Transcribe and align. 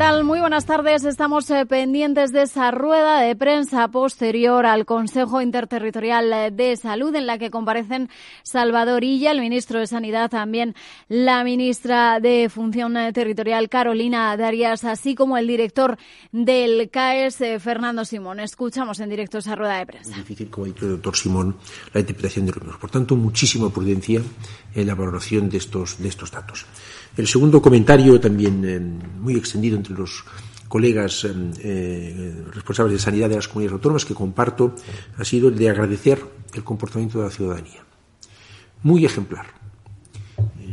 Tal? 0.00 0.24
Muy 0.24 0.40
buenas 0.40 0.64
tardes. 0.64 1.04
Estamos 1.04 1.50
eh, 1.50 1.66
pendientes 1.66 2.32
de 2.32 2.44
esa 2.44 2.70
rueda 2.70 3.20
de 3.20 3.36
prensa 3.36 3.86
posterior 3.88 4.64
al 4.64 4.86
Consejo 4.86 5.42
Interterritorial 5.42 6.32
eh, 6.32 6.50
de 6.50 6.74
Salud 6.78 7.14
en 7.14 7.26
la 7.26 7.36
que 7.36 7.50
comparecen 7.50 8.08
Salvador 8.42 9.04
Illa, 9.04 9.30
el 9.30 9.40
ministro 9.40 9.78
de 9.78 9.86
Sanidad, 9.86 10.30
también 10.30 10.74
la 11.08 11.44
ministra 11.44 12.18
de 12.18 12.48
Función 12.48 12.96
eh, 12.96 13.12
Territorial, 13.12 13.68
Carolina 13.68 14.34
Darias, 14.38 14.84
así 14.84 15.14
como 15.14 15.36
el 15.36 15.46
director 15.46 15.98
del 16.32 16.88
CAES, 16.88 17.36
Fernando 17.58 18.06
Simón. 18.06 18.40
Escuchamos 18.40 19.00
en 19.00 19.10
directo 19.10 19.36
esa 19.36 19.54
rueda 19.54 19.76
de 19.76 19.84
prensa. 19.84 20.12
Es 20.12 20.16
difícil, 20.16 20.48
como 20.48 20.64
ha 20.64 20.68
dicho 20.68 20.86
el 20.86 20.92
doctor 20.92 21.14
Simón, 21.14 21.56
la 21.92 22.00
interpretación 22.00 22.46
de 22.46 22.52
los 22.52 22.62
números. 22.62 22.80
Por 22.80 22.90
tanto, 22.90 23.16
muchísima 23.16 23.68
prudencia 23.68 24.22
en 24.74 24.86
la 24.86 24.94
valoración 24.94 25.50
de 25.50 25.58
estos, 25.58 26.02
de 26.02 26.08
estos 26.08 26.30
datos. 26.30 26.64
El 27.16 27.26
segundo 27.26 27.60
comentario, 27.60 28.20
también 28.20 28.64
eh, 28.64 28.80
muy 29.20 29.36
extendido 29.36 29.76
entre 29.76 29.94
los 29.94 30.24
colegas 30.68 31.24
eh, 31.24 31.34
eh, 31.62 32.44
responsables 32.52 32.94
de 32.94 32.98
sanidad 32.98 33.28
de 33.28 33.36
las 33.36 33.48
comunidades 33.48 33.74
autónomas 33.74 34.04
que 34.04 34.14
comparto, 34.14 34.74
ha 35.18 35.24
sido 35.24 35.48
el 35.48 35.56
de 35.56 35.68
agradecer 35.68 36.24
el 36.54 36.62
comportamiento 36.62 37.18
de 37.18 37.24
la 37.24 37.30
ciudadanía. 37.30 37.84
Muy 38.82 39.04
ejemplar 39.04 39.59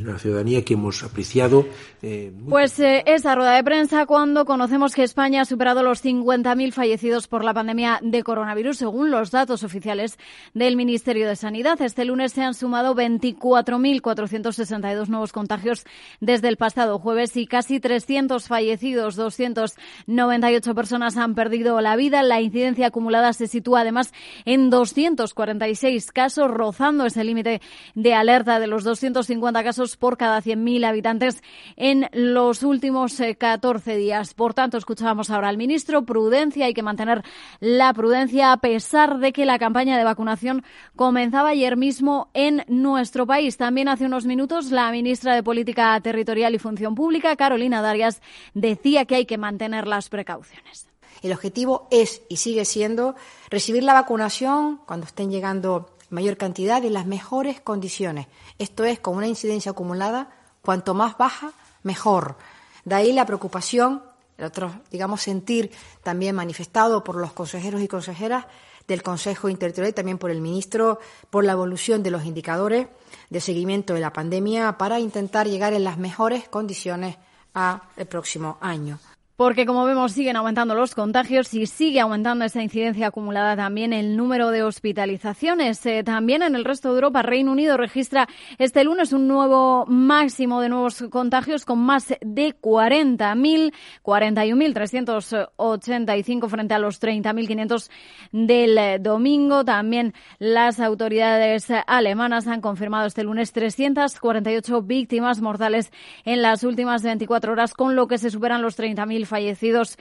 la 0.04 0.20
ciudadanía 0.20 0.64
que 0.64 0.76
hemos 0.76 1.04
apreciado. 1.04 1.66
Eh, 2.02 2.32
pues 2.50 2.80
eh, 2.80 3.04
esa 3.06 3.36
rueda 3.36 3.56
de 3.56 3.64
prensa 3.64 4.06
cuando 4.06 4.46
conocemos 4.46 4.94
que 4.94 5.04
España 5.04 5.42
ha 5.42 5.46
superado 5.46 5.84
los 5.84 6.04
50.000 6.04 6.72
fallecidos 6.72 7.28
por 7.28 7.44
la 7.44 7.54
pandemia 7.54 8.00
de 8.02 8.24
coronavirus, 8.24 8.78
según 8.78 9.12
los 9.12 9.32
datos 9.32 9.64
oficiales 9.64 10.18
del 10.54 10.76
Ministerio 10.76 11.28
de 11.28 11.36
Sanidad. 11.36 11.82
Este 11.82 12.06
lunes 12.06 12.34
se 12.34 12.44
han 12.44 12.54
sumado 12.54 12.96
24.462 12.96 15.08
nuevos 15.08 15.34
contagios 15.34 15.86
desde 16.20 16.48
el 16.48 16.58
pasado 16.58 17.00
jueves 17.00 17.36
y 17.38 17.48
casi 17.48 17.80
300 17.80 18.48
fallecidos. 18.48 19.16
298 19.16 20.76
personas 20.76 21.18
han 21.18 21.34
perdido 21.36 21.80
la 21.82 21.96
vida. 21.96 22.24
La 22.24 22.42
incidencia 22.42 22.88
acumulada 22.88 23.34
se 23.34 23.48
sitúa 23.48 23.82
además 23.82 24.14
en 24.46 24.70
246 24.70 26.12
casos, 26.12 26.52
rozando 26.52 27.06
ese 27.06 27.24
límite 27.24 27.62
de 27.96 28.14
alerta 28.14 28.60
de 28.60 28.68
los 28.68 28.84
250 28.84 29.64
casos 29.64 29.87
por 29.96 30.18
cada 30.18 30.42
100.000 30.42 30.86
habitantes 30.86 31.42
en 31.78 32.10
los 32.12 32.64
últimos 32.64 33.22
14 33.38 33.94
eh, 33.94 33.98
días. 33.98 34.34
Por 34.34 34.54
tanto, 34.54 34.78
escuchábamos 34.78 35.30
ahora 35.30 35.48
al 35.48 35.58
ministro, 35.58 36.04
prudencia, 36.04 36.66
hay 36.66 36.74
que 36.74 36.84
mantener 36.84 37.24
la 37.60 37.94
prudencia 37.94 38.52
a 38.52 38.58
pesar 38.58 39.20
de 39.20 39.32
que 39.32 39.46
la 39.46 39.60
campaña 39.60 39.98
de 39.98 40.04
vacunación 40.04 40.64
comenzaba 40.96 41.50
ayer 41.50 41.78
mismo 41.78 42.30
en 42.34 42.66
nuestro 42.68 43.26
país. 43.26 43.56
También 43.56 43.88
hace 43.88 44.06
unos 44.06 44.26
minutos 44.26 44.72
la 44.72 44.92
ministra 44.92 45.36
de 45.36 45.44
Política 45.44 46.00
Territorial 46.02 46.56
y 46.56 46.60
Función 46.60 46.96
Pública, 46.96 47.36
Carolina 47.36 47.82
Darias, 47.82 48.22
decía 48.54 49.06
que 49.06 49.16
hay 49.16 49.26
que 49.26 49.38
mantener 49.38 49.88
las 49.88 50.10
precauciones. 50.10 50.90
El 51.22 51.32
objetivo 51.32 51.88
es 51.92 52.22
y 52.30 52.38
sigue 52.38 52.66
siendo 52.66 53.16
recibir 53.50 53.84
la 53.84 53.94
vacunación 53.94 54.82
cuando 54.86 55.06
estén 55.06 55.32
llegando 55.32 55.97
mayor 56.10 56.38
cantidad 56.38 56.82
y 56.84 56.90
las 56.90 57.06
mejores 57.06 57.62
condiciones. 57.62 58.28
Esto 58.58 58.84
es, 58.84 59.00
con 59.00 59.16
una 59.18 59.28
incidencia 59.28 59.72
acumulada, 59.72 60.30
cuanto 60.62 60.94
más 60.94 61.18
baja, 61.18 61.54
mejor. 61.84 62.38
De 62.86 62.96
ahí 62.96 63.14
la 63.14 63.26
preocupación, 63.26 64.04
el 64.38 64.46
otro, 64.46 64.82
digamos, 64.92 65.22
sentir 65.22 65.72
también 66.04 66.36
manifestado 66.36 67.04
por 67.04 67.16
los 67.16 67.34
consejeros 67.34 67.82
y 67.82 67.88
consejeras 67.88 68.46
del 68.88 69.04
Consejo 69.04 69.50
Interterritorial 69.50 69.92
y 69.92 69.96
también 69.96 70.18
por 70.18 70.32
el 70.32 70.42
ministro 70.42 71.00
por 71.30 71.44
la 71.44 71.52
evolución 71.52 72.04
de 72.04 72.12
los 72.12 72.26
indicadores 72.26 72.88
de 73.30 73.42
seguimiento 73.42 73.94
de 73.94 74.00
la 74.00 74.14
pandemia 74.14 74.78
para 74.78 75.00
intentar 75.00 75.48
llegar 75.48 75.74
en 75.74 75.84
las 75.84 75.98
mejores 75.98 76.48
condiciones 76.48 77.18
al 77.54 77.82
próximo 78.08 78.58
año 78.62 79.00
porque 79.38 79.66
como 79.68 79.86
vemos 79.86 80.12
siguen 80.14 80.36
aumentando 80.36 80.74
los 80.74 80.96
contagios 80.96 81.54
y 81.54 81.68
sigue 81.68 82.00
aumentando 82.00 82.44
esa 82.44 82.64
incidencia 82.64 83.06
acumulada 83.06 83.56
también 83.56 83.94
el 83.94 84.18
número 84.18 84.50
de 84.50 84.64
hospitalizaciones. 84.64 85.86
Eh, 85.86 86.04
también 86.04 86.42
en 86.42 86.56
el 86.56 86.66
resto 86.66 86.90
de 86.90 86.96
Europa, 86.96 87.22
Reino 87.22 87.52
Unido 87.52 87.78
registra 87.78 88.28
este 88.58 88.84
lunes 88.84 89.14
un 89.14 89.28
nuevo 89.28 89.86
máximo 89.86 90.60
de 90.60 90.70
nuevos 90.70 91.04
contagios 91.12 91.66
con 91.66 91.78
más 91.78 92.16
de 92.20 92.56
40.000, 92.60 93.74
41.385 94.04 96.50
frente 96.50 96.74
a 96.74 96.80
los 96.80 97.00
30.500 97.00 97.92
del 98.32 98.76
eh, 98.76 98.98
domingo. 99.00 99.64
También 99.64 100.16
las 100.40 100.80
autoridades 100.80 101.68
alemanas 101.86 102.48
han 102.48 102.62
confirmado 102.62 103.06
este 103.06 103.24
lunes 103.24 103.52
348 103.52 104.82
víctimas 104.82 105.42
mortales 105.42 105.92
en 106.26 106.42
las 106.42 106.64
últimas 106.64 107.04
24 107.04 107.52
horas, 107.52 107.76
con 107.76 107.96
lo 107.96 108.08
que 108.08 108.18
se 108.18 108.32
superan 108.32 108.64
los 108.64 108.80
30.000 108.80 109.27
fallecidos 109.28 109.98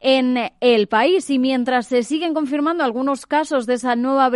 en 0.00 0.50
el 0.60 0.88
país. 0.88 1.30
Y 1.30 1.38
mientras 1.38 1.86
se 1.86 2.02
siguen 2.02 2.34
confirmando 2.34 2.84
algunos 2.84 3.26
casos 3.26 3.66
de 3.66 3.74
esa 3.74 3.96
nueva, 3.96 4.30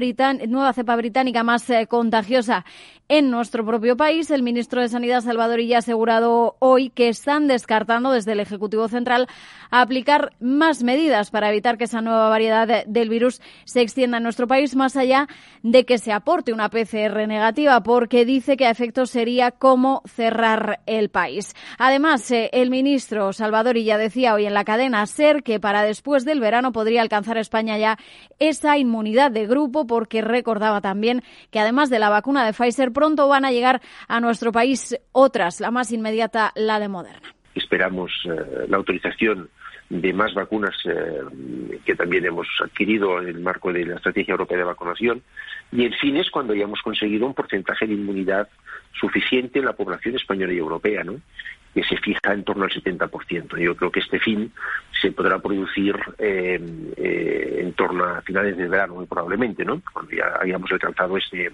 nueva 0.47 0.73
cepa 0.73 0.97
británica 0.97 1.43
más 1.43 1.69
eh, 1.71 1.87
contagiosa 1.87 2.65
en 3.09 3.31
nuestro 3.31 3.67
propio 3.67 3.99
país, 3.99 4.31
el 4.31 4.43
ministro 4.43 4.81
de 4.81 4.89
Sanidad, 4.89 5.21
Salvador 5.21 5.61
Illa, 5.61 5.77
ha 5.77 5.79
asegurado 5.81 6.57
hoy 6.59 6.89
que 6.89 7.09
están 7.09 7.49
descartando 7.49 8.11
desde 8.13 8.33
el 8.33 8.41
Ejecutivo 8.41 8.89
Central 8.89 9.29
aplicar 9.71 10.33
más 10.41 10.83
medidas 10.83 11.31
para 11.31 11.51
evitar 11.51 11.77
que 11.77 11.85
esa 11.85 12.01
nueva 12.01 12.31
variedad 12.31 12.87
del 12.87 13.09
virus 13.11 13.43
se 13.65 13.83
extienda 13.83 14.17
en 14.17 14.23
nuestro 14.23 14.47
país, 14.47 14.75
más 14.75 14.97
allá 14.97 15.29
de 15.63 15.85
que 15.85 15.99
se 15.99 16.13
aporte 16.13 16.53
una 16.53 16.71
PCR 16.71 17.27
negativa, 17.29 17.83
porque 17.83 18.25
dice 18.25 18.57
que 18.57 18.67
a 18.67 18.71
efecto 18.71 19.05
sería 19.05 19.51
como 19.51 20.03
cerrar 20.07 20.81
el 20.87 21.11
país. 21.11 21.55
Además, 21.79 22.31
eh, 22.31 22.51
el 22.53 22.71
ministro 22.71 23.33
Salvador 23.33 23.77
Illa 23.77 23.99
decía 23.99 24.34
hoy 24.35 24.47
en 24.47 24.55
la 24.55 24.65
cadena 24.65 25.07
SER 25.07 25.43
que 25.43 25.61
para 25.61 25.83
después 25.83 26.25
del 26.25 26.41
verano 26.41 26.73
podría 26.73 27.03
alcanzar 27.03 27.39
España 27.39 27.79
ya 27.79 27.97
esa 28.39 28.77
inmunidad 28.79 29.31
de 29.31 29.47
grupo, 29.47 29.87
porque 29.87 30.21
recordaba 30.23 30.81
también 30.81 31.23
que 31.51 31.61
además 31.61 31.91
de 31.91 31.99
la 31.99 32.11
vacuna 32.11 32.45
de 32.45 32.53
Pfizer, 32.53 32.93
pronto 32.93 33.29
van 33.29 33.45
a 33.45 33.53
llegar 33.53 33.81
a 34.09 34.21
nuestro 34.21 34.53
país 34.53 34.99
otras, 35.13 35.61
la 35.61 35.71
más 35.71 35.93
inmediata, 35.93 36.53
la 36.55 36.79
de 36.79 36.89
Moderna. 36.89 37.35
Esperamos 37.55 38.13
eh, 38.25 38.67
la 38.69 38.77
autorización 38.77 39.49
de 39.91 40.13
más 40.13 40.35
vacunas 40.35 40.75
eh, 40.87 41.79
que 41.85 41.95
también 41.95 42.25
hemos 42.25 42.49
adquirido 42.63 43.21
en 43.21 43.29
el 43.29 43.41
marco 43.41 43.73
de 43.73 43.85
la 43.85 43.97
Estrategia 43.97 44.33
Europea 44.33 44.59
de 44.59 44.65
Vacunación. 44.65 45.23
Y 45.73 45.85
el 45.85 45.95
fin 45.97 46.17
es 46.17 46.31
cuando 46.31 46.53
hayamos 46.53 46.81
conseguido 46.83 47.27
un 47.27 47.35
porcentaje 47.35 47.87
de 47.87 47.95
inmunidad 47.95 48.49
suficiente 48.99 49.59
en 49.59 49.67
la 49.67 49.75
población 49.75 50.17
española 50.17 50.53
y 50.53 50.59
europea, 50.59 51.05
¿no? 51.05 51.21
Que 51.75 51.83
se 51.83 51.97
fija 51.97 52.33
en 52.33 52.45
torno 52.45 52.65
al 52.65 52.71
70%. 52.71 53.59
Yo 53.59 53.77
creo 53.77 53.91
que 53.91 54.01
este 54.01 54.21
fin 54.21 54.53
se 55.01 55.11
podrá 55.11 55.41
producir 55.41 55.97
eh, 56.19 56.61
eh, 56.97 57.59
en 57.61 57.73
torno 57.73 58.05
a 58.05 58.23
finales 58.23 58.57
de 58.57 58.69
verano, 58.69 58.95
muy 58.95 59.07
probablemente, 59.07 59.65
¿no? 59.65 59.83
cuando 59.93 60.13
ya 60.13 60.39
hayamos 60.41 60.71
alcanzado 60.71 61.17
este, 61.17 61.51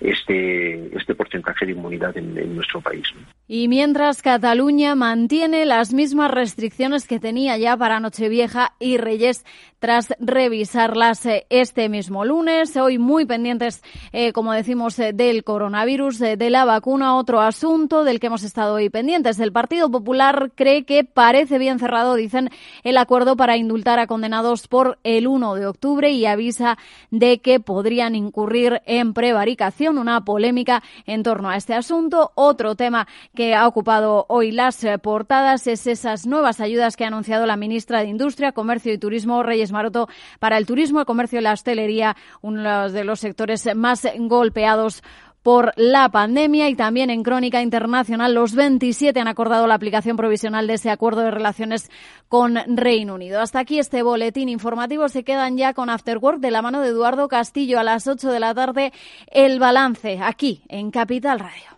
este, 0.00 0.96
este 0.96 1.14
porcentaje 1.14 1.66
de 1.66 1.72
inmunidad 1.72 2.16
en, 2.16 2.54
nuestro 2.54 2.80
país. 2.80 3.04
Y 3.46 3.68
mientras 3.68 4.22
Cataluña 4.22 4.94
mantiene 4.94 5.66
las 5.66 5.92
mismas 5.92 6.30
restricciones 6.30 7.06
que 7.06 7.20
tenía 7.20 7.56
ya 7.58 7.76
para 7.76 8.00
Nochevieja 8.00 8.72
y 8.78 8.96
Reyes 8.96 9.44
tras 9.78 10.14
revisarlas 10.18 11.26
eh, 11.26 11.46
este 11.50 11.90
mismo 11.90 12.24
lunes, 12.24 12.74
hoy 12.76 12.96
muy 12.96 13.26
pendientes, 13.26 13.82
eh, 14.12 14.32
como 14.32 14.54
decimos, 14.54 14.98
eh, 14.98 15.12
del 15.12 15.44
coronavirus, 15.44 16.20
de 16.20 16.48
la 16.48 16.64
vacuna, 16.64 17.16
otro 17.16 17.42
asunto 17.42 18.02
del 18.02 18.18
que 18.18 18.28
hemos 18.28 18.44
estado 18.44 18.76
hoy 18.76 18.88
pendientes. 18.88 19.38
El 19.40 19.52
Partido 19.52 19.90
Popular 19.90 20.52
cree 20.54 20.84
que 20.84 21.04
parece 21.04 21.58
bien 21.58 21.78
cerrado, 21.78 22.14
dicen, 22.14 22.48
el 22.82 22.96
acuerdo 22.96 23.36
para 23.36 23.58
indultar 23.58 23.98
a 23.98 24.06
condenados 24.06 24.68
por 24.68 24.98
el 25.04 25.26
1 25.26 25.54
de 25.54 25.66
octubre 25.66 26.10
y 26.10 26.24
avisa 26.24 26.78
de 27.10 27.40
que 27.40 27.60
podrían 27.60 28.14
incurrir 28.14 28.80
en 28.86 29.12
prevaricación 29.12 29.83
una 29.90 30.24
polémica 30.24 30.82
en 31.06 31.22
torno 31.22 31.50
a 31.50 31.56
este 31.56 31.74
asunto. 31.74 32.32
Otro 32.34 32.74
tema 32.74 33.06
que 33.34 33.54
ha 33.54 33.66
ocupado 33.66 34.26
hoy 34.28 34.50
las 34.50 34.82
eh, 34.84 34.98
portadas 34.98 35.66
es 35.66 35.86
esas 35.86 36.26
nuevas 36.26 36.60
ayudas 36.60 36.96
que 36.96 37.04
ha 37.04 37.08
anunciado 37.08 37.46
la 37.46 37.56
ministra 37.56 38.00
de 38.00 38.08
Industria, 38.08 38.52
Comercio 38.52 38.92
y 38.92 38.98
Turismo, 38.98 39.42
Reyes 39.42 39.72
Maroto, 39.72 40.08
para 40.38 40.58
el 40.58 40.66
turismo, 40.66 41.00
el 41.00 41.06
comercio 41.06 41.38
y 41.38 41.42
la 41.42 41.52
hostelería, 41.52 42.16
uno 42.40 42.90
de 42.90 43.04
los 43.04 43.20
sectores 43.20 43.68
más 43.74 44.06
golpeados 44.18 45.02
por 45.44 45.74
la 45.76 46.08
pandemia 46.08 46.70
y 46.70 46.74
también 46.74 47.10
en 47.10 47.22
Crónica 47.22 47.60
Internacional 47.60 48.32
los 48.32 48.54
27 48.54 49.20
han 49.20 49.28
acordado 49.28 49.66
la 49.66 49.74
aplicación 49.74 50.16
provisional 50.16 50.66
de 50.66 50.74
ese 50.74 50.90
acuerdo 50.90 51.20
de 51.20 51.30
relaciones 51.30 51.90
con 52.28 52.56
Reino 52.66 53.14
Unido. 53.14 53.42
Hasta 53.42 53.58
aquí 53.58 53.78
este 53.78 54.02
boletín 54.02 54.48
informativo. 54.48 55.06
Se 55.10 55.22
quedan 55.22 55.58
ya 55.58 55.74
con 55.74 55.90
Afterwork 55.90 56.40
de 56.40 56.50
la 56.50 56.62
mano 56.62 56.80
de 56.80 56.88
Eduardo 56.88 57.28
Castillo 57.28 57.78
a 57.78 57.84
las 57.84 58.06
8 58.06 58.32
de 58.32 58.40
la 58.40 58.54
tarde. 58.54 58.92
El 59.26 59.60
balance 59.60 60.18
aquí 60.22 60.62
en 60.68 60.90
Capital 60.90 61.38
Radio. 61.38 61.73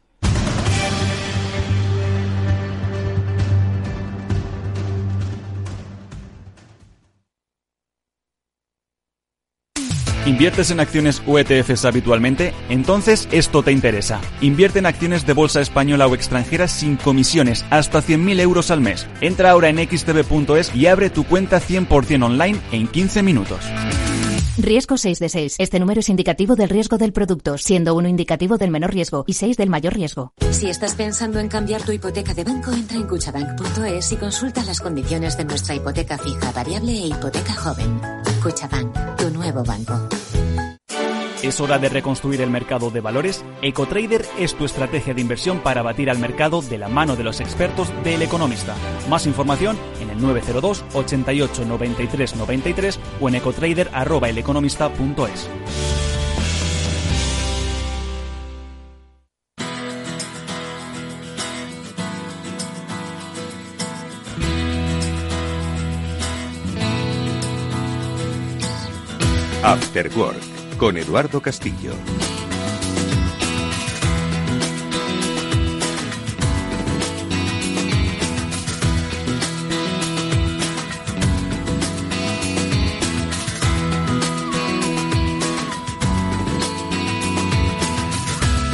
¿Inviertes 10.27 10.73
en 10.73 10.81
acciones 10.81 11.23
o 11.25 11.39
ETFs 11.39 11.85
habitualmente? 11.85 12.53
Entonces 12.69 13.29
esto 13.31 13.63
te 13.63 13.71
interesa. 13.71 14.21
Invierte 14.41 14.81
en 14.81 14.87
acciones 14.87 15.25
de 15.25 15.33
bolsa 15.35 15.61
española 15.61 16.09
o 16.09 16.17
extranjera 16.17 16.67
sin 16.67 16.97
comisiones, 16.97 17.65
hasta 17.71 18.03
100.000 18.03 18.41
euros 18.41 18.73
al 18.73 18.81
mes. 18.81 19.07
Entra 19.21 19.53
ahora 19.53 19.69
en 19.69 19.79
xtb.es 19.79 20.75
y 20.75 20.89
abre 20.89 21.11
tu 21.11 21.25
cuenta 21.25 21.61
100% 21.61 22.25
online 22.25 22.59
en 22.73 22.89
15 22.89 23.23
minutos. 23.23 23.61
Riesgo 24.59 24.97
6 24.97 25.19
de 25.21 25.29
6. 25.29 25.57
Este 25.59 25.79
número 25.79 26.01
es 26.01 26.09
indicativo 26.09 26.57
del 26.57 26.71
riesgo 26.71 26.99
del 26.99 27.13
producto, 27.13 27.57
siendo 27.57 27.95
uno 27.95 28.09
indicativo 28.09 28.57
del 28.57 28.71
menor 28.71 28.93
riesgo 28.93 29.23
y 29.29 29.35
6 29.35 29.57
del 29.57 29.71
mayor 29.71 29.95
riesgo. 29.95 30.33
Si 30.51 30.69
estás 30.69 30.97
pensando 30.97 31.39
en 31.39 31.47
cambiar 31.47 31.83
tu 31.83 31.93
hipoteca 31.93 32.35
de 32.35 32.43
banco, 32.43 32.73
entra 32.73 32.97
en 32.97 33.07
cuchabank.es 33.07 34.11
y 34.11 34.17
consulta 34.17 34.65
las 34.65 34.81
condiciones 34.81 35.37
de 35.37 35.45
nuestra 35.45 35.77
hipoteca 35.77 36.19
fija, 36.19 36.51
variable 36.51 36.93
e 36.93 37.07
hipoteca 37.07 37.55
joven. 37.55 38.01
Cuchabank, 38.47 38.95
tu 39.17 39.29
nuevo 39.31 39.65
banco. 39.65 40.09
¿Es 41.43 41.61
hora 41.61 41.81
de 41.81 41.89
reconstruir 41.89 42.41
el 42.43 42.51
mercado 42.51 42.93
de 42.93 43.01
valores? 43.01 43.45
EcoTrader 43.61 44.25
es 44.39 44.55
tu 44.55 44.65
estrategia 44.65 45.15
de 45.15 45.21
inversión 45.21 45.59
para 45.59 45.83
batir 45.83 46.11
al 46.11 46.21
mercado 46.21 46.63
de 46.63 46.79
la 46.79 46.89
mano 46.89 47.17
de 47.17 47.25
los 47.25 47.41
expertos 47.41 47.93
del 48.05 48.23
Economista. 48.23 48.77
Más 49.11 49.27
información 49.27 49.77
en 50.01 50.11
el 50.11 50.23
902 50.23 50.85
88 50.95 51.65
93 51.65 52.37
93 52.37 53.01
o 53.21 53.29
en 53.29 53.35
ecotrader@eleconomista.es. 53.35 55.96
After 69.67 70.09
Work 70.17 70.77
con 70.79 70.97
Eduardo 70.97 71.43
Castillo. 71.43 71.93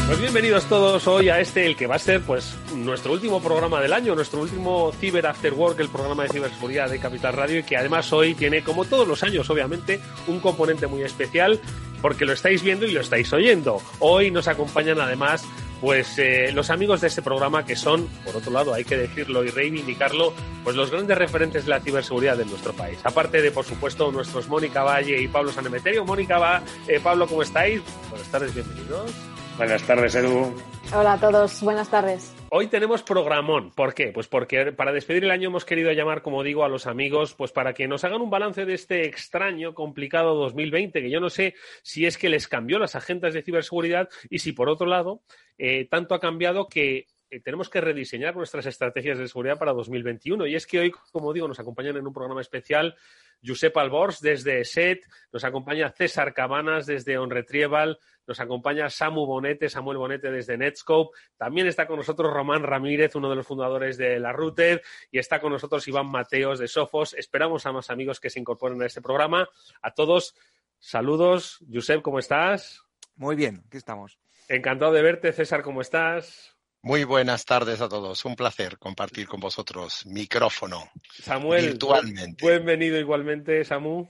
Pues 0.07 0.21
bienvenidos 0.21 0.67
todos 0.67 1.07
hoy 1.07 1.31
a 1.31 1.41
este, 1.41 1.65
el 1.65 1.75
que 1.75 1.87
va 1.87 1.95
a 1.95 1.99
ser 1.99 2.21
pues 2.21 2.55
nuestro 2.75 3.13
último 3.13 3.41
programa 3.41 3.81
del 3.81 3.93
año, 3.93 4.15
nuestro 4.15 4.41
último 4.41 4.93
Cyber 4.93 5.27
After 5.27 5.53
Work, 5.55 5.81
el 5.81 5.89
programa 5.89 6.25
de 6.25 6.31
ciberseguridad 6.31 6.91
de 6.91 6.99
Capital 6.99 7.35
Radio 7.35 7.61
y 7.61 7.63
que 7.63 7.77
además 7.77 8.13
hoy 8.13 8.35
tiene, 8.35 8.63
como 8.63 8.85
todos 8.85 9.07
los 9.07 9.23
años 9.23 9.49
obviamente, 9.51 10.01
un 10.27 10.41
componente 10.41 10.87
muy 10.87 11.03
especial 11.03 11.61
porque 12.01 12.25
lo 12.25 12.33
estáis 12.33 12.63
viendo 12.63 12.87
y 12.87 12.93
lo 12.93 13.01
estáis 13.01 13.33
oyendo. 13.33 13.81
Hoy 14.01 14.31
nos 14.31 14.49
acompañan 14.49 15.01
además 15.01 15.45
pues 15.81 16.17
eh, 16.19 16.53
los 16.53 16.71
amigos 16.71 17.01
de 17.01 17.09
este 17.09 17.23
programa 17.23 17.65
que 17.65 17.75
son, 17.75 18.07
por 18.25 18.37
otro 18.37 18.53
lado, 18.53 18.73
hay 18.73 18.85
que 18.85 18.97
decirlo 18.97 19.43
y 19.43 19.49
reivindicarlo, 19.49 20.33
pues 20.63 20.77
los 20.77 20.93
grandes 20.93 21.19
referentes 21.19 21.65
de 21.65 21.71
la 21.71 21.81
ciberseguridad 21.81 22.37
de 22.37 22.45
nuestro 22.45 22.73
país. 22.73 22.99
Aparte 23.03 23.43
de, 23.43 23.51
por 23.51 23.65
supuesto, 23.65 24.13
nuestros 24.13 24.49
Mónica 24.49 24.85
Valle 24.85 25.21
y 25.21 25.27
Pablo 25.27 25.51
Sanemeterio. 25.51 26.05
Mónica, 26.05 26.39
va, 26.39 26.63
eh, 26.87 27.01
Pablo, 27.03 27.27
¿cómo 27.27 27.43
estáis? 27.43 27.83
Buenas 28.11 28.29
tardes, 28.29 28.55
bienvenidos. 28.55 29.11
Buenas 29.59 29.83
tardes, 29.83 30.15
Edu. 30.15 30.55
Hola 30.95 31.15
a 31.15 31.21
todos, 31.21 31.63
buenas 31.63 31.91
tardes. 31.91 32.35
Hoy 32.51 32.67
tenemos 32.67 33.03
programón. 33.03 33.71
¿Por 33.71 33.95
qué? 33.95 34.09
Pues 34.09 34.29
porque 34.29 34.73
para 34.73 34.93
despedir 34.93 35.25
el 35.25 35.31
año 35.31 35.49
hemos 35.49 35.65
querido 35.65 35.91
llamar, 35.91 36.21
como 36.21 36.43
digo, 36.43 36.65
a 36.65 36.69
los 36.69 36.87
amigos, 36.87 37.35
pues 37.35 37.51
para 37.51 37.73
que 37.73 37.89
nos 37.89 38.05
hagan 38.05 38.21
un 38.21 38.29
balance 38.29 38.67
de 38.67 38.75
este 38.75 39.07
extraño, 39.07 39.73
complicado 39.73 40.35
2020, 40.35 41.01
que 41.01 41.11
yo 41.11 41.19
no 41.19 41.31
sé 41.31 41.55
si 41.83 42.05
es 42.05 42.19
que 42.19 42.29
les 42.29 42.47
cambió 42.47 42.79
las 42.79 42.95
agendas 42.95 43.33
de 43.33 43.41
ciberseguridad 43.41 44.11
y 44.29 44.41
si 44.41 44.53
por 44.53 44.69
otro 44.69 44.87
lado, 44.87 45.23
eh, 45.57 45.89
tanto 45.89 46.15
ha 46.15 46.21
cambiado 46.21 46.69
que 46.69 47.07
eh, 47.33 47.41
tenemos 47.41 47.71
que 47.71 47.81
rediseñar 47.81 48.37
nuestras 48.37 48.67
estrategias 48.67 49.17
de 49.17 49.27
seguridad 49.27 49.59
para 49.59 49.73
2021. 49.73 50.47
Y 50.47 50.55
es 50.55 50.67
que 50.67 50.81
hoy, 50.81 50.91
como 51.13 51.33
digo, 51.33 51.49
nos 51.49 51.59
acompañan 51.59 51.97
en 51.97 52.07
un 52.07 52.13
programa 52.13 52.43
especial 52.43 52.95
Josep 53.43 53.75
Albors 53.79 54.21
desde 54.21 54.63
SET, 54.67 55.01
nos 55.33 55.43
acompaña 55.43 55.91
César 55.93 56.35
Cabanas 56.35 56.85
desde 56.85 57.17
OnRetrieval, 57.17 57.99
nos 58.27 58.39
acompaña 58.39 58.91
Samu 58.91 59.25
Bonete, 59.25 59.71
Samuel 59.71 59.97
Bonete 59.97 60.31
desde 60.31 60.59
Netscope, 60.59 61.17
también 61.39 61.67
está 61.67 61.87
con 61.87 61.97
nosotros 61.97 62.31
Román 62.31 62.65
Ramírez, 62.65 63.17
uno 63.17 63.31
de 63.31 63.37
los 63.37 63.47
fundadores 63.47 63.97
de 63.97 64.21
la 64.21 64.33
Router, 64.33 64.83
y 65.11 65.19
está 65.19 65.41
con 65.41 65.53
nosotros 65.53 65.89
Iván 65.89 66.09
Mateos 66.09 66.59
de 66.59 66.69
Sofos. 66.69 67.15
Esperamos 67.15 67.65
a 67.65 67.73
más 67.73 67.89
amigos 67.89 68.21
que 68.21 68.29
se 68.29 68.41
incorporen 68.41 68.81
a 68.83 68.87
este 68.87 69.01
programa. 69.01 69.49
A 69.81 69.93
todos, 69.93 70.37
saludos. 70.79 71.65
Josep, 71.73 72.03
¿cómo 72.03 72.19
estás? 72.19 72.83
Muy 73.17 73.37
bien, 73.37 73.63
aquí 73.67 73.79
estamos. 73.79 74.19
Encantado 74.49 74.93
de 74.93 75.01
verte. 75.01 75.33
César, 75.33 75.63
¿cómo 75.63 75.81
estás? 75.81 76.52
Muy 76.85 77.05
buenas 77.05 77.45
tardes 77.45 77.81
a 77.81 77.89
todos. 77.89 78.25
Un 78.25 78.35
placer 78.35 78.77
compartir 78.77 79.29
con 79.29 79.39
vosotros 79.39 80.05
micrófono 80.05 80.91
Samuel, 81.13 81.67
virtualmente. 81.67 82.45
Bienvenido 82.45 82.99
igualmente, 82.99 83.63
Samu. 83.63 84.09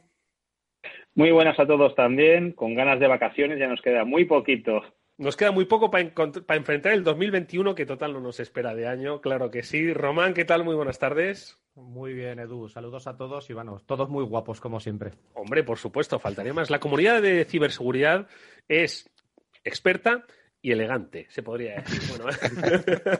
Muy 1.15 1.33
buenas 1.33 1.61
a 1.61 1.67
todos 1.67 1.95
también. 1.95 2.53
Con 2.53 2.75
ganas 2.75 2.99
de 2.99 3.09
vacaciones 3.09 3.59
ya 3.59 3.69
nos 3.69 3.83
queda 3.83 4.07
muy 4.07 4.25
poquito. 4.25 4.81
Nos 5.19 5.37
queda 5.37 5.53
muy 5.53 5.67
poco 5.67 5.91
para, 5.91 6.15
enfrentar 6.57 6.95
el 6.95 7.05
2021, 7.05 7.75
que 7.75 7.85
total 7.85 8.15
no 8.15 8.21
nos 8.21 8.41
espera 8.41 8.75
de 8.75 8.89
año, 8.89 9.21
claro 9.21 9.51
que 9.51 9.63
sí. 9.63 9.93
Román, 9.93 10.33
¿qué 10.33 10.47
tal? 10.47 10.65
Muy 10.65 10.75
buenas 10.75 10.99
tardes. 10.99 11.59
Muy 11.75 12.15
bien, 12.15 12.39
Edu. 12.39 12.71
Saludos 12.71 13.07
a 13.07 13.19
todos 13.19 13.51
y 13.51 13.53
bueno, 13.53 13.83
todos 13.85 14.09
muy 14.09 14.25
guapos 14.25 14.63
como 14.63 14.81
siempre. 14.81 15.11
Hombre, 15.35 15.63
por 15.63 15.77
supuesto, 15.77 16.19
faltaría 16.19 16.55
más. 16.55 16.71
La 16.71 16.81
comunidad 16.81 17.21
de 17.21 17.45
ciberseguridad 17.45 18.29
es 18.67 19.11
experta 19.63 20.25
y 20.62 20.70
elegante, 20.70 21.26
se 21.29 21.43
podría 21.43 21.75
decir. 21.75 22.00
Bueno, 22.09 22.26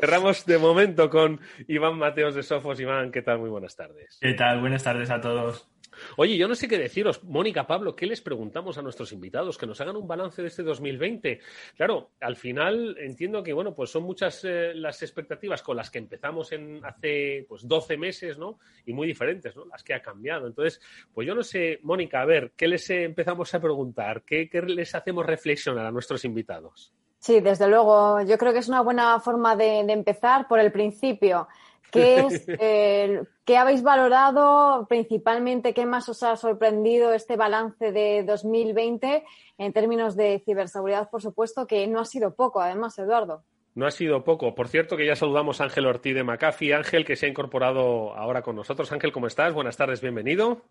cerramos 0.00 0.44
de 0.44 0.58
momento 0.58 1.08
con 1.08 1.40
Iván 1.68 1.96
Mateos 1.96 2.34
de 2.34 2.42
Sofos. 2.42 2.80
Iván, 2.80 3.12
¿qué 3.12 3.22
tal? 3.22 3.38
Muy 3.38 3.48
buenas 3.48 3.76
tardes. 3.76 4.18
¿Qué 4.20 4.34
tal? 4.34 4.60
Buenas 4.60 4.82
tardes 4.82 5.08
a 5.10 5.20
todos. 5.20 5.70
Oye, 6.16 6.36
yo 6.36 6.48
no 6.48 6.54
sé 6.54 6.68
qué 6.68 6.78
deciros, 6.78 7.22
Mónica, 7.24 7.66
Pablo, 7.66 7.94
¿qué 7.94 8.06
les 8.06 8.20
preguntamos 8.20 8.78
a 8.78 8.82
nuestros 8.82 9.12
invitados? 9.12 9.58
Que 9.58 9.66
nos 9.66 9.80
hagan 9.80 9.96
un 9.96 10.06
balance 10.06 10.42
de 10.42 10.48
este 10.48 10.62
2020. 10.62 11.40
Claro, 11.76 12.10
al 12.20 12.36
final 12.36 12.96
entiendo 12.98 13.42
que, 13.42 13.52
bueno, 13.52 13.74
pues 13.74 13.90
son 13.90 14.04
muchas 14.04 14.44
eh, 14.44 14.72
las 14.74 15.02
expectativas 15.02 15.62
con 15.62 15.76
las 15.76 15.90
que 15.90 15.98
empezamos 15.98 16.52
en 16.52 16.84
hace 16.84 17.44
pues 17.48 17.66
12 17.66 17.96
meses, 17.96 18.38
¿no? 18.38 18.58
Y 18.86 18.92
muy 18.92 19.06
diferentes, 19.06 19.54
¿no? 19.56 19.64
Las 19.66 19.82
que 19.82 19.94
ha 19.94 20.02
cambiado. 20.02 20.46
Entonces, 20.46 20.80
pues 21.12 21.26
yo 21.26 21.34
no 21.34 21.42
sé, 21.42 21.80
Mónica, 21.82 22.20
a 22.22 22.26
ver, 22.26 22.52
¿qué 22.56 22.68
les 22.68 22.88
empezamos 22.90 23.52
a 23.54 23.60
preguntar? 23.60 24.22
¿Qué, 24.24 24.48
¿Qué 24.48 24.62
les 24.62 24.94
hacemos 24.94 25.26
reflexionar 25.26 25.86
a 25.86 25.90
nuestros 25.90 26.24
invitados? 26.24 26.92
Sí, 27.18 27.40
desde 27.40 27.68
luego. 27.68 28.22
Yo 28.22 28.38
creo 28.38 28.52
que 28.52 28.60
es 28.60 28.68
una 28.68 28.80
buena 28.80 29.20
forma 29.20 29.54
de 29.54 29.80
empezar 29.80 30.48
por 30.48 30.58
el 30.58 30.72
principio. 30.72 31.48
¿Qué, 31.90 32.16
es, 32.26 32.44
eh, 32.48 33.22
¿Qué 33.44 33.56
habéis 33.56 33.82
valorado 33.82 34.86
principalmente? 34.88 35.74
¿Qué 35.74 35.86
más 35.86 36.08
os 36.08 36.22
ha 36.22 36.36
sorprendido 36.36 37.12
este 37.12 37.36
balance 37.36 37.92
de 37.92 38.22
2020 38.24 39.24
en 39.58 39.72
términos 39.72 40.16
de 40.16 40.40
ciberseguridad, 40.44 41.10
por 41.10 41.22
supuesto, 41.22 41.66
que 41.66 41.86
no 41.86 42.00
ha 42.00 42.04
sido 42.04 42.34
poco, 42.34 42.60
además, 42.60 42.98
Eduardo? 42.98 43.42
No 43.74 43.86
ha 43.86 43.90
sido 43.90 44.24
poco. 44.24 44.54
Por 44.54 44.68
cierto, 44.68 44.96
que 44.96 45.06
ya 45.06 45.16
saludamos 45.16 45.60
a 45.60 45.64
Ángel 45.64 45.86
Ortiz 45.86 46.14
de 46.14 46.24
McAfee. 46.24 46.74
Ángel, 46.74 47.04
que 47.04 47.16
se 47.16 47.26
ha 47.26 47.28
incorporado 47.28 48.14
ahora 48.14 48.42
con 48.42 48.56
nosotros. 48.56 48.90
Ángel, 48.92 49.12
¿cómo 49.12 49.26
estás? 49.26 49.54
Buenas 49.54 49.76
tardes, 49.76 50.00
bienvenido. 50.00 50.62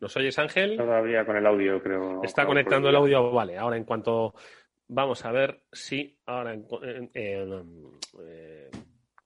¿Nos 0.00 0.16
oyes, 0.16 0.38
Ángel? 0.38 0.76
Todavía 0.76 1.24
con 1.24 1.36
el 1.36 1.46
audio, 1.46 1.82
creo. 1.82 2.22
Está 2.22 2.46
conectando 2.46 2.88
el 2.88 2.96
audio. 2.96 3.30
Vale, 3.30 3.58
ahora 3.58 3.76
en 3.76 3.84
cuanto. 3.84 4.34
Vamos 4.88 5.24
a 5.24 5.32
ver 5.32 5.62
si 5.72 6.16
ahora. 6.26 6.54
En, 6.54 7.10
eh, 7.14 8.70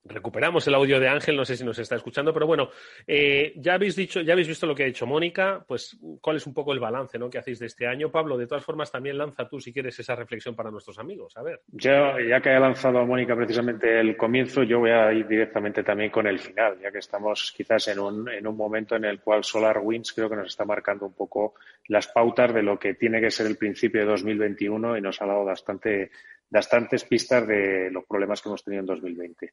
recuperamos 0.04 0.66
el 0.66 0.74
audio 0.74 0.98
de 0.98 1.08
Ángel, 1.08 1.36
no 1.36 1.44
sé 1.44 1.56
si 1.56 1.64
nos 1.64 1.78
está 1.78 1.96
escuchando, 1.96 2.32
pero 2.32 2.46
bueno, 2.46 2.70
eh, 3.06 3.52
ya 3.56 3.74
habéis 3.74 3.96
dicho, 3.96 4.20
ya 4.20 4.32
habéis 4.32 4.48
visto 4.48 4.66
lo 4.66 4.74
que 4.74 4.82
ha 4.82 4.86
dicho 4.86 5.06
Mónica, 5.06 5.64
pues 5.66 5.98
cuál 6.20 6.36
es 6.36 6.46
un 6.46 6.54
poco 6.54 6.72
el 6.72 6.80
balance 6.80 7.18
¿no? 7.18 7.30
que 7.30 7.38
hacéis 7.38 7.58
de 7.58 7.66
este 7.66 7.86
año. 7.86 8.10
Pablo, 8.10 8.36
de 8.36 8.46
todas 8.46 8.64
formas, 8.64 8.90
también 8.90 9.18
lanza 9.18 9.48
tú, 9.48 9.60
si 9.60 9.72
quieres, 9.72 9.98
esa 9.98 10.16
reflexión 10.16 10.54
para 10.54 10.70
nuestros 10.70 10.98
amigos. 10.98 11.36
A 11.36 11.42
ver. 11.42 11.60
Yo, 11.68 12.18
ya 12.18 12.40
que 12.40 12.50
ha 12.50 12.60
lanzado 12.60 12.98
a 12.98 13.04
Mónica 13.04 13.36
precisamente 13.36 14.00
el 14.00 14.16
comienzo, 14.16 14.62
yo 14.62 14.80
voy 14.80 14.90
a 14.90 15.12
ir 15.12 15.26
directamente 15.26 15.82
también 15.82 16.10
con 16.10 16.26
el 16.26 16.38
final, 16.38 16.78
ya 16.80 16.90
que 16.90 16.98
estamos 16.98 17.52
quizás 17.56 17.88
en 17.88 17.98
un, 17.98 18.28
en 18.28 18.46
un 18.46 18.56
momento 18.56 18.96
en 18.96 19.04
el 19.04 19.20
cual 19.20 19.44
SolarWinds 19.44 20.12
creo 20.12 20.28
que 20.28 20.36
nos 20.36 20.48
está 20.48 20.64
marcando 20.64 21.06
un 21.06 21.14
poco 21.14 21.54
las 21.88 22.08
pautas 22.08 22.52
de 22.52 22.62
lo 22.62 22.78
que 22.78 22.94
tiene 22.94 23.20
que 23.20 23.30
ser 23.30 23.46
el 23.46 23.56
principio 23.56 24.00
de 24.00 24.06
2021 24.06 24.96
y 24.96 25.00
nos 25.00 25.20
ha 25.20 25.26
dado 25.26 25.44
bastante, 25.44 26.10
bastantes 26.50 27.04
pistas 27.04 27.46
de 27.46 27.90
los 27.90 28.04
problemas 28.04 28.42
que 28.42 28.48
hemos 28.48 28.64
tenido 28.64 28.80
en 28.80 28.86
2020. 28.86 29.52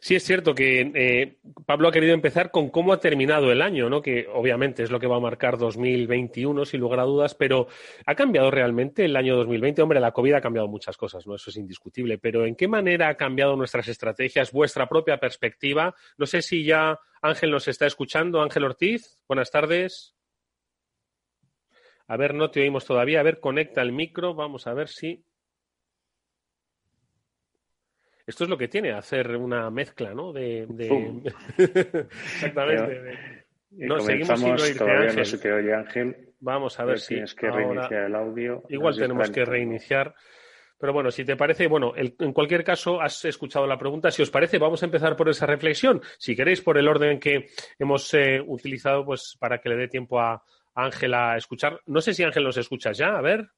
Sí, 0.00 0.14
es 0.14 0.24
cierto 0.24 0.54
que 0.54 0.92
eh, 0.94 1.38
Pablo 1.66 1.88
ha 1.88 1.92
querido 1.92 2.14
empezar 2.14 2.50
con 2.50 2.70
cómo 2.70 2.92
ha 2.92 3.00
terminado 3.00 3.50
el 3.50 3.62
año, 3.62 3.88
¿no? 3.88 4.02
que 4.02 4.26
obviamente 4.32 4.82
es 4.82 4.90
lo 4.90 5.00
que 5.00 5.06
va 5.06 5.16
a 5.16 5.20
marcar 5.20 5.58
2021, 5.58 6.64
sin 6.64 6.80
lugar 6.80 7.00
a 7.00 7.04
dudas, 7.04 7.34
pero 7.34 7.68
¿ha 8.06 8.14
cambiado 8.14 8.50
realmente 8.50 9.04
el 9.04 9.16
año 9.16 9.36
2020? 9.36 9.82
Hombre, 9.82 10.00
la 10.00 10.12
COVID 10.12 10.34
ha 10.34 10.40
cambiado 10.40 10.68
muchas 10.68 10.96
cosas, 10.96 11.26
¿no? 11.26 11.34
eso 11.34 11.50
es 11.50 11.56
indiscutible, 11.56 12.18
pero 12.18 12.44
¿en 12.44 12.54
qué 12.54 12.68
manera 12.68 13.08
ha 13.08 13.14
cambiado 13.16 13.56
nuestras 13.56 13.88
estrategias, 13.88 14.52
vuestra 14.52 14.88
propia 14.88 15.18
perspectiva? 15.18 15.94
No 16.18 16.26
sé 16.26 16.42
si 16.42 16.64
ya 16.64 16.98
Ángel 17.24 17.50
nos 17.50 17.68
está 17.68 17.86
escuchando. 17.86 18.42
Ángel 18.42 18.64
Ortiz, 18.64 19.18
buenas 19.26 19.50
tardes. 19.50 20.14
A 22.06 22.18
ver, 22.18 22.34
no 22.34 22.50
te 22.50 22.60
oímos 22.60 22.84
todavía. 22.84 23.20
A 23.20 23.22
ver, 23.22 23.40
conecta 23.40 23.80
el 23.80 23.92
micro. 23.92 24.34
Vamos 24.34 24.66
a 24.66 24.74
ver 24.74 24.88
si. 24.88 25.24
Esto 28.26 28.44
es 28.44 28.50
lo 28.50 28.56
que 28.56 28.68
tiene, 28.68 28.92
hacer 28.92 29.36
una 29.36 29.70
mezcla, 29.70 30.14
¿no? 30.14 30.32
De, 30.32 30.62
Exactamente. 31.58 33.44
no, 33.70 34.00
seguimos 34.00 34.40
sin 34.40 34.50
oírte, 34.50 34.74
todavía 34.78 35.00
Ángel. 35.00 35.16
no 35.16 35.24
se 35.24 35.38
te 35.38 35.52
oye, 35.52 35.74
Ángel. 35.74 36.16
Vamos 36.40 36.80
a 36.80 36.84
ver 36.84 37.00
si 37.00 37.14
tienes 37.14 37.34
que 37.34 37.50
reiniciar 37.50 38.04
el 38.04 38.14
audio. 38.14 38.62
Igual 38.68 38.96
tenemos 38.96 39.30
que 39.30 39.44
reiniciar. 39.44 40.14
Pero 40.78 40.92
bueno, 40.92 41.10
si 41.10 41.24
te 41.24 41.36
parece, 41.36 41.66
bueno, 41.66 41.94
en 41.96 42.32
cualquier 42.32 42.64
caso 42.64 43.00
has 43.00 43.24
escuchado 43.24 43.66
la 43.66 43.78
pregunta. 43.78 44.10
Si 44.10 44.22
os 44.22 44.30
parece, 44.30 44.58
vamos 44.58 44.82
a 44.82 44.86
empezar 44.86 45.16
por 45.16 45.28
esa 45.28 45.46
reflexión. 45.46 46.02
Si 46.18 46.34
queréis, 46.34 46.60
por 46.60 46.76
el 46.76 46.88
orden 46.88 47.20
que 47.20 47.46
hemos 47.78 48.12
eh, 48.12 48.42
utilizado, 48.44 49.04
pues 49.04 49.36
para 49.38 49.58
que 49.60 49.68
le 49.68 49.76
dé 49.76 49.88
tiempo 49.88 50.20
a 50.20 50.42
Ángel 50.74 51.14
a 51.14 51.36
escuchar. 51.36 51.80
No 51.86 52.00
sé 52.00 52.12
si 52.12 52.22
Ángel 52.22 52.44
nos 52.44 52.56
escuchas 52.56 52.98
ya, 52.98 53.16
a 53.16 53.22
ver. 53.22 53.48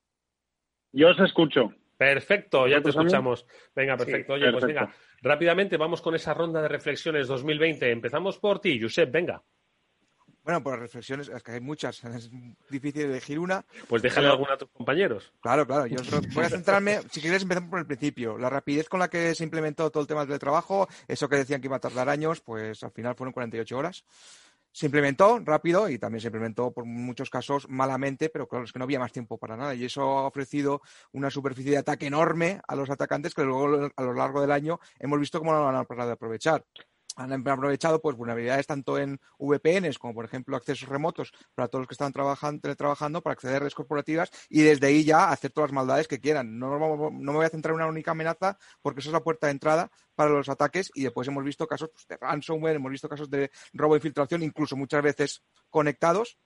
Yo 0.92 1.08
os 1.08 1.18
escucho. 1.18 1.72
Perfecto, 1.96 2.66
ya 2.66 2.80
te 2.80 2.90
escuchamos. 2.90 3.46
Venga, 3.74 3.96
perfecto. 3.96 4.34
Oye, 4.34 4.52
pues 4.52 4.64
venga, 4.64 4.92
rápidamente 5.22 5.76
vamos 5.76 6.02
con 6.02 6.14
esa 6.14 6.34
ronda 6.34 6.60
de 6.60 6.68
reflexiones 6.68 7.26
2020. 7.26 7.90
Empezamos 7.90 8.38
por 8.38 8.60
ti, 8.60 8.80
Josep, 8.80 9.10
venga. 9.10 9.42
Bueno, 10.46 10.62
pues 10.62 10.78
reflexiones, 10.78 11.28
es 11.28 11.42
que 11.42 11.52
hay 11.52 11.60
muchas, 11.60 12.04
es 12.04 12.30
difícil 12.70 13.06
elegir 13.06 13.40
una. 13.40 13.64
Pues 13.88 14.00
déjale 14.00 14.28
alguna 14.28 14.52
a 14.54 14.56
tus 14.56 14.70
compañeros. 14.70 15.32
Claro, 15.40 15.66
claro. 15.66 15.86
Yo 15.86 15.96
voy 16.32 16.44
a 16.44 16.48
centrarme, 16.48 17.00
si 17.10 17.20
quieres, 17.20 17.42
empezamos 17.42 17.68
por 17.68 17.80
el 17.80 17.86
principio. 17.86 18.38
La 18.38 18.48
rapidez 18.48 18.88
con 18.88 19.00
la 19.00 19.08
que 19.08 19.34
se 19.34 19.42
implementó 19.42 19.90
todo 19.90 20.02
el 20.02 20.06
tema 20.06 20.24
del 20.24 20.38
trabajo, 20.38 20.86
eso 21.08 21.28
que 21.28 21.36
decían 21.36 21.60
que 21.60 21.66
iba 21.66 21.76
a 21.76 21.80
tardar 21.80 22.08
años, 22.08 22.40
pues 22.42 22.84
al 22.84 22.92
final 22.92 23.16
fueron 23.16 23.32
48 23.32 23.76
horas. 23.76 24.04
Se 24.76 24.84
implementó 24.84 25.38
rápido 25.42 25.88
y 25.88 25.98
también 25.98 26.20
se 26.20 26.26
implementó 26.26 26.70
por 26.70 26.84
muchos 26.84 27.30
casos 27.30 27.66
malamente, 27.70 28.28
pero 28.28 28.46
claro, 28.46 28.66
es 28.66 28.74
que 28.74 28.78
no 28.78 28.82
había 28.84 28.98
más 28.98 29.10
tiempo 29.10 29.38
para 29.38 29.56
nada. 29.56 29.74
Y 29.74 29.86
eso 29.86 30.02
ha 30.02 30.26
ofrecido 30.26 30.82
una 31.12 31.30
superficie 31.30 31.70
de 31.70 31.78
ataque 31.78 32.08
enorme 32.08 32.60
a 32.68 32.76
los 32.76 32.90
atacantes 32.90 33.32
que 33.32 33.42
luego 33.42 33.90
a 33.96 34.02
lo 34.02 34.12
largo 34.12 34.42
del 34.42 34.52
año 34.52 34.78
hemos 34.98 35.18
visto 35.18 35.38
cómo 35.38 35.54
no 35.54 35.60
lo 35.60 35.78
han 35.78 35.86
parado 35.86 36.08
de 36.08 36.12
aprovechar 36.12 36.62
han 37.16 37.32
aprovechado 37.32 38.00
pues 38.00 38.16
vulnerabilidades 38.16 38.66
tanto 38.66 38.98
en 38.98 39.18
VPNs 39.38 39.98
como 39.98 40.14
por 40.14 40.26
ejemplo 40.26 40.56
accesos 40.56 40.88
remotos 40.88 41.32
para 41.54 41.68
todos 41.68 41.82
los 41.82 41.88
que 41.88 41.94
están 41.94 42.12
trabajando, 42.12 43.22
para 43.22 43.32
acceder 43.32 43.56
a 43.56 43.58
redes 43.60 43.74
corporativas 43.74 44.30
y 44.48 44.62
desde 44.62 44.86
ahí 44.86 45.04
ya 45.04 45.30
hacer 45.30 45.50
todas 45.50 45.70
las 45.70 45.74
maldades 45.74 46.08
que 46.08 46.20
quieran. 46.20 46.58
No, 46.58 46.78
no, 46.78 47.10
me 47.10 47.32
voy 47.32 47.46
a 47.46 47.48
centrar 47.48 47.72
en 47.72 47.76
una 47.76 47.86
única 47.86 48.12
amenaza 48.12 48.58
porque 48.82 49.00
eso 49.00 49.08
es 49.08 49.14
la 49.14 49.24
puerta 49.24 49.46
de 49.46 49.52
entrada 49.52 49.90
para 50.14 50.30
los 50.30 50.48
ataques 50.48 50.90
y 50.94 51.04
después 51.04 51.26
hemos 51.28 51.42
visto 51.42 51.66
casos 51.66 51.90
pues, 51.92 52.06
de 52.06 52.16
ransomware, 52.18 52.76
hemos 52.76 52.92
visto 52.92 53.08
casos 53.08 53.30
de 53.30 53.50
robo 53.72 53.94
de 53.94 53.98
infiltración, 53.98 54.42
incluso 54.42 54.76
muchas 54.76 55.02
veces 55.02 55.42
conectados 55.70 56.38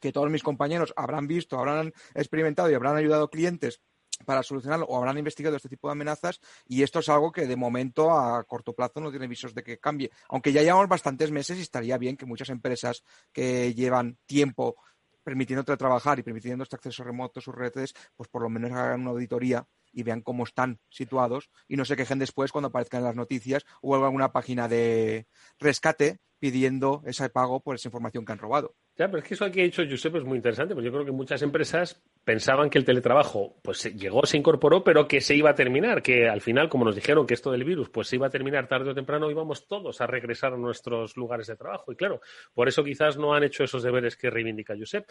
que 0.00 0.12
todos 0.12 0.30
mis 0.30 0.42
compañeros 0.42 0.92
habrán 0.96 1.26
visto, 1.26 1.58
habrán 1.58 1.92
experimentado 2.14 2.70
y 2.70 2.74
habrán 2.74 2.96
ayudado 2.96 3.30
clientes 3.30 3.80
para 4.24 4.42
solucionarlo 4.42 4.86
o 4.86 4.96
habrán 4.96 5.18
investigado 5.18 5.56
este 5.56 5.68
tipo 5.68 5.88
de 5.88 5.92
amenazas 5.92 6.40
y 6.66 6.82
esto 6.82 6.98
es 6.98 7.08
algo 7.08 7.32
que 7.32 7.46
de 7.46 7.56
momento 7.56 8.10
a 8.10 8.42
corto 8.44 8.72
plazo 8.72 9.00
no 9.00 9.10
tiene 9.10 9.26
visos 9.26 9.54
de 9.54 9.62
que 9.62 9.78
cambie. 9.78 10.10
Aunque 10.28 10.52
ya 10.52 10.62
llevamos 10.62 10.88
bastantes 10.88 11.30
meses 11.30 11.58
y 11.58 11.62
estaría 11.62 11.98
bien 11.98 12.16
que 12.16 12.26
muchas 12.26 12.48
empresas 12.50 13.02
que 13.32 13.74
llevan 13.74 14.18
tiempo 14.26 14.76
permitiendo 15.22 15.62
trabajar 15.64 16.18
y 16.18 16.22
permitiendo 16.22 16.62
este 16.62 16.76
acceso 16.76 17.04
remoto 17.04 17.40
a 17.40 17.42
sus 17.42 17.54
redes, 17.54 17.92
pues 18.16 18.28
por 18.30 18.42
lo 18.42 18.48
menos 18.48 18.72
hagan 18.72 19.02
una 19.02 19.10
auditoría 19.10 19.66
y 19.92 20.02
vean 20.02 20.22
cómo 20.22 20.44
están 20.44 20.80
situados 20.88 21.50
y 21.66 21.76
no 21.76 21.84
se 21.84 21.96
quejen 21.96 22.18
después 22.18 22.52
cuando 22.52 22.68
aparezcan 22.68 23.04
las 23.04 23.16
noticias 23.16 23.64
o 23.82 23.94
alguna 23.94 24.32
página 24.32 24.68
de 24.68 25.26
rescate 25.58 26.18
pidiendo 26.38 27.02
ese 27.04 27.28
pago 27.30 27.60
por 27.60 27.74
esa 27.74 27.88
información 27.88 28.24
que 28.24 28.32
han 28.32 28.38
robado. 28.38 28.74
Ya, 28.96 29.06
pero 29.06 29.18
es 29.18 29.28
que 29.28 29.34
eso 29.34 29.50
que 29.50 29.60
ha 29.60 29.64
dicho 29.64 29.82
Josep 29.88 30.16
es 30.16 30.24
muy 30.24 30.36
interesante, 30.36 30.74
porque 30.74 30.86
yo 30.86 30.92
creo 30.92 31.04
que 31.04 31.12
muchas 31.12 31.42
empresas 31.42 32.02
pensaban 32.24 32.68
que 32.68 32.78
el 32.78 32.84
teletrabajo 32.84 33.56
pues 33.62 33.84
llegó, 33.94 34.26
se 34.26 34.36
incorporó, 34.36 34.82
pero 34.82 35.06
que 35.06 35.20
se 35.20 35.36
iba 35.36 35.50
a 35.50 35.54
terminar, 35.54 36.02
que 36.02 36.28
al 36.28 36.40
final, 36.40 36.68
como 36.68 36.84
nos 36.84 36.96
dijeron 36.96 37.26
que 37.26 37.34
esto 37.34 37.52
del 37.52 37.64
virus 37.64 37.90
pues 37.90 38.08
se 38.08 38.16
iba 38.16 38.26
a 38.26 38.30
terminar 38.30 38.66
tarde 38.66 38.90
o 38.90 38.94
temprano, 38.94 39.30
íbamos 39.30 39.68
todos 39.68 40.00
a 40.00 40.06
regresar 40.06 40.52
a 40.52 40.56
nuestros 40.56 41.16
lugares 41.16 41.46
de 41.46 41.56
trabajo. 41.56 41.92
Y 41.92 41.96
claro, 41.96 42.20
por 42.52 42.66
eso 42.66 42.82
quizás 42.82 43.16
no 43.16 43.34
han 43.34 43.44
hecho 43.44 43.62
esos 43.62 43.84
deberes 43.84 44.16
que 44.16 44.30
reivindica 44.30 44.74
Josep. 44.76 45.08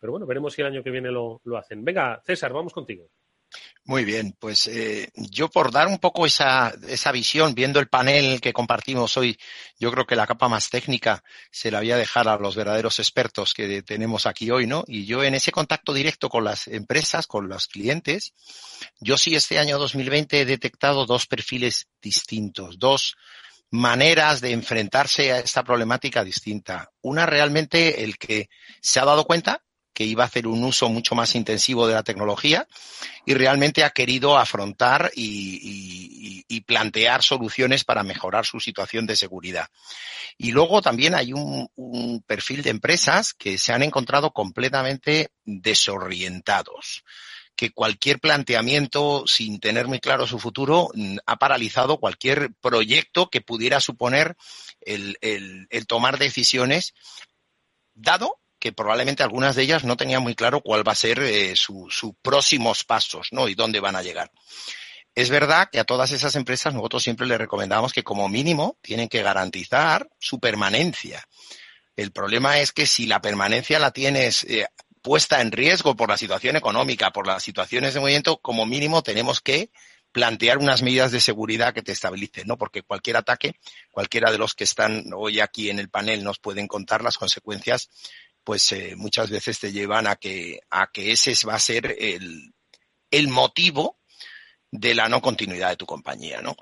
Pero 0.00 0.12
bueno, 0.12 0.26
veremos 0.26 0.54
si 0.54 0.62
el 0.62 0.68
año 0.68 0.82
que 0.82 0.90
viene 0.90 1.10
lo, 1.10 1.40
lo 1.44 1.56
hacen. 1.56 1.84
Venga, 1.84 2.20
César, 2.24 2.52
vamos 2.52 2.72
contigo. 2.72 3.08
Muy 3.84 4.04
bien, 4.04 4.36
pues 4.38 4.66
eh, 4.66 5.10
yo 5.14 5.48
por 5.48 5.72
dar 5.72 5.88
un 5.88 5.96
poco 5.96 6.26
esa, 6.26 6.74
esa 6.88 7.10
visión, 7.10 7.54
viendo 7.54 7.80
el 7.80 7.88
panel 7.88 8.38
que 8.38 8.52
compartimos 8.52 9.16
hoy, 9.16 9.38
yo 9.78 9.90
creo 9.90 10.06
que 10.06 10.14
la 10.14 10.26
capa 10.26 10.46
más 10.46 10.68
técnica 10.68 11.24
se 11.50 11.70
la 11.70 11.78
voy 11.78 11.92
a 11.92 11.96
dejar 11.96 12.28
a 12.28 12.36
los 12.36 12.54
verdaderos 12.54 12.98
expertos 12.98 13.54
que 13.54 13.82
tenemos 13.82 14.26
aquí 14.26 14.50
hoy, 14.50 14.66
¿no? 14.66 14.84
Y 14.86 15.06
yo 15.06 15.24
en 15.24 15.34
ese 15.34 15.52
contacto 15.52 15.94
directo 15.94 16.28
con 16.28 16.44
las 16.44 16.68
empresas, 16.68 17.26
con 17.26 17.48
los 17.48 17.66
clientes, 17.66 18.34
yo 19.00 19.16
sí 19.16 19.34
este 19.34 19.58
año 19.58 19.78
2020 19.78 20.42
he 20.42 20.44
detectado 20.44 21.06
dos 21.06 21.26
perfiles 21.26 21.88
distintos, 22.02 22.78
dos 22.78 23.16
maneras 23.70 24.42
de 24.42 24.52
enfrentarse 24.52 25.32
a 25.32 25.38
esta 25.38 25.64
problemática 25.64 26.24
distinta. 26.24 26.90
Una 27.00 27.24
realmente 27.24 28.04
el 28.04 28.18
que 28.18 28.50
se 28.82 29.00
ha 29.00 29.06
dado 29.06 29.24
cuenta 29.24 29.62
que 29.98 30.04
iba 30.04 30.22
a 30.22 30.28
hacer 30.28 30.46
un 30.46 30.62
uso 30.62 30.88
mucho 30.88 31.16
más 31.16 31.34
intensivo 31.34 31.88
de 31.88 31.94
la 31.94 32.04
tecnología 32.04 32.68
y 33.26 33.34
realmente 33.34 33.82
ha 33.82 33.90
querido 33.90 34.38
afrontar 34.38 35.10
y, 35.16 36.46
plantear 36.66 37.22
soluciones 37.22 37.84
para 37.84 38.02
mejorar 38.02 38.44
su 38.44 38.60
situación 38.60 39.06
de 39.06 39.16
seguridad. 39.16 39.68
Y 40.36 40.52
luego 40.52 40.82
también 40.82 41.14
hay 41.14 41.32
un, 41.32 42.22
perfil 42.26 42.62
de 42.62 42.70
empresas 42.70 43.32
que 43.34 43.58
se 43.58 43.72
han 43.72 43.82
encontrado 43.82 44.32
completamente 44.32 45.30
desorientados 45.44 47.02
que 47.56 47.70
cualquier 47.70 48.20
planteamiento 48.20 49.24
sin 49.26 49.58
tener 49.58 49.88
muy 49.88 49.98
claro 49.98 50.28
su 50.28 50.38
futuro 50.38 50.90
mm, 50.94 51.16
ha 51.26 51.36
paralizado 51.36 51.98
cualquier 51.98 52.52
proyecto 52.60 53.30
que 53.30 53.40
pudiera 53.40 53.80
suponer 53.80 54.36
el 54.82 55.86
tomar 55.88 56.18
decisiones, 56.18 56.94
dado 57.94 58.38
que 58.58 58.72
probablemente 58.72 59.22
algunas 59.22 59.56
de 59.56 59.62
ellas 59.62 59.84
no 59.84 59.96
tenían 59.96 60.22
muy 60.22 60.34
claro 60.34 60.60
cuál 60.60 60.86
va 60.86 60.92
a 60.92 60.96
ser 60.96 61.20
eh, 61.20 61.54
sus 61.56 61.92
próximos 62.22 62.84
pasos, 62.84 63.28
¿no? 63.32 63.48
Y 63.48 63.54
dónde 63.54 63.80
van 63.80 63.96
a 63.96 64.02
llegar. 64.02 64.30
Es 65.14 65.30
verdad 65.30 65.68
que 65.70 65.80
a 65.80 65.84
todas 65.84 66.12
esas 66.12 66.36
empresas 66.36 66.74
nosotros 66.74 67.02
siempre 67.02 67.26
les 67.26 67.38
recomendamos 67.38 67.92
que 67.92 68.04
como 68.04 68.28
mínimo 68.28 68.78
tienen 68.82 69.08
que 69.08 69.22
garantizar 69.22 70.08
su 70.18 70.38
permanencia. 70.38 71.26
El 71.96 72.12
problema 72.12 72.60
es 72.60 72.72
que 72.72 72.86
si 72.86 73.06
la 73.06 73.20
permanencia 73.20 73.80
la 73.80 73.90
tienes 73.90 74.44
eh, 74.44 74.66
puesta 75.02 75.40
en 75.40 75.50
riesgo 75.50 75.96
por 75.96 76.08
la 76.08 76.16
situación 76.16 76.54
económica, 76.54 77.10
por 77.10 77.26
las 77.26 77.42
situaciones 77.42 77.94
de 77.94 78.00
movimiento, 78.00 78.38
como 78.38 78.66
mínimo 78.66 79.02
tenemos 79.02 79.40
que 79.40 79.70
plantear 80.12 80.58
unas 80.58 80.82
medidas 80.82 81.12
de 81.12 81.20
seguridad 81.20 81.74
que 81.74 81.82
te 81.82 81.92
estabilicen, 81.92 82.46
¿no? 82.46 82.56
Porque 82.56 82.82
cualquier 82.82 83.16
ataque, 83.16 83.54
cualquiera 83.90 84.30
de 84.30 84.38
los 84.38 84.54
que 84.54 84.64
están 84.64 85.04
hoy 85.14 85.40
aquí 85.40 85.70
en 85.70 85.78
el 85.78 85.90
panel 85.90 86.24
nos 86.24 86.38
pueden 86.38 86.66
contar 86.66 87.02
las 87.02 87.18
consecuencias 87.18 87.90
pues 88.48 88.72
eh, 88.72 88.94
muchas 88.96 89.28
veces 89.28 89.60
te 89.60 89.72
llevan 89.72 90.06
a 90.06 90.16
que, 90.16 90.60
a 90.70 90.90
que 90.90 91.12
ese 91.12 91.34
va 91.46 91.56
a 91.56 91.58
ser 91.58 91.94
el, 91.98 92.54
el 93.10 93.28
motivo 93.28 93.98
de 94.70 94.94
la 94.94 95.10
no 95.10 95.20
continuidad 95.20 95.68
de 95.68 95.76
tu 95.76 95.84
compañía, 95.84 96.40
¿no? 96.40 96.56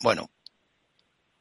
Bueno, 0.00 0.32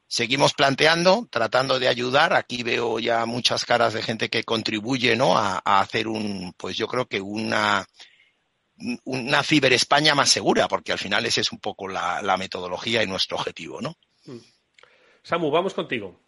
seguimos 0.05 0.53
planteando, 0.53 1.27
tratando 1.31 1.79
de 1.79 1.87
ayudar. 1.87 2.33
Aquí 2.33 2.61
veo 2.61 2.99
ya 2.99 3.25
muchas 3.25 3.65
caras 3.65 3.93
de 3.95 4.03
gente 4.03 4.29
que 4.29 4.43
contribuye, 4.43 5.15
¿no? 5.15 5.35
A, 5.35 5.57
hacer 5.79 6.07
un, 6.07 6.53
pues 6.57 6.77
yo 6.77 6.87
creo 6.87 7.07
que 7.07 7.19
una, 7.19 7.83
una 9.03 9.41
Ciber 9.41 9.73
España 9.73 10.13
más 10.13 10.29
segura, 10.29 10.67
porque 10.67 10.91
al 10.91 10.99
final 10.99 11.25
ese 11.25 11.41
es 11.41 11.51
un 11.51 11.59
poco 11.59 11.87
la, 11.87 12.21
la 12.21 12.37
metodología 12.37 13.01
y 13.01 13.07
nuestro 13.07 13.37
objetivo, 13.37 13.81
¿no? 13.81 13.97
Mm. 14.25 14.37
Samu, 15.23 15.49
vamos 15.49 15.73
contigo. 15.73 16.26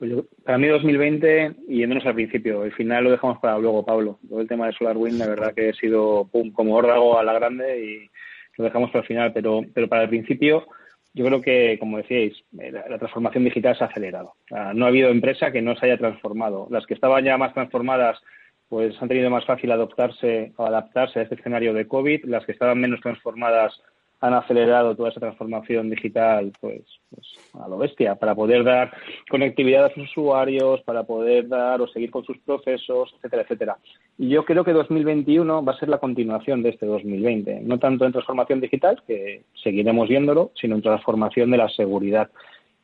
Pues 0.00 0.12
para 0.46 0.56
mí 0.56 0.66
2020, 0.66 1.56
y 1.68 1.80
yéndonos 1.80 2.06
al 2.06 2.14
principio, 2.14 2.64
el 2.64 2.72
final 2.72 3.04
lo 3.04 3.10
dejamos 3.10 3.38
para 3.38 3.58
luego, 3.58 3.84
Pablo. 3.84 4.18
Todo 4.26 4.40
el 4.40 4.48
tema 4.48 4.66
de 4.66 4.72
SolarWind, 4.72 5.18
la 5.18 5.26
verdad 5.26 5.52
que 5.54 5.68
ha 5.68 5.74
sido 5.74 6.26
pum, 6.32 6.52
como 6.52 6.74
órdago 6.74 7.18
a 7.18 7.22
la 7.22 7.34
grande 7.34 7.84
y 7.84 8.10
lo 8.56 8.64
dejamos 8.64 8.90
para 8.90 9.02
el 9.02 9.06
final. 9.06 9.32
Pero, 9.34 9.60
pero 9.74 9.88
para 9.88 10.04
el 10.04 10.08
principio, 10.08 10.66
yo 11.12 11.26
creo 11.26 11.42
que, 11.42 11.76
como 11.78 11.98
decíais, 11.98 12.32
eh, 12.58 12.72
la, 12.72 12.96
transformación 12.96 13.44
digital 13.44 13.76
se 13.76 13.84
ha 13.84 13.88
acelerado. 13.88 14.36
no 14.72 14.86
ha 14.86 14.88
habido 14.88 15.10
empresa 15.10 15.52
que 15.52 15.60
no 15.60 15.76
se 15.76 15.84
haya 15.84 15.98
transformado. 15.98 16.66
Las 16.70 16.86
que 16.86 16.94
estaban 16.94 17.22
ya 17.22 17.36
más 17.36 17.52
transformadas, 17.52 18.18
pues 18.70 18.94
han 19.02 19.08
tenido 19.08 19.28
más 19.28 19.44
fácil 19.44 19.70
adoptarse 19.70 20.54
o 20.56 20.64
adaptarse 20.64 21.18
a 21.18 21.22
este 21.24 21.34
escenario 21.34 21.74
de 21.74 21.86
COVID. 21.86 22.24
Las 22.24 22.46
que 22.46 22.52
estaban 22.52 22.80
menos 22.80 23.02
transformadas 23.02 23.78
han 24.20 24.34
acelerado 24.34 24.94
toda 24.94 25.08
esa 25.08 25.20
transformación 25.20 25.88
digital 25.88 26.52
pues, 26.60 26.82
pues, 27.08 27.26
a 27.54 27.68
lo 27.68 27.78
bestia 27.78 28.16
para 28.16 28.34
poder 28.34 28.64
dar 28.64 28.92
conectividad 29.30 29.86
a 29.86 29.94
sus 29.94 30.04
usuarios, 30.10 30.82
para 30.82 31.04
poder 31.04 31.48
dar 31.48 31.80
o 31.80 31.88
seguir 31.88 32.10
con 32.10 32.24
sus 32.24 32.38
procesos, 32.38 33.14
etcétera, 33.16 33.42
etcétera. 33.42 33.78
Y 34.18 34.28
yo 34.28 34.44
creo 34.44 34.64
que 34.64 34.72
2021 34.72 35.64
va 35.64 35.72
a 35.72 35.78
ser 35.78 35.88
la 35.88 35.98
continuación 35.98 36.62
de 36.62 36.70
este 36.70 36.86
2020, 36.86 37.60
no 37.62 37.78
tanto 37.78 38.04
en 38.04 38.12
transformación 38.12 38.60
digital, 38.60 39.02
que 39.06 39.44
seguiremos 39.62 40.08
viéndolo, 40.08 40.52
sino 40.54 40.76
en 40.76 40.82
transformación 40.82 41.50
de 41.50 41.56
la 41.56 41.68
seguridad. 41.70 42.30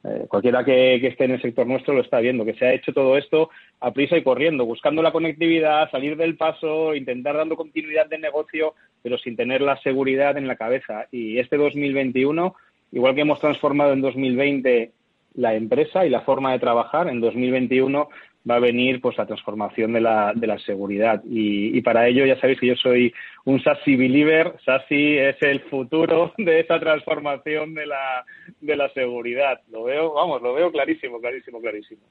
Eh, 0.09 0.27
cualquiera 0.29 0.65
que, 0.65 0.95
esté 1.05 1.25
en 1.25 1.33
el 1.33 1.43
sector 1.43 1.67
nuestro 1.67 1.95
lo 1.95 2.01
está 2.01 2.21
viendo, 2.21 2.45
que 2.45 2.55
se 2.55 2.65
ha 2.65 2.73
hecho 2.73 2.93
todo 2.93 3.17
esto 3.17 3.51
a 3.81 3.93
prisa 3.93 4.17
y 4.17 4.23
corriendo, 4.23 4.65
buscando 4.65 5.03
la 5.03 5.11
conectividad, 5.11 5.91
salir 5.91 6.17
del 6.17 6.37
paso, 6.37 6.95
intentar 6.95 7.37
dando 7.37 7.57
continuidad 7.57 8.07
de 8.07 8.19
negocio, 8.19 8.75
pero 9.03 9.19
sin 9.19 9.35
tener 9.35 9.63
la 9.63 9.77
seguridad 9.79 10.37
en 10.37 10.47
la 10.47 10.57
cabeza. 10.57 11.07
Y 11.11 11.39
este 11.39 11.57
2021, 11.57 12.55
igual 12.93 13.15
que 13.15 13.23
hemos 13.23 13.41
transformado 13.41 13.95
en 13.95 14.01
2020 14.01 14.93
la 15.35 15.55
empresa 15.55 16.07
y 16.07 16.11
la 16.11 16.21
forma 16.21 16.53
de 16.53 16.61
trabajar, 16.61 17.09
en 17.09 17.21
2021 17.21 18.09
va 18.49 18.57
a 18.57 18.61
venir 18.61 19.01
pues 19.01 19.17
la 19.19 19.27
transformación 19.27 19.93
de 19.93 20.01
la, 20.01 20.33
de 20.35 20.47
la 20.47 20.59
seguridad. 20.59 21.23
Y, 21.25 21.81
para 21.83 22.09
ello 22.09 22.25
ya 22.25 22.39
sabéis 22.41 22.61
que 22.61 22.69
yo 22.69 22.77
soy 22.77 23.13
un 23.45 23.63
SASI 23.63 23.97
believer. 23.97 24.55
SASI 24.65 25.19
es 25.19 25.37
el 25.43 25.61
futuro 25.63 26.33
de 26.39 26.61
esa 26.61 26.79
transformación 26.79 27.75
de 27.75 27.87
la, 27.87 28.25
de 28.61 28.77
la 28.77 28.89
seguridad. 28.91 29.61
Lo 29.71 29.85
veo, 29.85 30.15
vamos, 30.15 30.43
lo 30.43 30.55
veo 30.55 30.71
clarísimo, 30.71 31.21
clarísimo, 31.21 31.61
clarísimo. 31.61 32.03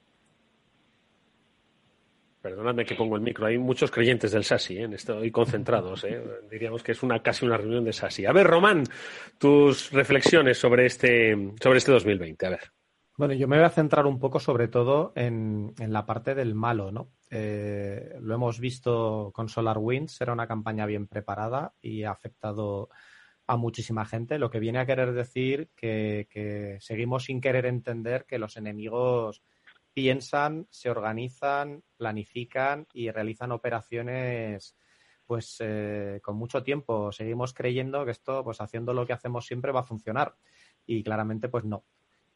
Perdóname 2.41 2.85
que 2.85 2.93
pongo 2.93 3.15
el 3.15 3.23
micro. 3.23 3.47
Hay 3.47 3.57
muchos 3.57 3.89
creyentes 3.89 4.31
del 4.31 4.43
SASI, 4.43 4.77
¿eh? 4.77 4.89
estoy 4.93 5.31
concentrados. 5.31 6.03
¿eh? 6.03 6.21
Diríamos 6.51 6.83
que 6.83 6.91
es 6.91 7.01
una 7.01 7.19
casi 7.23 7.43
una 7.43 7.57
reunión 7.57 7.83
de 7.83 7.91
SASI. 7.91 8.27
A 8.27 8.33
ver, 8.33 8.45
Román, 8.45 8.83
tus 9.39 9.91
reflexiones 9.91 10.59
sobre 10.59 10.85
este, 10.85 11.35
sobre 11.59 11.79
este 11.79 11.91
2020. 11.91 12.45
A 12.45 12.49
ver. 12.51 12.74
Bueno, 13.17 13.33
yo 13.33 13.47
me 13.47 13.55
voy 13.55 13.65
a 13.65 13.69
centrar 13.69 14.05
un 14.05 14.19
poco 14.19 14.41
sobre 14.41 14.67
todo 14.67 15.13
en, 15.15 15.73
la 15.77 16.05
parte 16.05 16.35
del 16.35 16.53
malo, 16.53 16.91
¿no? 16.91 17.13
Eh, 17.29 18.17
lo 18.19 18.35
hemos 18.35 18.59
visto 18.59 19.31
con 19.33 19.47
SolarWinds, 19.47 20.19
era 20.19 20.33
una 20.33 20.47
campaña 20.47 20.85
bien 20.85 21.07
preparada 21.07 21.73
y 21.81 22.03
ha 22.03 22.11
afectado 22.11 22.89
a 23.47 23.55
muchísima 23.55 24.05
gente, 24.05 24.37
lo 24.37 24.49
que 24.49 24.59
viene 24.59 24.79
a 24.79 24.85
querer 24.85 25.13
decir 25.13 25.69
que, 25.75 26.27
que 26.29 26.77
seguimos 26.81 27.25
sin 27.25 27.39
querer 27.39 27.67
entender 27.67 28.25
que 28.25 28.39
los 28.39 28.57
enemigos 28.57 29.43
piensan, 29.93 30.67
se 30.69 30.89
organizan, 30.89 31.83
planifican 31.95 32.85
y 32.93 33.11
realizan 33.11 33.53
operaciones 33.53 34.75
pues 35.25 35.55
eh, 35.59 36.19
con 36.21 36.35
mucho 36.35 36.63
tiempo. 36.63 37.13
Seguimos 37.13 37.53
creyendo 37.53 38.03
que 38.03 38.11
esto, 38.11 38.43
pues 38.43 38.59
haciendo 38.59 38.93
lo 38.93 39.07
que 39.07 39.13
hacemos 39.13 39.45
siempre 39.45 39.71
va 39.71 39.79
a 39.79 39.83
funcionar 39.83 40.35
y 40.85 41.01
claramente 41.01 41.47
pues 41.47 41.63
no. 41.63 41.85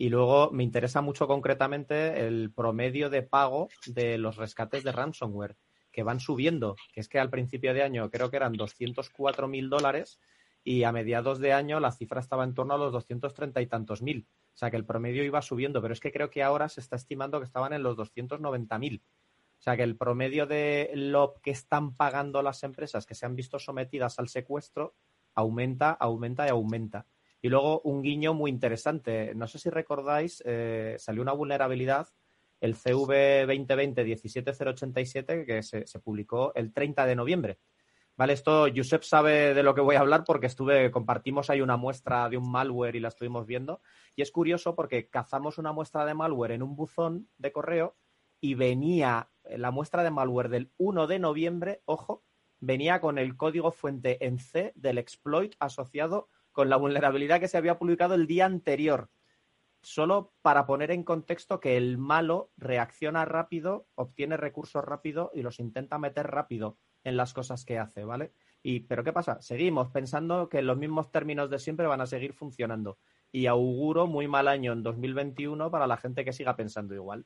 Y 0.02 0.08
luego 0.08 0.50
me 0.52 0.64
interesa 0.64 1.02
mucho 1.02 1.28
concretamente 1.28 2.26
el 2.26 2.54
promedio 2.56 3.10
de 3.10 3.22
pago 3.22 3.68
de 3.86 4.18
los 4.18 4.38
rescates 4.38 4.86
de 4.86 4.94
ransomware, 4.94 5.58
que 5.92 6.04
van 6.04 6.22
subiendo, 6.22 6.78
que 6.94 7.02
es 7.02 7.10
que 7.10 7.20
al 7.20 7.30
principio 7.30 7.74
de 7.74 7.84
año 7.84 8.10
creo 8.10 8.32
que 8.32 8.38
eran 8.38 8.54
204 8.54 9.50
mil 9.50 9.70
dólares 9.70 10.22
y 10.64 10.84
a 10.84 10.94
mediados 10.94 11.40
de 11.40 11.52
año 11.52 11.82
la 11.82 11.92
cifra 11.92 12.22
estaba 12.22 12.46
en 12.46 12.54
torno 12.54 12.76
a 12.76 12.78
los 12.78 12.94
230 12.94 13.62
y 13.62 13.68
tantos 13.68 14.02
mil. 14.02 14.26
O 14.54 14.58
sea 14.58 14.72
que 14.72 14.78
el 14.78 14.86
promedio 14.86 15.22
iba 15.26 15.42
subiendo, 15.42 15.82
pero 15.82 15.94
es 15.94 16.00
que 16.00 16.14
creo 16.14 16.30
que 16.30 16.44
ahora 16.44 16.70
se 16.70 16.80
está 16.80 16.96
estimando 16.96 17.40
que 17.40 17.46
estaban 17.46 17.74
en 17.74 17.84
los 17.84 17.98
290 17.98 18.80
mil. 18.80 19.04
O 19.60 19.62
sea 19.62 19.76
que 19.76 19.84
el 19.84 19.98
promedio 19.98 20.48
de 20.48 20.92
lo 20.96 21.36
que 21.44 21.52
están 21.52 21.94
pagando 21.94 22.42
las 22.42 22.64
empresas 22.64 23.06
que 23.06 23.16
se 23.16 23.26
han 23.26 23.36
visto 23.36 23.60
sometidas 23.60 24.18
al 24.18 24.30
secuestro 24.30 24.96
aumenta, 25.36 25.92
aumenta 25.92 26.46
y 26.46 26.52
aumenta. 26.52 27.06
Y 27.42 27.50
luego 27.50 27.82
un 27.82 28.02
guiño 28.02 28.34
muy 28.34 28.52
interesante. 28.52 29.34
No 29.36 29.48
sé 29.48 29.60
si 29.60 29.70
recordáis, 29.70 30.44
eh, 30.46 30.96
salió 30.98 31.22
una 31.22 31.34
vulnerabilidad, 31.34 32.08
el 32.60 32.76
CV 32.76 33.48
2020-17087, 33.48 35.46
que 35.46 35.64
se, 35.64 36.00
publicó 36.00 36.54
el 36.56 36.74
30 36.74 37.06
de 37.06 37.16
noviembre. 37.16 37.60
Vale, 38.18 38.34
esto 38.34 38.68
Josep 38.76 39.04
sabe 39.04 39.54
de 39.54 39.64
lo 39.64 39.74
que 39.74 39.80
voy 39.80 39.96
a 39.96 40.02
hablar 40.02 40.26
porque 40.26 40.48
estuve, 40.48 40.92
compartimos 40.92 41.50
ahí 41.50 41.62
una 41.62 41.78
muestra 41.78 42.28
de 42.28 42.36
un 42.36 42.52
malware 42.52 42.98
y 42.98 43.00
la 43.00 43.08
estuvimos 43.08 43.46
viendo. 43.46 43.82
Y 44.14 44.22
es 44.22 44.32
curioso 44.32 44.76
porque 44.76 45.08
cazamos 45.08 45.58
una 45.58 45.72
muestra 45.72 46.04
de 46.04 46.14
malware 46.14 46.52
en 46.52 46.64
un 46.64 46.76
buzón 46.76 47.30
de 47.38 47.54
correo 47.54 47.96
y 48.42 48.56
venía 48.56 49.30
la 49.46 49.72
muestra 49.72 50.04
de 50.04 50.12
malware 50.12 50.50
del 50.50 50.72
1 50.78 51.08
de 51.08 51.20
noviembre, 51.20 51.82
ojo, 51.86 52.24
venía 52.60 53.00
con 53.00 53.18
el 53.18 53.38
código 53.38 53.72
fuente 53.72 54.26
en 54.26 54.38
C 54.38 54.74
del 54.76 54.98
exploit 54.98 55.56
asociado 55.60 56.30
con 56.60 56.70
la 56.70 56.76
vulnerabilidad 56.76 57.40
que 57.40 57.48
se 57.48 57.58
había 57.58 57.80
publicado 57.80 58.16
el 58.16 58.28
día 58.28 58.46
anterior. 58.46 59.10
Solo 59.82 60.34
para 60.42 60.66
poner 60.66 60.92
en 60.92 61.06
contexto 61.06 61.62
que 61.62 61.78
el 61.78 61.98
malo 61.98 62.52
reacciona 62.58 63.24
rápido, 63.24 63.88
obtiene 63.96 64.36
recursos 64.36 64.84
rápido 64.84 65.32
y 65.34 65.42
los 65.42 65.62
intenta 65.62 65.98
meter 65.98 66.28
rápido 66.28 66.78
en 67.06 67.16
las 67.16 67.34
cosas 67.34 67.64
que 67.64 67.80
hace, 67.80 68.04
¿vale? 68.04 68.34
Y, 68.62 68.82
pero 68.82 69.06
¿qué 69.06 69.14
pasa? 69.14 69.42
Seguimos 69.42 69.88
pensando 69.88 70.50
que 70.50 70.62
los 70.62 70.78
mismos 70.78 71.14
términos 71.14 71.50
de 71.50 71.60
siempre 71.60 71.88
van 71.88 72.02
a 72.02 72.08
seguir 72.08 72.34
funcionando. 72.34 73.00
Y 73.32 73.46
auguro 73.46 74.06
muy 74.06 74.28
mal 74.28 74.50
año 74.50 74.74
en 74.74 74.84
2021 74.84 75.72
para 75.72 75.88
la 75.88 75.96
gente 75.96 76.26
que 76.26 76.34
siga 76.34 76.58
pensando 76.58 76.94
igual. 76.94 77.26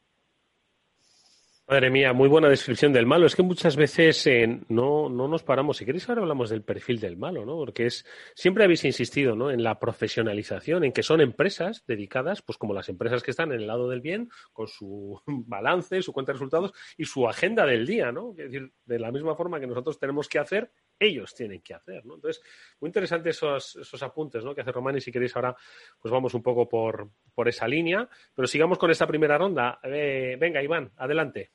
Madre 1.66 1.90
mía, 1.90 2.12
muy 2.12 2.28
buena 2.28 2.50
descripción 2.50 2.92
del 2.92 3.06
malo. 3.06 3.26
Es 3.26 3.38
que 3.38 3.42
muchas 3.42 3.78
veces 3.78 4.28
eh, 4.28 4.60
no, 4.68 5.08
no 5.08 5.30
nos 5.30 5.44
paramos. 5.44 5.78
Si 5.78 5.86
queréis, 5.86 6.10
ahora 6.10 6.22
hablamos 6.22 6.50
del 6.50 6.62
perfil 6.62 7.00
del 7.00 7.16
malo, 7.16 7.46
¿no? 7.46 7.56
Porque 7.56 7.86
es, 7.86 8.06
siempre 8.36 8.66
habéis 8.66 8.84
insistido, 8.84 9.34
¿no? 9.38 9.50
En 9.50 9.64
la 9.64 9.80
profesionalización, 9.80 10.84
en 10.84 10.92
que 10.92 11.04
son 11.04 11.22
empresas 11.22 11.86
dedicadas, 11.88 12.42
pues 12.42 12.58
como 12.58 12.74
las 12.74 12.90
empresas 12.90 13.24
que 13.24 13.32
están 13.32 13.54
en 13.54 13.62
el 13.62 13.68
lado 13.68 13.90
del 13.90 14.02
bien, 14.02 14.30
con 14.52 14.68
su 14.68 15.22
balance, 15.26 16.02
su 16.02 16.12
cuenta 16.12 16.34
de 16.34 16.34
resultados 16.34 16.74
y 16.98 17.06
su 17.06 17.30
agenda 17.30 17.66
del 17.66 17.88
día, 17.88 18.12
¿no? 18.12 18.32
Es 18.32 18.52
decir, 18.52 18.74
de 18.84 19.00
la 19.00 19.14
misma 19.14 19.34
forma 19.34 19.62
que 19.62 19.68
nosotros 19.68 19.98
tenemos 19.98 20.28
que 20.28 20.40
hacer, 20.40 20.70
ellos 21.04 21.34
tienen 21.34 21.62
que 21.62 21.74
hacer, 21.74 22.06
¿no? 22.06 22.16
Entonces, 22.16 22.44
muy 22.80 22.90
interesante 22.90 23.30
esos, 23.30 24.02
apuntes, 24.02 24.44
¿no? 24.44 24.54
Que 24.54 24.62
hace 24.62 24.72
Román 24.72 24.98
y 24.98 25.02
si 25.02 25.12
queréis 25.12 25.36
ahora, 25.36 25.56
pues 26.00 26.12
vamos 26.12 26.34
un 26.34 26.44
poco 26.44 26.68
por, 26.68 27.10
esa 27.48 27.68
línea. 27.68 28.08
Pero 28.34 28.48
sigamos 28.48 28.78
con 28.78 28.92
esta 28.92 29.08
primera 29.08 29.38
ronda. 29.38 29.80
Eh, 29.84 30.38
venga, 30.40 30.62
Iván, 30.62 30.92
adelante. 30.98 31.52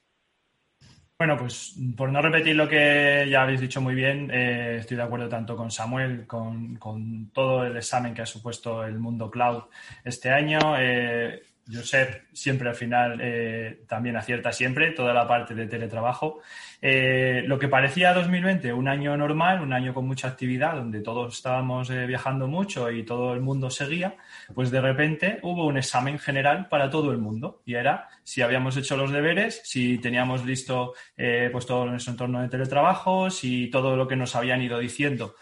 Bueno, 1.18 1.36
pues 1.36 1.74
por 1.96 2.12
no 2.12 2.22
repetir 2.22 2.54
lo 2.54 2.68
que 2.68 3.26
ya 3.28 3.42
habéis 3.42 3.60
dicho 3.60 3.80
muy 3.80 3.96
bien, 3.96 4.30
eh, 4.32 4.76
estoy 4.78 4.96
de 4.96 5.02
acuerdo 5.02 5.28
tanto 5.28 5.56
con 5.56 5.68
Samuel, 5.68 6.28
con, 6.28 6.76
con, 6.76 7.32
todo 7.32 7.64
el 7.64 7.76
examen 7.76 8.14
que 8.14 8.22
ha 8.22 8.26
supuesto 8.26 8.84
el 8.84 9.00
mundo 9.00 9.28
cloud 9.28 9.64
este 10.04 10.30
año. 10.30 10.76
Eh, 10.78 11.42
Josep 11.70 12.24
siempre 12.32 12.68
al 12.68 12.74
final 12.74 13.18
eh, 13.20 13.82
también 13.86 14.16
acierta 14.16 14.52
siempre 14.52 14.92
toda 14.92 15.12
la 15.12 15.26
parte 15.26 15.54
de 15.54 15.66
teletrabajo. 15.66 16.40
Eh, 16.80 17.42
lo 17.46 17.58
que 17.58 17.68
parecía 17.68 18.14
2020 18.14 18.72
un 18.72 18.88
año 18.88 19.16
normal, 19.16 19.60
un 19.60 19.72
año 19.72 19.92
con 19.92 20.06
mucha 20.06 20.28
actividad, 20.28 20.74
donde 20.74 21.00
todos 21.00 21.34
estábamos 21.34 21.90
eh, 21.90 22.06
viajando 22.06 22.46
mucho 22.46 22.90
y 22.90 23.04
todo 23.04 23.34
el 23.34 23.40
mundo 23.40 23.70
seguía, 23.70 24.16
pues 24.54 24.70
de 24.70 24.80
repente 24.80 25.40
hubo 25.42 25.66
un 25.66 25.76
examen 25.76 26.18
general 26.18 26.68
para 26.68 26.88
todo 26.88 27.10
el 27.12 27.18
mundo 27.18 27.62
y 27.66 27.74
era 27.74 28.08
si 28.24 28.42
habíamos 28.42 28.76
hecho 28.76 28.96
los 28.96 29.10
deberes, 29.10 29.60
si 29.64 29.98
teníamos 29.98 30.44
listo 30.44 30.94
pues 31.16 31.66
todo 31.66 31.86
nuestro 31.86 32.12
entorno 32.12 32.40
de 32.42 32.48
teletrabajo, 32.48 33.30
si 33.30 33.68
todo 33.70 33.96
lo 33.96 34.06
que 34.06 34.16
nos 34.16 34.36
habían 34.36 34.62
ido 34.62 34.78
diciendo 34.78 35.34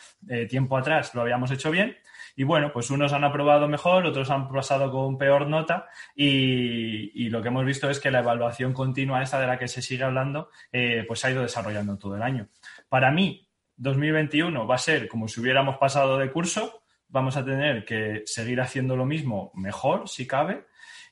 tiempo 0.49 0.77
atrás 0.77 1.15
lo 1.15 1.21
habíamos 1.23 1.51
hecho 1.51 1.71
bien 1.71 1.97
y 2.37 2.45
bueno, 2.45 2.71
pues 2.71 2.91
unos 2.91 3.15
han 3.15 3.25
aprobado 3.25 3.67
mejor, 3.67 4.05
otros 4.05 4.31
han 4.31 4.47
pasado 4.49 4.93
con 4.93 5.17
peor 5.17 5.49
nota. 5.49 5.89
Y, 6.15 7.31
lo 7.31 7.43
que 7.43 7.49
hemos 7.49 7.65
visto 7.65 7.89
es 7.91 7.99
que 7.99 8.11
la 8.11 8.21
evaluación 8.21 8.75
continua, 8.75 9.23
esta 9.23 9.41
de 9.41 9.47
la 9.47 9.59
que 9.59 9.69
se 9.69 9.83
sigue 9.83 10.05
hablando, 10.05 10.51
eh, 10.71 11.05
pues 11.09 11.25
ha 11.25 11.31
ido 11.31 11.43
desarrollando 11.43 11.97
todo 11.97 12.15
el 12.15 12.23
año. 12.23 12.49
Para 12.89 13.11
mí, 13.11 13.49
2021 13.77 14.67
va 14.67 14.75
a 14.75 14.79
ser 14.79 15.09
como 15.09 15.29
si 15.29 15.41
hubiéramos 15.41 15.79
pasado 15.79 16.19
de 16.19 16.31
curso, 16.31 16.83
vamos 17.09 17.37
a 17.37 17.45
tener 17.45 17.85
que 17.85 18.23
seguir 18.27 18.61
haciendo 18.61 18.97
lo 18.97 19.07
mismo 19.07 19.51
mejor, 19.55 20.09
si 20.09 20.27
cabe, 20.27 20.67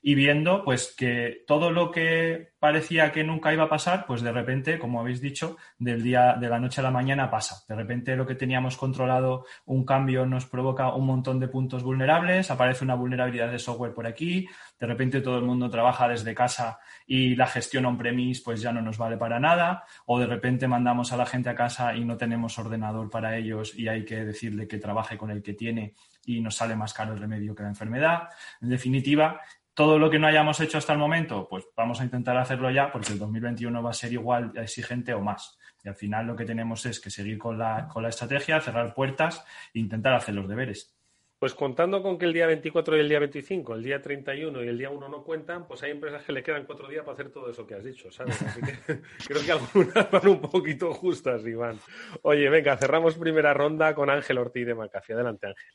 y 0.07 0.14
viendo 0.14 0.62
pues 0.64 0.95
que 0.95 1.45
todo 1.47 1.71
lo 1.71 1.90
que 1.90 2.53
parecía 2.59 3.11
que 3.11 3.25
nunca 3.25 3.55
iba 3.55 3.64
a 3.64 3.71
pasar, 3.71 4.05
pues 4.05 4.21
de 4.21 4.33
repente, 4.33 4.79
como 4.79 5.01
habéis 5.01 5.19
dicho, 5.19 5.57
del 5.79 6.03
día 6.03 6.35
de 6.38 6.51
la 6.51 6.61
noche 6.61 6.83
a 6.83 6.85
la 6.85 6.90
mañana 6.90 7.31
pasa. 7.31 7.64
De 7.67 7.75
repente 7.75 8.14
lo 8.14 8.27
que 8.27 8.35
teníamos 8.35 8.77
controlado, 8.77 9.47
un 9.64 9.87
cambio 9.87 10.27
nos 10.27 10.45
provoca 10.45 10.95
un 10.95 11.07
montón 11.07 11.40
de 11.40 11.49
puntos 11.49 11.83
vulnerables, 11.83 12.51
aparece 12.51 12.85
una 12.85 12.97
vulnerabilidad 12.97 13.51
de 13.51 13.59
software 13.59 13.95
por 13.95 14.07
aquí, 14.07 14.47
de 14.79 14.87
repente 14.87 15.23
todo 15.23 15.38
el 15.38 15.45
mundo 15.47 15.71
trabaja 15.71 16.07
desde 16.07 16.35
casa 16.35 16.81
y 17.07 17.35
la 17.35 17.47
gestión 17.47 17.87
on-premise 17.87 18.43
pues 18.45 18.61
ya 18.61 18.75
no 18.75 18.83
nos 18.83 18.99
vale 18.99 19.17
para 19.17 19.40
nada, 19.40 19.85
o 20.05 20.21
de 20.21 20.27
repente 20.27 20.69
mandamos 20.69 21.14
a 21.14 21.17
la 21.17 21.25
gente 21.25 21.49
a 21.49 21.55
casa 21.55 21.97
y 21.97 22.05
no 22.05 22.19
tenemos 22.19 22.59
ordenador 22.59 23.09
para 23.09 23.38
ellos 23.38 23.75
y 23.75 23.88
hay 23.88 24.05
que 24.05 24.23
decirle 24.23 24.69
que 24.69 24.77
trabaje 24.77 25.17
con 25.17 25.31
el 25.31 25.43
que 25.43 25.55
tiene 25.55 25.95
y 26.27 26.43
nos 26.43 26.57
sale 26.57 26.77
más 26.77 26.93
caro 26.93 27.14
el 27.14 27.21
remedio 27.21 27.55
que 27.55 27.62
la 27.62 27.71
enfermedad. 27.71 28.29
En 28.61 28.69
definitiva, 28.69 29.40
todo 29.74 29.98
lo 29.98 30.08
que 30.08 30.18
no 30.18 30.28
hayamos 30.28 30.60
hecho 30.60 30.78
hasta 30.78 30.92
el 30.92 30.98
momento, 30.98 31.48
pues 31.48 31.66
vamos 31.76 32.00
a 32.00 32.04
intentar 32.04 32.37
hacerlo 32.37 32.70
ya 32.70 32.92
porque 32.92 33.12
el 33.12 33.18
2021 33.18 33.82
va 33.82 33.90
a 33.90 33.94
ser 33.94 34.12
igual 34.12 34.52
exigente 34.56 35.12
o 35.12 35.20
más. 35.20 35.58
Y 35.82 35.88
al 35.88 35.96
final 35.96 36.26
lo 36.26 36.37
que 36.37 36.44
tenemos 36.44 36.87
es 36.87 37.00
que 37.00 37.10
seguir 37.10 37.37
con 37.38 37.58
la, 37.58 37.88
con 37.92 38.02
la 38.02 38.08
estrategia, 38.08 38.60
cerrar 38.60 38.94
puertas 38.94 39.44
e 39.74 39.80
intentar 39.80 40.14
hacer 40.14 40.34
los 40.34 40.48
deberes. 40.48 40.94
Pues 41.38 41.52
contando 41.54 42.02
con 42.02 42.16
que 42.16 42.24
el 42.24 42.32
día 42.32 42.46
24 42.46 42.96
y 42.96 43.00
el 43.00 43.08
día 43.08 43.18
25, 43.18 43.74
el 43.74 43.82
día 43.82 44.00
31 44.00 44.64
y 44.64 44.68
el 44.68 44.78
día 44.78 44.88
1 44.88 45.08
no 45.08 45.24
cuentan, 45.24 45.66
pues 45.66 45.82
hay 45.82 45.90
empresas 45.90 46.22
que 46.22 46.32
le 46.32 46.42
quedan 46.42 46.64
cuatro 46.64 46.88
días 46.88 47.04
para 47.04 47.14
hacer 47.14 47.30
todo 47.30 47.50
eso 47.50 47.66
que 47.66 47.74
has 47.74 47.84
dicho, 47.84 48.10
¿sabes? 48.10 48.40
Así 48.40 48.62
que 48.62 48.72
creo 49.26 49.42
que 49.44 49.52
algunas 49.52 50.10
van 50.10 50.28
un 50.28 50.40
poquito 50.40 50.94
justas, 50.94 51.44
Iván. 51.44 51.78
Oye, 52.22 52.48
venga, 52.48 52.76
cerramos 52.78 53.16
primera 53.16 53.52
ronda 53.52 53.94
con 53.94 54.08
Ángel 54.08 54.38
Ortiz 54.38 54.66
de 54.66 54.74
Macafia. 54.74 55.16
Adelante, 55.16 55.48
Ángel. 55.48 55.74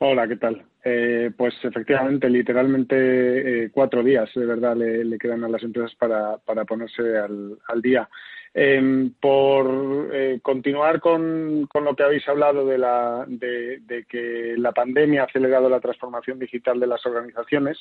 Hola, 0.00 0.28
¿qué 0.28 0.36
tal? 0.36 0.64
Eh, 0.84 1.32
pues 1.36 1.54
efectivamente, 1.64 2.30
literalmente 2.30 3.64
eh, 3.64 3.70
cuatro 3.72 4.04
días 4.04 4.30
de 4.32 4.46
verdad 4.46 4.76
le, 4.76 5.18
quedan 5.18 5.42
a 5.42 5.48
las 5.48 5.62
empresas 5.64 5.92
para, 5.96 6.38
para 6.38 6.64
ponerse 6.64 7.18
al, 7.18 7.82
día. 7.82 8.08
Em, 8.54 9.12
por 9.20 10.08
eh, 10.12 10.38
continuar 10.40 11.00
con, 11.00 11.66
con, 11.66 11.84
lo 11.84 11.96
que 11.96 12.04
habéis 12.04 12.28
hablado 12.28 12.64
de, 12.64 12.78
la, 12.78 13.24
de, 13.26 13.80
de, 13.80 14.04
que 14.04 14.54
la 14.56 14.70
pandemia 14.70 15.22
ha 15.22 15.24
acelerado 15.24 15.68
la 15.68 15.80
transformación 15.80 16.38
digital 16.38 16.78
de 16.78 16.86
las 16.86 17.04
organizaciones, 17.04 17.76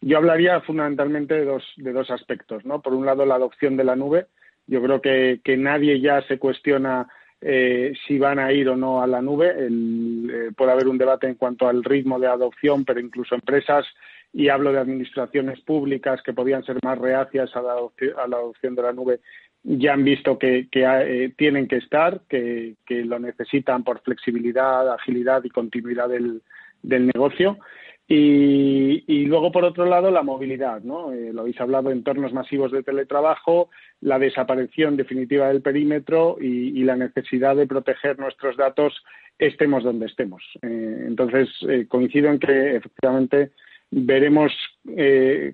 yo 0.00 0.18
hablaría 0.18 0.60
fundamentalmente 0.60 1.34
de 1.34 1.46
dos, 1.46 1.64
de 1.78 1.92
dos 1.92 2.12
aspectos. 2.12 2.64
¿no? 2.64 2.80
Por 2.80 2.94
un 2.94 3.06
lado, 3.06 3.26
la 3.26 3.34
adopción 3.34 3.76
de 3.76 3.84
la 3.84 3.96
nube. 3.96 4.26
Yo 4.68 4.80
creo 4.82 5.00
que, 5.00 5.40
que 5.42 5.56
nadie 5.56 6.00
ya 6.00 6.22
se 6.22 6.38
cuestiona 6.38 7.08
eh, 7.48 7.92
si 8.04 8.18
van 8.18 8.40
a 8.40 8.52
ir 8.52 8.68
o 8.68 8.76
no 8.76 9.00
a 9.00 9.06
la 9.06 9.22
nube. 9.22 9.54
Eh, 9.56 10.50
puede 10.56 10.72
haber 10.72 10.88
un 10.88 10.98
debate 10.98 11.28
en 11.28 11.36
cuanto 11.36 11.68
al 11.68 11.84
ritmo 11.84 12.18
de 12.18 12.26
adopción, 12.26 12.84
pero 12.84 12.98
incluso 12.98 13.36
empresas, 13.36 13.86
y 14.32 14.48
hablo 14.48 14.72
de 14.72 14.80
administraciones 14.80 15.60
públicas 15.60 16.20
que 16.24 16.32
podían 16.32 16.64
ser 16.64 16.78
más 16.82 16.98
reacias 16.98 17.54
a 17.54 17.62
la 17.62 17.74
adopción, 17.74 18.74
de 18.74 18.82
la 18.82 18.92
nube, 18.92 19.20
ya 19.62 19.92
han 19.92 20.02
visto 20.02 20.36
que, 20.40 20.66
eh, 20.72 21.32
tienen 21.36 21.68
que 21.68 21.76
estar, 21.76 22.20
que, 22.28 22.74
lo 22.88 23.20
necesitan 23.20 23.84
por 23.84 24.00
flexibilidad, 24.00 24.92
agilidad 24.92 25.44
y 25.44 25.50
continuidad 25.50 26.08
del 26.08 26.42
negocio. 26.82 27.58
Y, 28.08 29.24
luego, 29.24 29.50
por 29.50 29.64
otro 29.64 29.84
lado, 29.84 30.12
la 30.12 30.22
movilidad, 30.22 30.80
¿no? 30.82 31.12
Eh, 31.12 31.32
lo 31.32 31.40
habéis 31.40 31.60
hablado, 31.60 31.90
entornos 31.90 32.32
masivos 32.32 32.70
de 32.70 32.84
teletrabajo, 32.84 33.68
la 34.00 34.20
desaparición 34.20 34.96
definitiva 34.96 35.48
del 35.48 35.60
perímetro 35.60 36.36
y, 36.40 36.84
la 36.84 36.94
necesidad 36.94 37.56
de 37.56 37.66
proteger 37.66 38.18
nuestros 38.18 38.56
datos 38.56 38.94
estemos 39.38 39.82
donde 39.82 40.06
estemos. 40.06 40.42
Eh, 40.62 41.04
entonces, 41.06 41.48
eh, 41.68 41.86
coincido 41.88 42.30
en 42.30 42.38
que 42.38 42.76
efectivamente 42.76 43.50
veremos, 43.90 44.52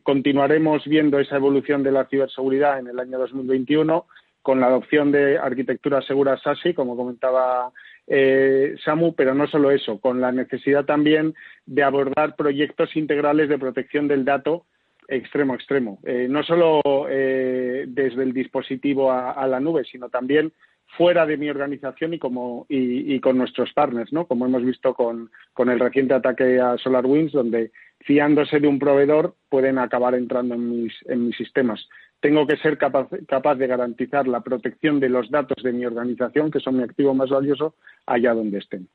continuaremos 0.02 0.84
viendo 0.84 1.18
esa 1.18 1.36
evolución 1.36 1.82
de 1.82 1.92
la 1.92 2.06
ciberseguridad 2.06 2.78
en 2.78 2.88
el 2.88 2.98
año 2.98 3.18
2021 3.18 4.06
con 4.42 4.60
la 4.60 4.66
adopción 4.66 5.12
de 5.12 5.38
arquitectura 5.38 6.02
segura 6.02 6.38
SASI, 6.38 6.74
como 6.74 6.96
comentaba 6.96 7.72
eh, 8.06 8.74
Samu, 8.84 9.14
pero 9.14 9.34
no 9.34 9.46
solo 9.46 9.70
eso, 9.70 10.00
con 10.00 10.20
la 10.20 10.32
necesidad 10.32 10.84
también 10.84 11.34
de 11.66 11.82
abordar 11.82 12.36
proyectos 12.36 12.96
integrales 12.96 13.48
de 13.48 13.58
protección 13.58 14.08
del 14.08 14.24
dato 14.24 14.66
extremo 15.08 15.54
extremo. 15.54 15.98
Eh, 16.04 16.26
no 16.28 16.42
solo 16.42 16.80
eh, 17.08 17.84
desde 17.88 18.22
el 18.22 18.32
dispositivo 18.32 19.12
a, 19.12 19.46
la 19.46 19.60
nube, 19.60 19.84
sino 19.84 20.08
también 20.08 20.52
fuera 20.96 21.26
de 21.26 21.36
mi 21.36 21.48
organización 21.48 22.14
y 22.14 22.18
como 22.18 22.66
y, 22.68 23.18
con 23.20 23.38
nuestros 23.38 23.72
partners, 23.72 24.12
¿no? 24.12 24.26
Como 24.26 24.46
hemos 24.46 24.64
visto 24.64 24.94
con, 24.94 25.30
el 25.58 25.80
reciente 25.80 26.14
ataque 26.14 26.60
a 26.60 26.76
SolarWinds, 26.76 27.32
donde 27.32 27.72
fiándose 28.00 28.60
de 28.60 28.68
un 28.68 28.78
proveedor 28.78 29.34
pueden 29.48 29.78
acabar 29.78 30.14
entrando 30.14 30.54
en 30.54 31.26
mis 31.26 31.36
sistemas 31.36 31.88
tengo 32.22 32.46
que 32.46 32.56
ser 32.56 32.78
capaz, 32.78 33.08
de 33.10 33.66
garantizar 33.66 34.28
la 34.28 34.40
protección 34.40 35.00
de 35.00 35.08
los 35.08 35.28
datos 35.28 35.60
de 35.62 35.72
mi 35.72 35.84
organización, 35.84 36.52
que 36.52 36.60
son 36.60 36.76
mi 36.76 36.84
activo 36.84 37.12
más 37.12 37.28
valioso, 37.28 37.74
allá 38.06 38.32
donde 38.32 38.58
estén. 38.58 38.88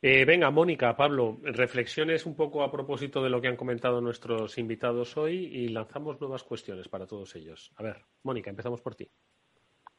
Eh, 0.00 0.24
venga, 0.24 0.50
Mónica, 0.50 0.96
Pablo, 0.96 1.38
reflexiones 1.42 2.24
un 2.24 2.36
poco 2.36 2.62
a 2.62 2.70
propósito 2.70 3.20
de 3.20 3.30
lo 3.30 3.40
que 3.40 3.48
han 3.48 3.56
comentado 3.56 4.00
nuestros 4.00 4.58
invitados 4.58 5.16
hoy 5.16 5.46
y 5.46 5.68
lanzamos 5.68 6.20
nuevas 6.20 6.44
cuestiones 6.44 6.88
para 6.88 7.06
todos 7.06 7.34
ellos. 7.34 7.72
A 7.76 7.82
ver, 7.82 7.96
Mónica, 8.22 8.48
empezamos 8.48 8.80
por 8.80 8.94
ti. 8.94 9.10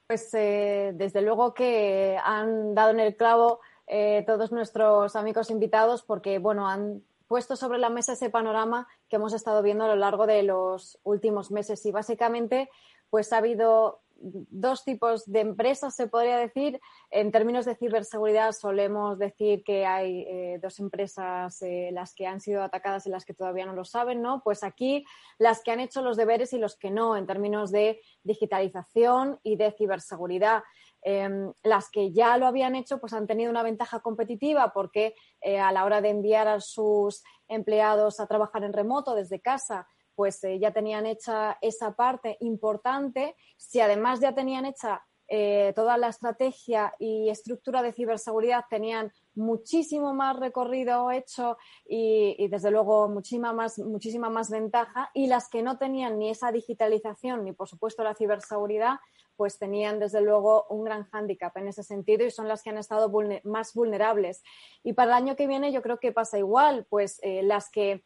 Pues 0.08 0.34
eh, 0.36 0.94
desde 0.96 1.22
luego 1.22 1.54
que 1.54 2.18
han 2.24 2.74
dado 2.76 2.92
en 2.92 3.02
el 3.02 3.18
clavo 3.18 3.60
eh, 3.88 4.24
todos 4.26 4.54
nuestros 4.54 5.18
amigos 5.18 5.52
invitados 5.52 6.04
porque, 6.04 6.40
bueno, 6.40 6.70
han 6.70 7.02
puesto 7.28 7.56
sobre 7.56 7.78
la 7.78 7.90
mesa 7.90 8.14
ese 8.14 8.30
panorama 8.30 8.88
que 9.10 9.18
hemos 9.18 9.34
estado 9.34 9.62
viendo 9.62 9.86
a 9.86 9.88
lo 9.88 9.96
largo 9.96 10.28
de 10.28 10.44
los 10.44 11.00
últimos 11.04 11.52
meses 11.52 11.86
y 11.86 11.92
básicamente 11.92 12.70
pues 13.10 13.32
ha 13.34 13.38
habido 13.38 14.02
dos 14.18 14.84
tipos 14.84 15.26
de 15.26 15.42
empresas, 15.42 15.96
se 15.96 16.08
podría 16.08 16.38
decir. 16.38 16.80
En 17.12 17.32
términos 17.32 17.66
de 17.66 17.76
ciberseguridad 17.76 18.52
solemos 18.54 19.20
decir 19.20 19.64
que 19.64 19.86
hay 19.86 20.22
eh, 20.28 20.60
dos 20.62 20.80
empresas 20.80 21.62
eh, 21.62 21.90
las 21.92 22.14
que 22.14 22.28
han 22.28 22.42
sido 22.42 22.64
atacadas 22.64 23.06
y 23.08 23.10
las 23.10 23.26
que 23.26 23.34
todavía 23.34 23.66
no 23.66 23.74
lo 23.74 23.86
saben, 23.86 24.22
¿no? 24.22 24.42
Pues 24.44 24.64
aquí 24.64 25.06
las 25.38 25.64
que 25.64 25.72
han 25.72 25.80
hecho 25.80 26.02
los 26.02 26.18
deberes 26.18 26.54
y 26.54 26.58
los 26.58 26.78
que 26.78 26.92
no 26.92 27.18
en 27.18 27.28
términos 27.28 27.72
de 27.72 28.02
digitalización 28.24 29.40
y 29.44 29.58
de 29.58 29.72
ciberseguridad. 29.72 30.64
Em, 31.08 31.54
las 31.62 31.92
que 31.92 32.12
ya 32.12 32.36
lo 32.36 32.48
habían 32.48 32.76
hecho 32.76 33.00
pues 33.00 33.14
han 33.14 33.28
tenido 33.28 33.52
una 33.52 33.62
ventaja 33.62 34.00
competitiva 34.00 34.74
porque 34.74 35.14
eh, 35.40 35.60
a 35.60 35.72
la 35.72 35.86
hora 35.86 36.02
de 36.02 36.10
enviar 36.10 36.48
a 36.48 36.60
sus 36.60 37.24
empleados 37.48 38.20
a 38.20 38.26
trabajar 38.26 38.64
en 38.64 38.74
remoto 38.74 39.14
desde 39.14 39.40
casa, 39.40 39.88
pues 40.16 40.44
eh, 40.44 40.58
ya 40.58 40.72
tenían 40.72 41.06
hecha 41.06 41.60
esa 41.62 41.96
parte 41.96 42.38
importante. 42.40 43.36
Si 43.56 43.80
además 43.82 44.20
ya 44.20 44.34
tenían 44.34 44.66
hecha 44.66 45.06
eh, 45.28 45.74
toda 45.76 45.96
la 46.00 46.08
estrategia 46.08 46.92
y 46.98 47.30
estructura 47.30 47.84
de 47.84 47.94
ciberseguridad, 47.94 48.66
tenían 48.68 49.14
muchísimo 49.36 50.14
más 50.14 50.38
recorrido 50.40 51.12
hecho 51.12 51.58
y, 51.88 52.48
desde 52.48 52.72
luego 52.72 53.08
muchísima 53.10 53.54
más, 53.54 53.80
muchísima 53.80 54.30
más 54.30 54.50
ventaja. 54.50 55.12
Y 55.14 55.28
las 55.28 55.50
que 55.50 55.62
no 55.62 55.78
tenían 55.78 56.18
ni 56.18 56.30
esa 56.30 56.52
digitalización 56.52 57.44
ni, 57.44 57.52
por 57.52 57.68
supuesto, 57.68 58.04
la 58.04 58.16
ciberseguridad, 58.16 59.00
pues 59.36 59.60
tenían 59.60 60.00
desde 60.00 60.22
luego 60.22 60.66
un 60.70 60.84
gran 60.84 61.04
hándicap 61.06 61.56
en 61.58 61.68
ese 61.68 61.84
sentido 61.84 62.26
y 62.26 62.32
son 62.32 62.48
las 62.48 62.64
que 62.64 62.70
han 62.70 62.78
estado 62.78 63.12
más 63.44 63.74
vulnerables. 63.74 64.44
Y 64.84 64.94
para 64.94 65.12
el 65.12 65.24
año 65.24 65.36
que 65.36 65.48
viene 65.48 65.72
yo 65.72 65.82
creo 65.82 66.00
que 66.00 66.12
pasa 66.12 66.38
igual, 66.38 66.86
pues 66.90 67.20
eh, 67.22 67.44
las 67.44 67.70
que 67.70 68.04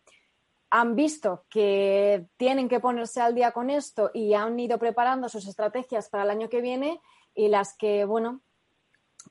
han 0.72 0.96
visto 0.96 1.46
que 1.50 2.28
tienen 2.38 2.70
que 2.70 2.80
ponerse 2.80 3.22
al 3.22 3.36
día 3.36 3.52
con 3.52 3.70
esto 3.70 4.12
y 4.13 4.34
han 4.34 4.60
ido 4.60 4.78
preparando 4.78 5.30
sus 5.30 5.48
estrategias 5.48 6.10
para 6.10 6.24
el 6.24 6.30
año 6.30 6.50
que 6.50 6.62
viene 6.62 7.02
y 7.34 7.48
las 7.48 7.76
que, 7.76 8.06
bueno, 8.06 8.42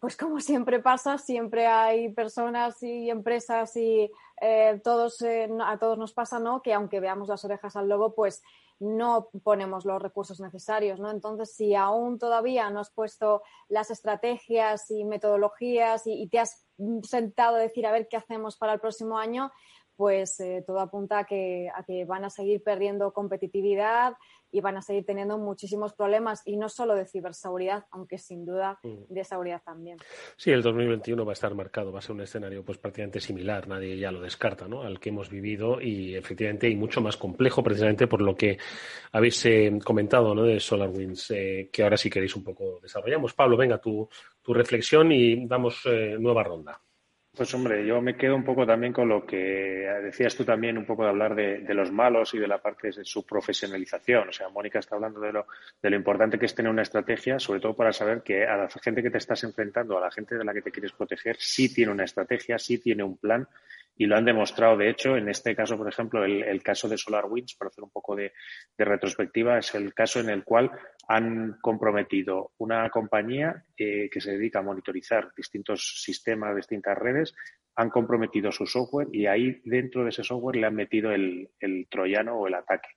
pues 0.01 0.17
como 0.17 0.41
siempre 0.41 0.81
pasa, 0.81 1.19
siempre 1.19 1.67
hay 1.67 2.13
personas 2.13 2.83
y 2.83 3.11
empresas 3.11 3.77
y 3.77 4.11
eh, 4.41 4.81
todos, 4.85 5.21
eh, 5.23 5.49
a 5.65 5.79
todos 5.79 5.99
nos 5.99 6.13
pasa, 6.13 6.39
¿no? 6.39 6.63
Que 6.63 6.75
aunque 6.75 7.01
veamos 7.01 7.29
las 7.29 7.45
orejas 7.45 7.77
al 7.77 7.89
lobo, 7.89 8.15
pues 8.15 8.43
no 8.81 9.29
ponemos 9.43 9.85
los 9.85 10.01
recursos 10.01 10.41
necesarios, 10.41 11.01
¿no? 11.01 11.11
Entonces, 11.11 11.53
si 11.53 11.75
aún 11.75 12.19
todavía 12.19 12.71
no 12.71 12.81
has 12.81 12.91
puesto 12.91 13.43
las 13.69 13.91
estrategias 13.91 14.91
y 14.91 15.05
metodologías 15.05 16.03
y, 16.07 16.29
te 16.29 16.39
has 16.39 16.65
sentado 17.03 17.57
a 17.57 17.61
decir 17.61 17.87
a 17.87 17.93
ver 17.93 18.07
qué 18.09 18.17
hacemos 18.17 18.57
para 18.57 18.75
el 18.75 18.81
próximo 18.81 19.19
año, 19.19 19.51
pues 19.99 20.39
eh, 20.39 20.63
todo 20.65 20.79
apunta 20.79 21.19
a 21.19 21.25
que, 21.25 21.69
a 21.75 21.83
que 21.83 22.05
van 22.05 22.25
a 22.25 22.31
seguir 22.31 22.63
perdiendo 22.63 23.13
competitividad, 23.13 24.15
y 24.51 24.61
van 24.61 24.77
a 24.77 24.83
seguir 24.83 25.05
teniendo 25.05 25.39
muchísimos 25.39 25.93
problemas 25.93 26.43
y 26.47 26.57
no 26.57 26.69
solo 26.69 26.95
de 26.95 27.07
ciberseguridad, 27.07 27.85
aunque 27.91 28.19
sin 28.19 28.45
duda 28.45 28.79
mm. 28.83 29.13
de 29.13 29.25
seguridad 29.25 29.63
también. 29.65 29.99
Sí, 30.37 30.51
el 30.51 30.63
2021 30.63 31.25
va 31.25 31.33
a 31.33 31.35
estar 31.35 31.55
marcado, 31.55 31.93
va 31.93 31.99
a 31.99 32.03
ser 32.03 32.13
un 32.13 32.23
escenario 32.23 32.65
pues 32.65 32.79
prácticamente 32.79 33.21
similar, 33.21 33.69
nadie 33.69 33.99
ya 33.99 34.11
lo 34.11 34.21
descarta, 34.21 34.67
¿no? 34.67 34.83
Al 34.83 34.99
que 34.99 35.11
hemos 35.11 35.29
vivido 35.29 35.81
y 35.81 36.15
efectivamente 36.15 36.69
y 36.69 36.77
mucho 36.77 37.01
más 37.01 37.17
complejo 37.17 37.63
precisamente 37.63 38.07
por 38.07 38.23
lo 38.23 38.35
que 38.35 38.59
habéis 39.13 39.45
eh, 39.47 39.79
comentado, 39.85 40.35
¿no? 40.35 40.43
De 40.43 40.61
SolarWinds, 40.61 41.31
eh, 41.33 41.71
que 41.73 41.83
ahora 41.83 41.97
sí 41.97 42.09
queréis 42.09 42.35
un 42.37 42.45
poco 42.45 42.79
desarrollamos. 42.81 43.35
Pablo, 43.35 43.57
venga 43.57 43.79
tu, 43.79 44.09
tu 44.43 44.55
reflexión 44.55 45.13
y 45.13 45.47
damos 45.47 45.83
eh, 45.85 46.17
nueva 46.19 46.43
ronda. 46.43 46.81
Pues 47.37 47.55
hombre, 47.55 47.87
yo 47.87 48.01
me 48.01 48.17
quedo 48.17 48.35
un 48.35 48.45
poco 48.45 48.67
también 48.67 48.93
con 48.93 49.09
lo 49.09 49.25
que 49.25 49.37
decías 50.03 50.35
tú 50.35 50.45
también, 50.45 50.77
un 50.77 50.85
poco 50.85 51.05
de 51.05 51.11
hablar 51.11 51.37
de, 51.37 51.63
los 51.75 51.93
malos 51.93 52.35
y 52.35 52.39
de 52.39 52.49
la 52.49 52.61
parte 52.61 52.89
de 52.91 53.05
su 53.05 53.25
profesionalización. 53.25 54.31
O 54.31 54.33
sea, 54.33 54.49
Mónica 54.49 54.81
está 54.81 54.97
hablando 54.97 55.21
de 55.21 55.33
lo, 55.33 55.47
de 55.81 55.91
lo 55.91 55.97
importante 55.97 56.39
que 56.39 56.47
es 56.47 56.55
tener 56.55 56.73
una 56.73 56.83
estrategia, 56.83 57.39
sobre 57.39 57.61
todo 57.61 57.77
para 57.77 57.93
saber 57.93 58.23
que 58.23 58.45
a 58.45 58.57
la 58.57 58.69
gente 58.69 59.03
que 59.03 59.11
te 59.11 59.19
estás 59.19 59.45
enfrentando, 59.45 59.97
a 59.97 60.01
la 60.01 60.11
gente 60.11 60.37
de 60.37 60.45
la 60.45 60.53
que 60.53 60.63
te 60.63 60.73
quieres 60.73 60.93
proteger, 60.93 61.37
sí 61.39 61.73
tiene 61.73 61.93
una 61.93 62.05
estrategia, 62.05 62.59
sí 62.59 62.79
tiene 62.79 63.05
un 63.05 63.17
plan 63.19 63.47
y 63.99 64.07
lo 64.07 64.17
han 64.17 64.25
demostrado. 64.25 64.77
De 64.77 64.89
hecho, 64.89 65.17
en 65.17 65.29
este 65.29 65.55
caso, 65.55 65.77
por 65.77 65.89
ejemplo, 65.89 66.25
el, 66.25 66.63
caso 66.63 66.89
de 66.89 66.97
SolarWinds, 66.97 67.57
para 67.57 67.69
hacer 67.69 67.83
un 67.83 67.91
poco 67.91 68.15
de, 68.15 68.33
retrospectiva, 68.79 69.59
es 69.59 69.75
el 69.75 69.93
caso 69.93 70.21
en 70.21 70.31
el 70.31 70.45
cual 70.45 70.71
han 71.09 71.59
comprometido 71.61 72.53
una 72.59 72.89
compañía 72.91 73.65
eh, 73.77 74.09
que 74.11 74.21
se 74.21 74.33
dedica 74.33 74.61
a 74.61 74.63
monitorizar 74.63 75.33
distintos 75.37 76.01
sistemas, 76.03 76.55
distintas 76.55 76.97
redes, 76.97 77.28
han 77.77 77.91
comprometido 77.91 78.51
su 78.51 78.67
software 78.67 79.09
y 79.13 79.27
ahí 79.27 79.61
dentro 79.65 80.03
de 80.03 80.11
ese 80.11 80.25
software 80.25 80.57
le 80.57 80.67
han 80.67 80.75
metido 80.75 81.13
el, 81.13 81.49
troyano 81.89 82.35
o 82.35 82.47
el 82.49 82.55
ataque. 82.55 82.89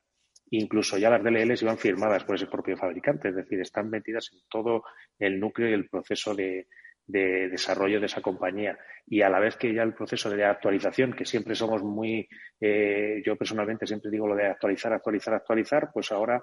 Incluso 0.49 0.97
ya 0.97 1.09
las 1.09 1.23
DLLs 1.23 1.61
iban 1.61 1.77
firmadas 1.77 2.23
por 2.23 2.35
ese 2.35 2.47
propio 2.47 2.75
fabricante, 2.75 3.29
es 3.29 3.35
decir, 3.35 3.61
están 3.61 3.89
metidas 3.89 4.31
en 4.33 4.39
todo 4.49 4.83
el 5.19 5.39
núcleo 5.39 5.69
y 5.69 5.73
el 5.73 5.87
proceso 5.87 6.33
de, 6.33 6.67
de 7.05 7.49
desarrollo 7.49 7.99
de 7.99 8.07
esa 8.07 8.21
compañía 8.21 8.77
y 9.05 9.21
a 9.21 9.29
la 9.29 9.39
vez 9.39 9.55
que 9.55 9.73
ya 9.73 9.83
el 9.83 9.93
proceso 9.93 10.29
de 10.29 10.45
actualización, 10.45 11.13
que 11.13 11.25
siempre 11.25 11.55
somos 11.55 11.83
muy, 11.83 12.27
eh, 12.59 13.21
yo 13.25 13.35
personalmente 13.35 13.85
siempre 13.85 14.09
digo 14.09 14.27
lo 14.27 14.35
de 14.35 14.47
actualizar, 14.47 14.93
actualizar, 14.93 15.33
actualizar, 15.33 15.89
pues 15.93 16.11
ahora 16.11 16.41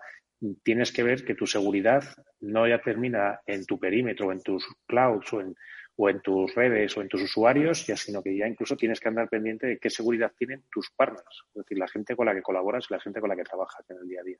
tienes 0.62 0.92
que 0.92 1.02
ver 1.02 1.24
que 1.24 1.34
tu 1.34 1.46
seguridad 1.46 2.04
no 2.40 2.68
ya 2.68 2.80
termina 2.80 3.40
en 3.46 3.64
tu 3.64 3.78
perímetro, 3.78 4.30
en 4.32 4.42
tus 4.42 4.66
clouds 4.86 5.32
o 5.32 5.40
en, 5.40 5.54
o 6.00 6.08
en 6.08 6.20
tus 6.20 6.54
redes 6.54 6.96
o 6.96 7.02
en 7.02 7.08
tus 7.08 7.22
usuarios, 7.22 7.84
ya 7.84 7.96
sino 7.96 8.22
que 8.22 8.36
ya 8.36 8.46
incluso 8.46 8.76
tienes 8.76 9.00
que 9.00 9.08
andar 9.08 9.28
pendiente 9.28 9.66
de 9.66 9.78
qué 9.78 9.90
seguridad 9.90 10.32
tienen 10.38 10.62
tus 10.70 10.90
partners, 10.90 11.42
es 11.48 11.54
decir, 11.54 11.76
la 11.76 11.88
gente 11.88 12.14
con 12.14 12.26
la 12.26 12.34
que 12.34 12.42
colaboras 12.42 12.86
y 12.88 12.94
la 12.94 13.00
gente 13.00 13.20
con 13.20 13.28
la 13.28 13.36
que 13.36 13.42
trabajas 13.42 13.84
en 13.90 13.96
el 13.96 14.08
día 14.08 14.20
a 14.20 14.24
día. 14.24 14.38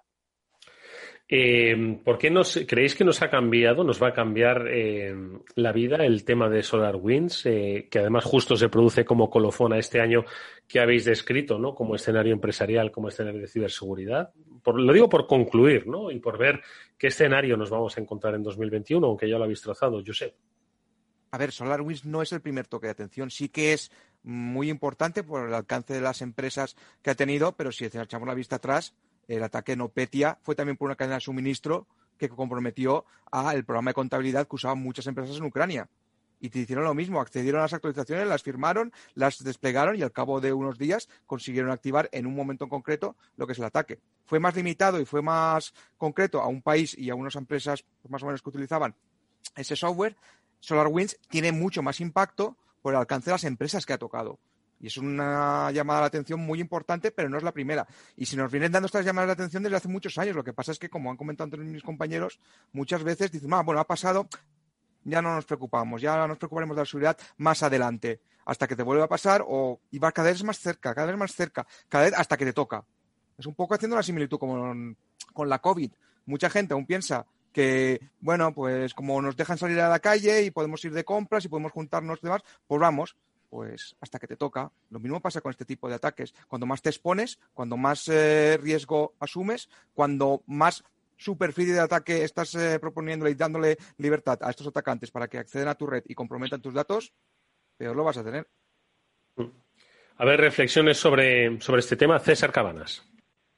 Eh, 1.30 2.00
¿Por 2.04 2.16
qué 2.16 2.30
nos, 2.30 2.64
creéis 2.66 2.94
que 2.94 3.04
nos 3.04 3.20
ha 3.22 3.28
cambiado, 3.28 3.82
nos 3.82 4.00
va 4.00 4.08
a 4.08 4.12
cambiar 4.12 4.68
eh, 4.68 5.12
la 5.56 5.72
vida 5.72 5.96
el 6.06 6.24
tema 6.24 6.48
de 6.48 6.62
SolarWinds, 6.62 7.46
eh, 7.46 7.88
que 7.90 7.98
además 7.98 8.24
justo 8.24 8.56
se 8.56 8.68
produce 8.68 9.04
como 9.04 9.28
colofón 9.28 9.72
a 9.72 9.78
este 9.78 10.00
año 10.00 10.24
que 10.66 10.78
habéis 10.78 11.04
descrito, 11.04 11.58
¿no? 11.58 11.74
Como 11.74 11.96
escenario 11.96 12.32
empresarial, 12.32 12.92
como 12.92 13.08
escenario 13.08 13.40
de 13.40 13.48
ciberseguridad. 13.48 14.30
Lo 14.64 14.92
digo 14.92 15.08
por 15.08 15.26
concluir, 15.26 15.88
¿no? 15.88 16.10
Y 16.10 16.20
por 16.20 16.38
ver 16.38 16.60
qué 16.96 17.08
escenario 17.08 17.56
nos 17.56 17.68
vamos 17.68 17.98
a 17.98 18.00
encontrar 18.00 18.34
en 18.36 18.44
2021, 18.44 19.04
aunque 19.04 19.28
ya 19.28 19.38
lo 19.38 19.44
habéis 19.44 19.60
trazado, 19.60 20.02
sé. 20.14 20.34
A 21.30 21.38
ver, 21.38 21.52
SolarWinds 21.52 22.06
no 22.06 22.22
es 22.22 22.32
el 22.32 22.40
primer 22.40 22.66
toque 22.66 22.86
de 22.86 22.92
atención, 22.92 23.30
sí 23.30 23.48
que 23.48 23.74
es 23.74 23.90
muy 24.22 24.70
importante 24.70 25.22
por 25.22 25.46
el 25.46 25.54
alcance 25.54 25.92
de 25.92 26.00
las 26.00 26.22
empresas 26.22 26.76
que 27.02 27.10
ha 27.10 27.14
tenido, 27.14 27.52
pero 27.52 27.70
si 27.70 27.84
echamos 27.84 28.26
la 28.26 28.34
vista 28.34 28.56
atrás, 28.56 28.94
el 29.26 29.42
ataque 29.42 29.72
en 29.72 29.82
Opetia 29.82 30.38
fue 30.42 30.54
también 30.54 30.76
por 30.76 30.86
una 30.86 30.96
cadena 30.96 31.16
de 31.16 31.20
suministro 31.20 31.86
que 32.16 32.28
comprometió 32.28 33.04
al 33.30 33.64
programa 33.64 33.90
de 33.90 33.94
contabilidad 33.94 34.48
que 34.48 34.56
usaban 34.56 34.78
muchas 34.78 35.06
empresas 35.06 35.36
en 35.36 35.44
Ucrania. 35.44 35.88
Y 36.40 36.50
te 36.50 36.60
hicieron 36.60 36.84
lo 36.84 36.94
mismo, 36.94 37.20
accedieron 37.20 37.60
a 37.60 37.64
las 37.64 37.72
actualizaciones, 37.72 38.26
las 38.26 38.42
firmaron, 38.42 38.92
las 39.14 39.42
desplegaron 39.42 39.96
y 39.96 40.02
al 40.02 40.12
cabo 40.12 40.40
de 40.40 40.52
unos 40.52 40.78
días 40.78 41.08
consiguieron 41.26 41.70
activar 41.70 42.08
en 42.12 42.26
un 42.26 42.34
momento 42.34 42.64
en 42.64 42.70
concreto 42.70 43.16
lo 43.36 43.46
que 43.46 43.52
es 43.52 43.58
el 43.58 43.64
ataque. 43.64 43.98
Fue 44.24 44.38
más 44.38 44.54
limitado 44.54 45.00
y 45.00 45.04
fue 45.04 45.20
más 45.20 45.74
concreto 45.96 46.40
a 46.40 46.46
un 46.46 46.62
país 46.62 46.96
y 46.96 47.10
a 47.10 47.16
unas 47.16 47.34
empresas 47.34 47.84
más 48.08 48.22
o 48.22 48.26
menos 48.26 48.40
que 48.40 48.50
utilizaban 48.50 48.94
ese 49.56 49.76
software. 49.76 50.16
SolarWinds 50.60 51.18
tiene 51.28 51.52
mucho 51.52 51.82
más 51.82 52.00
impacto 52.00 52.56
por 52.82 52.94
el 52.94 53.00
alcance 53.00 53.26
de 53.30 53.34
las 53.34 53.44
empresas 53.44 53.86
que 53.86 53.92
ha 53.92 53.98
tocado. 53.98 54.38
Y 54.80 54.86
es 54.86 54.96
una 54.96 55.70
llamada 55.72 56.00
de 56.00 56.06
atención 56.06 56.40
muy 56.40 56.60
importante, 56.60 57.10
pero 57.10 57.28
no 57.28 57.36
es 57.36 57.42
la 57.42 57.52
primera. 57.52 57.86
Y 58.16 58.26
si 58.26 58.36
nos 58.36 58.50
vienen 58.50 58.70
dando 58.70 58.86
estas 58.86 59.04
llamadas 59.04 59.28
de 59.28 59.32
atención 59.32 59.62
desde 59.62 59.76
hace 59.76 59.88
muchos 59.88 60.16
años, 60.18 60.36
lo 60.36 60.44
que 60.44 60.52
pasa 60.52 60.70
es 60.70 60.78
que, 60.78 60.88
como 60.88 61.10
han 61.10 61.16
comentado 61.16 61.56
mis 61.56 61.82
compañeros, 61.82 62.38
muchas 62.72 63.02
veces 63.02 63.32
dicen, 63.32 63.52
ah, 63.54 63.62
bueno, 63.62 63.80
ha 63.80 63.86
pasado, 63.86 64.28
ya 65.02 65.20
no 65.20 65.34
nos 65.34 65.46
preocupamos, 65.46 66.00
ya 66.00 66.26
nos 66.28 66.38
preocuparemos 66.38 66.76
de 66.76 66.82
la 66.82 66.86
seguridad 66.86 67.18
más 67.38 67.62
adelante, 67.64 68.20
hasta 68.44 68.68
que 68.68 68.76
te 68.76 68.82
vuelva 68.84 69.04
a 69.04 69.08
pasar 69.08 69.44
o 69.46 69.80
y 69.90 69.98
va 69.98 70.12
cada 70.12 70.30
vez 70.30 70.42
más 70.44 70.58
cerca, 70.58 70.94
cada 70.94 71.08
vez 71.08 71.16
más 71.16 71.32
cerca, 71.34 71.66
cada 71.88 72.04
vez 72.04 72.14
hasta 72.16 72.36
que 72.36 72.44
te 72.44 72.52
toca. 72.52 72.84
Es 73.36 73.46
un 73.46 73.54
poco 73.54 73.74
haciendo 73.74 73.96
una 73.96 74.02
similitud 74.02 74.38
como 74.38 74.94
con 75.32 75.48
la 75.48 75.58
COVID. 75.58 75.92
Mucha 76.26 76.50
gente 76.50 76.74
aún 76.74 76.86
piensa 76.86 77.26
que, 77.52 78.00
bueno, 78.20 78.52
pues 78.54 78.94
como 78.94 79.20
nos 79.22 79.36
dejan 79.36 79.58
salir 79.58 79.80
a 79.80 79.88
la 79.88 80.00
calle 80.00 80.42
y 80.42 80.50
podemos 80.50 80.84
ir 80.84 80.92
de 80.92 81.04
compras 81.04 81.44
y 81.44 81.48
podemos 81.48 81.72
juntarnos 81.72 82.18
y 82.22 82.26
demás, 82.26 82.42
pues 82.66 82.80
vamos 82.80 83.16
pues 83.48 83.96
hasta 84.00 84.18
que 84.18 84.26
te 84.26 84.36
toca. 84.36 84.70
Lo 84.90 85.00
mismo 85.00 85.20
pasa 85.20 85.40
con 85.40 85.50
este 85.50 85.64
tipo 85.64 85.88
de 85.88 85.94
ataques. 85.94 86.34
Cuando 86.46 86.66
más 86.66 86.82
te 86.82 86.90
expones, 86.90 87.38
cuando 87.54 87.76
más 87.76 88.08
eh, 88.08 88.58
riesgo 88.60 89.14
asumes, 89.20 89.68
cuando 89.94 90.42
más 90.46 90.84
superficie 91.16 91.74
de 91.74 91.80
ataque 91.80 92.24
estás 92.24 92.54
eh, 92.54 92.78
proponiéndole 92.78 93.32
y 93.32 93.34
dándole 93.34 93.76
libertad 93.96 94.38
a 94.42 94.50
estos 94.50 94.66
atacantes 94.68 95.10
para 95.10 95.28
que 95.28 95.38
acceden 95.38 95.68
a 95.68 95.74
tu 95.74 95.86
red 95.86 96.02
y 96.06 96.14
comprometan 96.14 96.62
tus 96.62 96.74
datos, 96.74 97.12
peor 97.76 97.96
lo 97.96 98.04
vas 98.04 98.18
a 98.18 98.24
tener. 98.24 98.46
A 100.16 100.24
ver, 100.24 100.40
reflexiones 100.40 100.98
sobre, 100.98 101.60
sobre 101.60 101.80
este 101.80 101.96
tema. 101.96 102.18
César 102.18 102.52
Cabanas. 102.52 103.04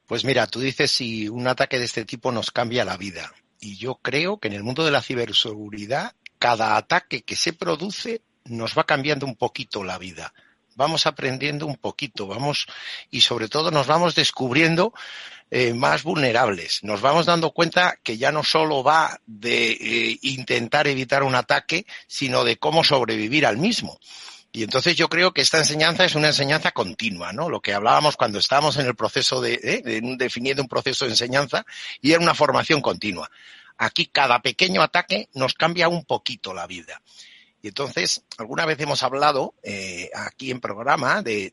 Pues 0.06 0.24
mira, 0.24 0.46
tú 0.46 0.60
dices 0.60 0.90
si 0.90 1.28
un 1.28 1.46
ataque 1.46 1.78
de 1.78 1.84
este 1.84 2.04
tipo 2.04 2.32
nos 2.32 2.50
cambia 2.50 2.84
la 2.84 2.96
vida. 2.96 3.32
Y 3.60 3.76
yo 3.76 3.96
creo 3.96 4.38
que 4.38 4.48
en 4.48 4.54
el 4.54 4.62
mundo 4.62 4.84
de 4.84 4.90
la 4.90 5.02
ciberseguridad, 5.02 6.14
cada 6.38 6.76
ataque 6.76 7.22
que 7.22 7.36
se 7.36 7.52
produce 7.52 8.22
nos 8.44 8.76
va 8.76 8.84
cambiando 8.84 9.26
un 9.26 9.36
poquito 9.36 9.84
la 9.84 9.98
vida. 9.98 10.32
Vamos 10.76 11.06
aprendiendo 11.06 11.66
un 11.66 11.76
poquito, 11.76 12.26
vamos 12.26 12.66
y 13.10 13.20
sobre 13.20 13.48
todo 13.48 13.70
nos 13.70 13.86
vamos 13.86 14.14
descubriendo 14.14 14.94
eh, 15.50 15.74
más 15.74 16.04
vulnerables. 16.04 16.82
Nos 16.84 17.00
vamos 17.00 17.26
dando 17.26 17.50
cuenta 17.50 17.98
que 18.02 18.16
ya 18.16 18.32
no 18.32 18.42
solo 18.44 18.82
va 18.82 19.20
de 19.26 19.72
eh, 19.72 20.18
intentar 20.22 20.86
evitar 20.86 21.22
un 21.22 21.34
ataque, 21.34 21.86
sino 22.06 22.44
de 22.44 22.56
cómo 22.56 22.82
sobrevivir 22.82 23.44
al 23.44 23.58
mismo. 23.58 23.98
Y 24.52 24.64
entonces 24.64 24.96
yo 24.96 25.08
creo 25.08 25.32
que 25.32 25.42
esta 25.42 25.58
enseñanza 25.58 26.04
es 26.04 26.14
una 26.16 26.28
enseñanza 26.28 26.72
continua, 26.72 27.32
¿no? 27.32 27.48
Lo 27.48 27.60
que 27.60 27.72
hablábamos 27.72 28.16
cuando 28.16 28.38
estábamos 28.38 28.76
en 28.78 28.86
el 28.86 28.96
proceso 28.96 29.40
de, 29.40 29.54
¿eh? 29.62 29.82
de 29.84 30.00
definiendo 30.16 30.62
un 30.62 30.68
proceso 30.68 31.04
de 31.04 31.12
enseñanza 31.12 31.64
y 32.00 32.12
era 32.12 32.20
una 32.20 32.34
formación 32.34 32.80
continua. 32.80 33.30
Aquí 33.78 34.06
cada 34.06 34.42
pequeño 34.42 34.82
ataque 34.82 35.28
nos 35.34 35.54
cambia 35.54 35.88
un 35.88 36.04
poquito 36.04 36.52
la 36.52 36.66
vida. 36.66 37.00
Y 37.62 37.68
entonces, 37.68 38.24
alguna 38.38 38.64
vez 38.64 38.80
hemos 38.80 39.02
hablado 39.02 39.54
eh, 39.62 40.10
aquí 40.14 40.50
en 40.50 40.60
programa 40.60 41.22
de, 41.22 41.52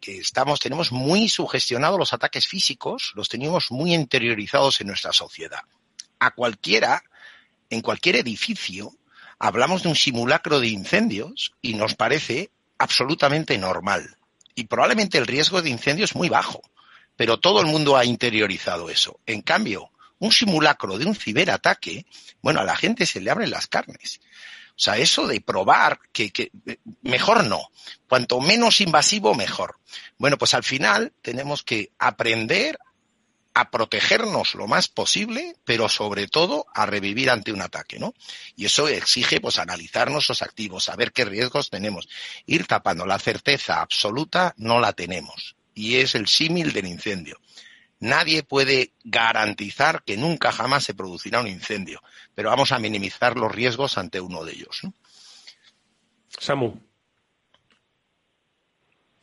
que 0.00 0.18
estamos, 0.18 0.60
tenemos 0.60 0.92
muy 0.92 1.28
sugestionados 1.28 1.98
los 1.98 2.12
ataques 2.14 2.46
físicos, 2.46 3.12
los 3.14 3.28
tenemos 3.28 3.70
muy 3.70 3.94
interiorizados 3.94 4.80
en 4.80 4.86
nuestra 4.86 5.12
sociedad. 5.12 5.60
A 6.18 6.30
cualquiera, 6.30 7.02
en 7.68 7.82
cualquier 7.82 8.16
edificio, 8.16 8.94
hablamos 9.40 9.82
de 9.82 9.88
un 9.88 9.96
simulacro 9.96 10.60
de 10.60 10.68
incendios 10.68 11.54
y 11.60 11.74
nos 11.74 11.96
parece 11.96 12.50
absolutamente 12.78 13.58
normal. 13.58 14.16
Y 14.54 14.64
probablemente 14.64 15.18
el 15.18 15.26
riesgo 15.26 15.62
de 15.62 15.70
incendio 15.70 16.04
es 16.04 16.14
muy 16.14 16.28
bajo, 16.28 16.62
pero 17.16 17.40
todo 17.40 17.60
el 17.60 17.66
mundo 17.66 17.96
ha 17.96 18.04
interiorizado 18.04 18.90
eso. 18.90 19.18
En 19.26 19.40
cambio, 19.40 19.90
un 20.18 20.30
simulacro 20.30 20.98
de 20.98 21.06
un 21.06 21.16
ciberataque, 21.16 22.06
bueno, 22.42 22.60
a 22.60 22.64
la 22.64 22.76
gente 22.76 23.06
se 23.06 23.20
le 23.20 23.30
abren 23.30 23.50
las 23.50 23.66
carnes. 23.66 24.20
O 24.70 24.82
sea, 24.82 24.98
eso 24.98 25.26
de 25.26 25.40
probar 25.40 26.00
que, 26.12 26.52
mejor 27.02 27.44
no. 27.44 27.70
Cuanto 28.08 28.40
menos 28.40 28.80
invasivo, 28.80 29.34
mejor. 29.34 29.78
Bueno, 30.18 30.38
pues 30.38 30.54
al 30.54 30.64
final 30.64 31.12
tenemos 31.22 31.62
que 31.62 31.90
aprender 31.98 32.78
a 33.54 33.70
protegernos 33.70 34.54
lo 34.54 34.66
más 34.66 34.88
posible, 34.88 35.56
pero 35.64 35.88
sobre 35.88 36.28
todo 36.28 36.66
a 36.72 36.86
revivir 36.86 37.30
ante 37.30 37.52
un 37.52 37.62
ataque, 37.62 37.98
¿no? 37.98 38.14
Y 38.56 38.66
eso 38.66 38.88
exige, 38.88 39.40
pues, 39.40 39.58
analizar 39.58 40.10
nuestros 40.10 40.42
activos, 40.42 40.84
saber 40.84 41.12
qué 41.12 41.24
riesgos 41.24 41.70
tenemos. 41.70 42.08
Ir 42.46 42.66
tapando 42.66 43.06
la 43.06 43.18
certeza 43.18 43.80
absoluta 43.80 44.54
no 44.56 44.78
la 44.78 44.92
tenemos. 44.92 45.56
Y 45.74 45.96
es 45.96 46.14
el 46.14 46.28
símil 46.28 46.72
del 46.72 46.86
incendio. 46.86 47.40
Nadie 47.98 48.42
puede 48.42 48.92
garantizar 49.04 50.02
que 50.04 50.16
nunca 50.16 50.52
jamás 50.52 50.84
se 50.84 50.94
producirá 50.94 51.40
un 51.40 51.48
incendio, 51.48 52.00
pero 52.34 52.48
vamos 52.48 52.72
a 52.72 52.78
minimizar 52.78 53.36
los 53.36 53.52
riesgos 53.52 53.98
ante 53.98 54.20
uno 54.20 54.44
de 54.44 54.52
ellos. 54.52 54.80
Samu. 56.38 56.89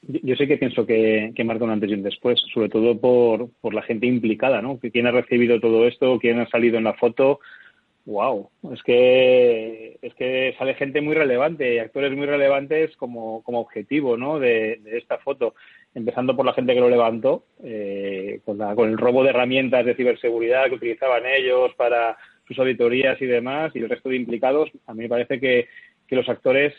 Yo 0.07 0.35
sé 0.35 0.47
que 0.47 0.57
pienso 0.57 0.85
que, 0.85 1.33
que, 1.35 1.43
marca 1.43 1.65
un 1.65 1.71
antes 1.71 1.89
y 1.89 1.93
un 1.93 2.03
después, 2.03 2.39
sobre 2.53 2.69
todo 2.69 2.99
por, 2.99 3.49
por 3.61 3.73
la 3.73 3.81
gente 3.81 4.07
implicada, 4.07 4.61
¿no? 4.61 4.79
Que 4.79 4.91
quién 4.91 5.07
ha 5.07 5.11
recibido 5.11 5.59
todo 5.59 5.87
esto, 5.87 6.19
quién 6.19 6.39
ha 6.39 6.47
salido 6.49 6.77
en 6.77 6.85
la 6.85 6.93
foto. 6.93 7.39
Wow, 8.05 8.49
es 8.71 8.81
que 8.83 9.97
es 10.01 10.13
que 10.13 10.55
sale 10.57 10.75
gente 10.75 11.01
muy 11.01 11.13
relevante, 11.13 11.81
actores 11.81 12.15
muy 12.15 12.25
relevantes 12.25 12.95
como, 12.95 13.43
como 13.43 13.59
objetivo, 13.59 14.15
¿no? 14.15 14.39
de 14.39 14.79
esta 14.93 15.17
foto 15.17 15.55
empezando 15.97 16.35
por 16.35 16.45
la 16.45 16.53
gente 16.53 16.75
que 16.75 16.79
lo 16.79 16.89
levantó, 16.89 17.43
eh, 17.63 18.39
con, 18.45 18.61
el 18.61 18.97
robo 18.97 19.23
de 19.23 19.31
herramientas 19.31 19.83
de 19.83 19.95
ciberseguridad 19.95 20.67
que 20.67 20.75
utilizaban 20.75 21.23
ellos 21.25 21.73
para 21.75 22.15
sus 22.47 22.57
auditorías 22.59 23.19
y 23.19 23.25
demás, 23.25 23.71
y 23.73 23.79
el 23.79 23.89
resto 23.89 24.09
de 24.09 24.15
implicados, 24.15 24.69
a 24.85 24.93
mí 24.93 25.03
me 25.03 25.09
parece 25.09 25.39
que, 25.39 25.67
los 26.09 26.29
actores, 26.29 26.73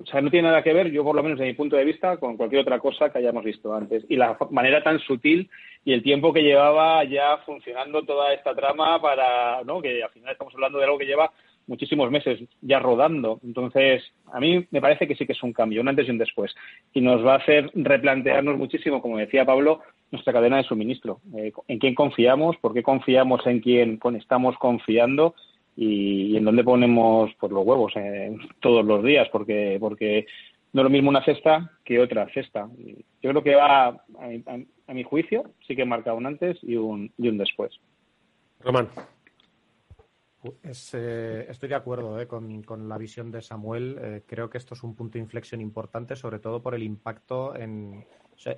o 0.00 0.06
sea, 0.06 0.20
no 0.20 0.30
tiene 0.30 0.48
nada 0.48 0.62
que 0.62 0.72
ver, 0.72 0.92
yo 0.92 1.02
por 1.02 1.16
lo 1.16 1.22
menos 1.24 1.38
desde 1.38 1.50
mi 1.50 1.56
punto 1.56 1.76
de 1.76 1.84
vista, 1.84 2.18
con 2.18 2.36
cualquier 2.36 2.62
otra 2.62 2.78
cosa 2.78 3.10
que 3.10 3.18
hayamos 3.18 3.44
visto 3.44 3.74
antes. 3.74 4.04
Y 4.08 4.16
la 4.16 4.38
manera 4.50 4.82
tan 4.82 5.00
sutil 5.00 5.50
y 5.84 5.92
el 5.92 6.04
tiempo 6.04 6.32
que 6.32 6.42
llevaba 6.42 7.02
ya 7.02 7.38
funcionando 7.38 8.02
toda 8.04 8.32
esta 8.32 8.54
trama 8.54 9.00
para, 9.02 9.64
¿no? 9.64 9.82
Que 9.82 10.02
al 10.04 10.10
final 10.10 10.32
estamos 10.32 10.54
hablando 10.54 10.78
de 10.78 10.84
algo 10.84 10.98
que 10.98 11.06
lleva 11.06 11.32
muchísimos 11.66 12.12
meses 12.12 12.40
ya 12.60 12.78
rodando. 12.78 13.40
Entonces, 13.42 14.04
a 14.32 14.38
mí 14.38 14.66
me 14.70 14.80
parece 14.80 15.08
que 15.08 15.16
sí 15.16 15.26
que 15.26 15.32
es 15.32 15.42
un 15.42 15.52
cambio, 15.52 15.80
un 15.80 15.88
antes 15.88 16.06
y 16.06 16.12
un 16.12 16.18
después. 16.18 16.54
Y 16.94 17.00
nos 17.00 17.26
va 17.26 17.34
a 17.34 17.38
hacer 17.38 17.68
replantearnos 17.74 18.56
muchísimo, 18.56 19.02
como 19.02 19.18
decía 19.18 19.44
Pablo, 19.44 19.80
nuestra 20.12 20.32
cadena 20.32 20.58
de 20.58 20.62
suministro. 20.62 21.18
Eh, 21.36 21.52
en 21.66 21.78
quién 21.80 21.96
confiamos, 21.96 22.56
por 22.58 22.72
qué 22.72 22.84
confiamos 22.84 23.44
en 23.48 23.60
quién 23.60 23.98
estamos 24.16 24.56
confiando 24.58 25.34
y, 25.80 26.36
en 26.36 26.44
dónde 26.44 26.64
ponemos 26.64 27.30
pues, 27.38 27.52
los 27.52 27.64
huevos 27.64 27.92
eh, 27.96 28.36
todos 28.60 28.84
los 28.84 29.04
días, 29.04 29.28
porque, 29.30 29.76
porque 29.80 30.26
no 30.72 30.82
es 30.82 30.84
lo 30.84 30.90
mismo 30.90 31.10
una 31.10 31.24
cesta 31.24 31.70
que 31.84 32.00
otra 32.00 32.28
cesta. 32.34 32.68
Yo 33.22 33.30
creo 33.30 33.42
que 33.42 33.54
va, 33.54 33.86
a, 33.86 33.98
a 34.86 34.94
mi 34.94 35.02
juicio, 35.04 35.52
sí 35.66 35.76
que 35.76 35.84
marca 35.84 36.14
un 36.14 36.26
antes 36.26 36.58
y 36.62 36.76
un, 36.76 37.12
y 37.16 37.28
un 37.28 37.38
después. 37.38 37.78
Román. 38.60 38.88
Eh, 40.62 41.46
estoy 41.48 41.68
de 41.68 41.74
acuerdo 41.74 42.20
eh, 42.20 42.26
con, 42.26 42.88
la 42.88 42.98
visión 42.98 43.30
de 43.30 43.42
Samuel. 43.42 43.98
Eh, 44.00 44.22
creo 44.26 44.48
que 44.48 44.58
esto 44.58 44.74
es 44.74 44.82
un 44.82 44.94
punto 44.94 45.14
de 45.14 45.20
inflexión 45.20 45.60
importante, 45.60 46.14
sobre 46.16 46.38
todo 46.38 46.62
por 46.62 46.74
el 46.74 46.82
impacto 46.82 47.56
en, 47.56 48.06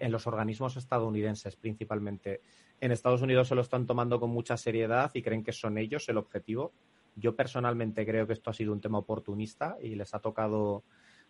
los 0.08 0.26
organismos 0.26 0.76
estadounidenses, 0.76 1.56
principalmente. 1.56 2.42
En 2.80 2.92
Estados 2.92 3.22
Unidos 3.22 3.48
se 3.48 3.54
lo 3.54 3.62
están 3.62 3.86
tomando 3.86 4.20
con 4.20 4.30
mucha 4.30 4.56
seriedad 4.56 5.10
y 5.14 5.22
creen 5.22 5.42
que 5.42 5.52
son 5.52 5.78
ellos 5.78 6.08
el 6.08 6.18
objetivo. 6.18 6.72
Yo 7.16 7.36
personalmente 7.36 8.06
creo 8.06 8.26
que 8.26 8.32
esto 8.32 8.50
ha 8.50 8.54
sido 8.54 8.72
un 8.72 8.80
tema 8.80 8.98
oportunista 8.98 9.76
y 9.82 9.94
les 9.94 10.14
ha 10.14 10.20
tocado, 10.20 10.84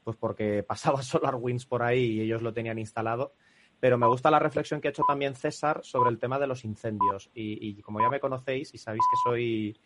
pues 0.04 0.16
porque 0.16 0.62
pasaba 0.68 1.02
SolarWinds 1.02 1.66
por 1.66 1.82
ahí 1.82 2.04
y 2.04 2.20
ellos 2.20 2.42
lo 2.42 2.52
tenían 2.52 2.78
instalado. 2.78 3.34
Pero 3.80 3.96
me 3.96 4.06
gusta 4.06 4.30
la 4.30 4.38
reflexión 4.38 4.80
que 4.80 4.88
ha 4.88 4.90
hecho 4.90 5.04
también 5.08 5.34
César 5.34 5.80
sobre 5.82 6.10
el 6.10 6.18
tema 6.18 6.38
de 6.38 6.46
los 6.46 6.64
incendios. 6.66 7.30
Y, 7.34 7.80
como 7.80 8.00
ya 8.00 8.10
me 8.10 8.20
conocéis 8.20 8.74
y 8.74 8.78
sabéis 8.78 9.02
que 9.10 9.30
soy 9.30 9.80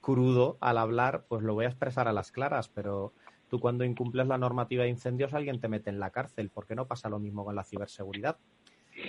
crudo 0.00 0.56
al 0.60 0.78
hablar, 0.78 1.24
pues 1.28 1.42
lo 1.42 1.54
voy 1.54 1.64
a 1.64 1.68
expresar 1.68 2.06
a 2.06 2.12
las 2.12 2.30
claras, 2.30 2.68
pero 2.68 3.12
tú 3.48 3.58
cuando 3.58 3.84
incumples 3.84 4.28
la 4.28 4.38
normativa 4.38 4.84
de 4.84 4.90
incendios 4.90 5.34
alguien 5.34 5.60
te 5.60 5.68
mete 5.68 5.90
en 5.90 5.98
la 5.98 6.10
cárcel. 6.10 6.48
¿Por 6.48 6.64
qué 6.64 6.76
no 6.76 6.86
pasa 6.86 7.08
lo 7.08 7.18
mismo 7.18 7.44
con 7.44 7.56
la 7.56 7.64
ciberseguridad? 7.64 8.38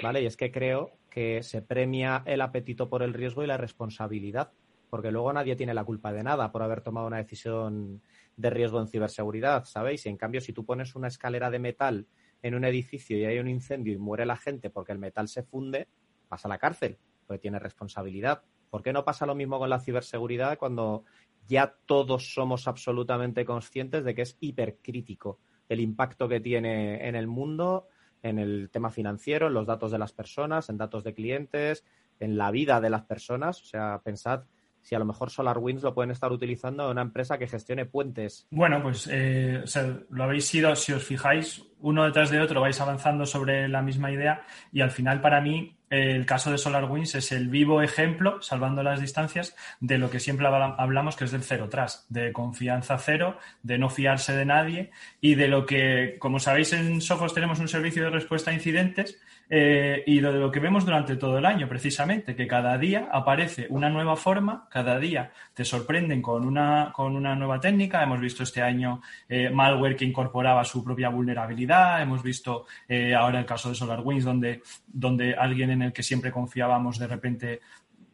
¿Vale? 0.02 0.24
Y 0.24 0.26
es 0.26 0.38
que 0.38 0.52
creo 0.52 0.92
que 1.12 1.44
se 1.44 1.62
premia 1.62 2.24
el 2.26 2.42
apetito 2.42 2.90
por 2.90 3.04
el 3.04 3.14
riesgo 3.14 3.44
y 3.44 3.48
la 3.48 3.58
responsabilidad, 3.58 4.52
porque 4.92 5.10
luego 5.10 5.32
nadie 5.32 5.56
tiene 5.56 5.74
la 5.74 5.86
culpa 5.86 6.12
de 6.12 6.22
nada 6.22 6.52
por 6.52 6.62
haber 6.62 6.82
tomado 6.82 7.08
una 7.08 7.16
decisión 7.16 8.02
de 8.36 8.50
riesgo 8.50 8.78
en 8.82 8.90
ciberseguridad, 8.90 9.64
¿sabéis? 9.64 10.06
Y 10.06 10.10
en 10.10 10.18
cambio, 10.18 10.42
si 10.42 10.52
tú 10.52 10.66
pones 10.66 10.96
una 10.96 11.08
escalera 11.08 11.50
de 11.50 11.60
metal 11.60 12.08
en 12.42 12.56
un 12.56 12.66
edificio 12.66 13.18
y 13.18 13.24
hay 13.24 13.40
un 13.40 13.48
incendio 13.48 13.94
y 13.94 13.98
muere 13.98 14.26
la 14.26 14.36
gente 14.36 14.70
porque 14.70 14.92
el 14.92 15.00
metal 15.00 15.30
se 15.30 15.44
funde, 15.44 15.88
pasa 16.28 16.50
a 16.50 16.50
la 16.50 16.58
cárcel, 16.58 16.98
porque 17.26 17.40
tiene 17.40 17.58
responsabilidad. 17.58 18.44
¿Por 18.70 18.84
qué 18.84 18.92
no 18.92 19.06
pasa 19.06 19.26
lo 19.26 19.34
mismo 19.34 19.60
con 19.60 19.70
la 19.70 19.80
ciberseguridad 19.80 20.58
cuando 20.58 21.06
ya 21.48 21.74
todos 21.86 22.34
somos 22.34 22.68
absolutamente 22.68 23.46
conscientes 23.46 24.04
de 24.04 24.14
que 24.14 24.24
es 24.24 24.36
hipercrítico 24.42 25.40
el 25.70 25.80
impacto 25.80 26.28
que 26.28 26.42
tiene 26.42 27.08
en 27.08 27.16
el 27.16 27.28
mundo, 27.28 27.88
en 28.24 28.40
el 28.40 28.70
tema 28.70 28.90
financiero, 28.90 29.48
en 29.48 29.54
los 29.54 29.68
datos 29.68 29.90
de 29.94 30.00
las 30.00 30.12
personas, 30.12 30.68
en 30.68 30.76
datos 30.76 31.06
de 31.06 31.14
clientes, 31.14 31.86
en 32.20 32.38
la 32.38 32.52
vida 32.52 32.82
de 32.82 32.90
las 32.90 33.04
personas? 33.04 33.62
O 33.62 33.66
sea, 33.66 34.02
pensad 34.04 34.44
si 34.82 34.96
a 34.96 35.00
lo 35.00 35.06
mejor 35.06 35.30
SolarWinds 35.30 35.84
lo 35.84 35.94
pueden 35.94 36.12
estar 36.12 36.32
utilizando 36.32 36.86
en 36.86 36.92
una 36.92 37.02
empresa 37.02 37.38
que 37.38 37.48
gestione 37.48 37.86
puentes. 37.86 38.48
Bueno, 38.52 38.82
pues 38.82 39.10
eh, 39.12 39.64
lo 40.10 40.24
habéis 40.24 40.54
ido, 40.54 40.76
si 40.76 40.94
os 40.94 41.04
fijáis, 41.04 41.64
uno 41.80 42.06
detrás 42.06 42.30
de 42.30 42.42
otro 42.42 42.62
vais 42.62 42.80
avanzando 42.80 43.26
sobre 43.26 43.68
la 43.68 43.82
misma 43.82 44.12
idea 44.12 44.44
y 44.72 44.82
al 44.82 44.92
final 44.92 45.22
para 45.22 45.42
mí 45.42 45.78
el 45.92 46.26
caso 46.26 46.52
de 46.52 46.58
SolarWinds 46.58 47.16
es 47.16 47.34
el 47.34 47.50
vivo 47.50 47.82
ejemplo, 47.82 48.42
salvando 48.42 48.82
las 48.82 49.02
distancias, 49.02 49.56
de 49.82 49.98
lo 49.98 50.10
que 50.10 50.22
siempre 50.22 50.48
hablamos 50.48 51.18
que 51.18 51.26
es 51.26 51.32
del 51.32 51.44
cero 51.44 51.68
tras, 51.70 52.06
de 52.08 52.32
confianza 52.32 52.98
cero, 52.98 53.38
de 53.62 53.78
no 53.78 53.90
fiarse 53.90 54.34
de 54.34 54.46
nadie 54.46 54.92
y 55.20 55.36
de 55.36 55.50
lo 55.50 55.66
que, 55.66 56.16
como 56.18 56.40
sabéis, 56.40 56.72
en 56.72 57.02
Sophos 57.02 57.34
tenemos 57.34 57.60
un 57.60 57.68
servicio 57.68 58.06
de 58.06 58.10
respuesta 58.10 58.52
a 58.52 58.54
incidentes 58.54 59.20
eh, 59.54 60.02
y 60.08 60.22
de 60.22 60.32
lo 60.32 60.50
que 60.50 60.62
vemos 60.62 60.86
durante 60.86 61.18
todo 61.18 61.38
el 61.38 61.46
año, 61.46 61.68
precisamente, 61.68 62.38
que 62.38 62.48
cada 62.48 62.78
día 62.78 63.10
aparece 63.12 63.68
una 63.70 63.90
nueva 63.90 64.16
forma, 64.16 64.70
cada 64.72 64.98
día 64.98 65.34
te 65.54 65.66
sorprenden 65.66 66.22
con 66.22 66.46
una, 66.46 66.94
con 66.96 67.18
una 67.18 67.36
nueva 67.36 67.60
técnica. 67.60 68.02
Hemos 68.02 68.22
visto 68.22 68.44
este 68.44 68.62
año 68.62 69.02
eh, 69.28 69.50
malware 69.50 69.98
que 69.98 70.06
incorporaba 70.06 70.64
su 70.64 70.82
propia 70.82 71.10
vulnerabilidad, 71.10 72.02
hemos 72.02 72.24
visto 72.24 72.66
eh, 72.88 73.14
ahora 73.14 73.40
el 73.40 73.46
caso 73.46 73.68
de 73.68 73.76
SolarWinds, 73.76 74.24
donde, 74.24 74.62
donde 74.88 75.36
alguien 75.36 75.72
en 75.72 75.82
el 75.82 75.92
que 75.92 76.02
siempre 76.02 76.32
confiábamos 76.32 76.98
de 76.98 77.08
repente 77.08 77.60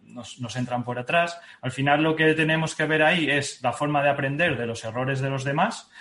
nos, 0.06 0.40
nos, 0.40 0.56
entran 0.56 0.84
por 0.84 0.98
atrás. 0.98 1.40
Al 1.62 1.70
final 1.70 2.02
lo 2.02 2.16
que 2.16 2.34
tenemos 2.34 2.74
que 2.74 2.86
ver 2.86 3.04
ahí 3.04 3.30
es 3.30 3.62
la 3.62 3.74
forma 3.74 4.02
de 4.02 4.10
aprender 4.10 4.58
de 4.58 4.66
los 4.66 4.84
errores 4.84 5.20
de 5.20 5.30
los 5.30 5.44
demás, 5.44 5.92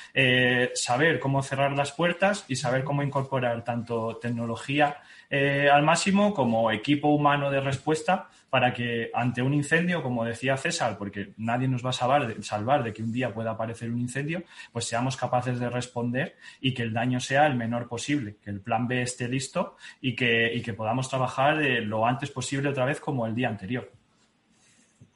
saber 0.75 1.19
cómo 1.19 1.43
cerrar 1.43 1.73
las 1.73 1.93
puertas 1.93 2.47
y 2.49 2.57
saber 2.57 2.85
cómo 2.85 3.03
incorporar 3.03 3.65
tanto 3.65 4.17
tecnología 4.17 5.03
eh, 5.31 5.69
al 5.73 5.83
máximo 5.83 6.33
como 6.33 6.71
equipo 6.71 7.09
humano 7.09 7.51
de 7.51 7.61
respuesta 7.61 8.29
para 8.51 8.73
que 8.73 9.11
ante 9.13 9.43
un 9.43 9.55
incendio, 9.55 10.03
como 10.03 10.25
decía 10.25 10.57
César, 10.57 10.97
porque 10.97 11.35
nadie 11.37 11.69
nos 11.69 11.85
va 11.85 11.91
a 11.91 11.93
salvar 11.93 12.27
de, 12.27 12.43
salvar 12.43 12.83
de 12.83 12.93
que 12.93 13.03
un 13.03 13.13
día 13.13 13.35
pueda 13.35 13.51
aparecer 13.51 13.91
un 13.91 14.01
incendio, 14.01 14.45
pues 14.73 14.87
seamos 14.87 15.17
capaces 15.17 15.59
de 15.59 15.69
responder 15.69 16.37
y 16.61 16.73
que 16.73 16.83
el 16.83 16.93
daño 16.93 17.21
sea 17.21 17.47
el 17.47 17.57
menor 17.57 17.89
posible, 17.89 18.37
que 18.43 18.51
el 18.51 18.61
plan 18.61 18.87
B 18.87 19.03
esté 19.03 19.29
listo 19.29 19.77
y 20.01 20.15
que, 20.15 20.55
y 20.55 20.63
que 20.63 20.75
podamos 20.75 21.09
trabajar 21.09 21.61
eh, 21.63 21.81
lo 21.81 22.07
antes 22.07 22.31
posible 22.31 22.69
otra 22.69 22.85
vez 22.85 23.01
como 23.01 23.27
el 23.27 23.35
día 23.35 23.49
anterior. 23.49 23.91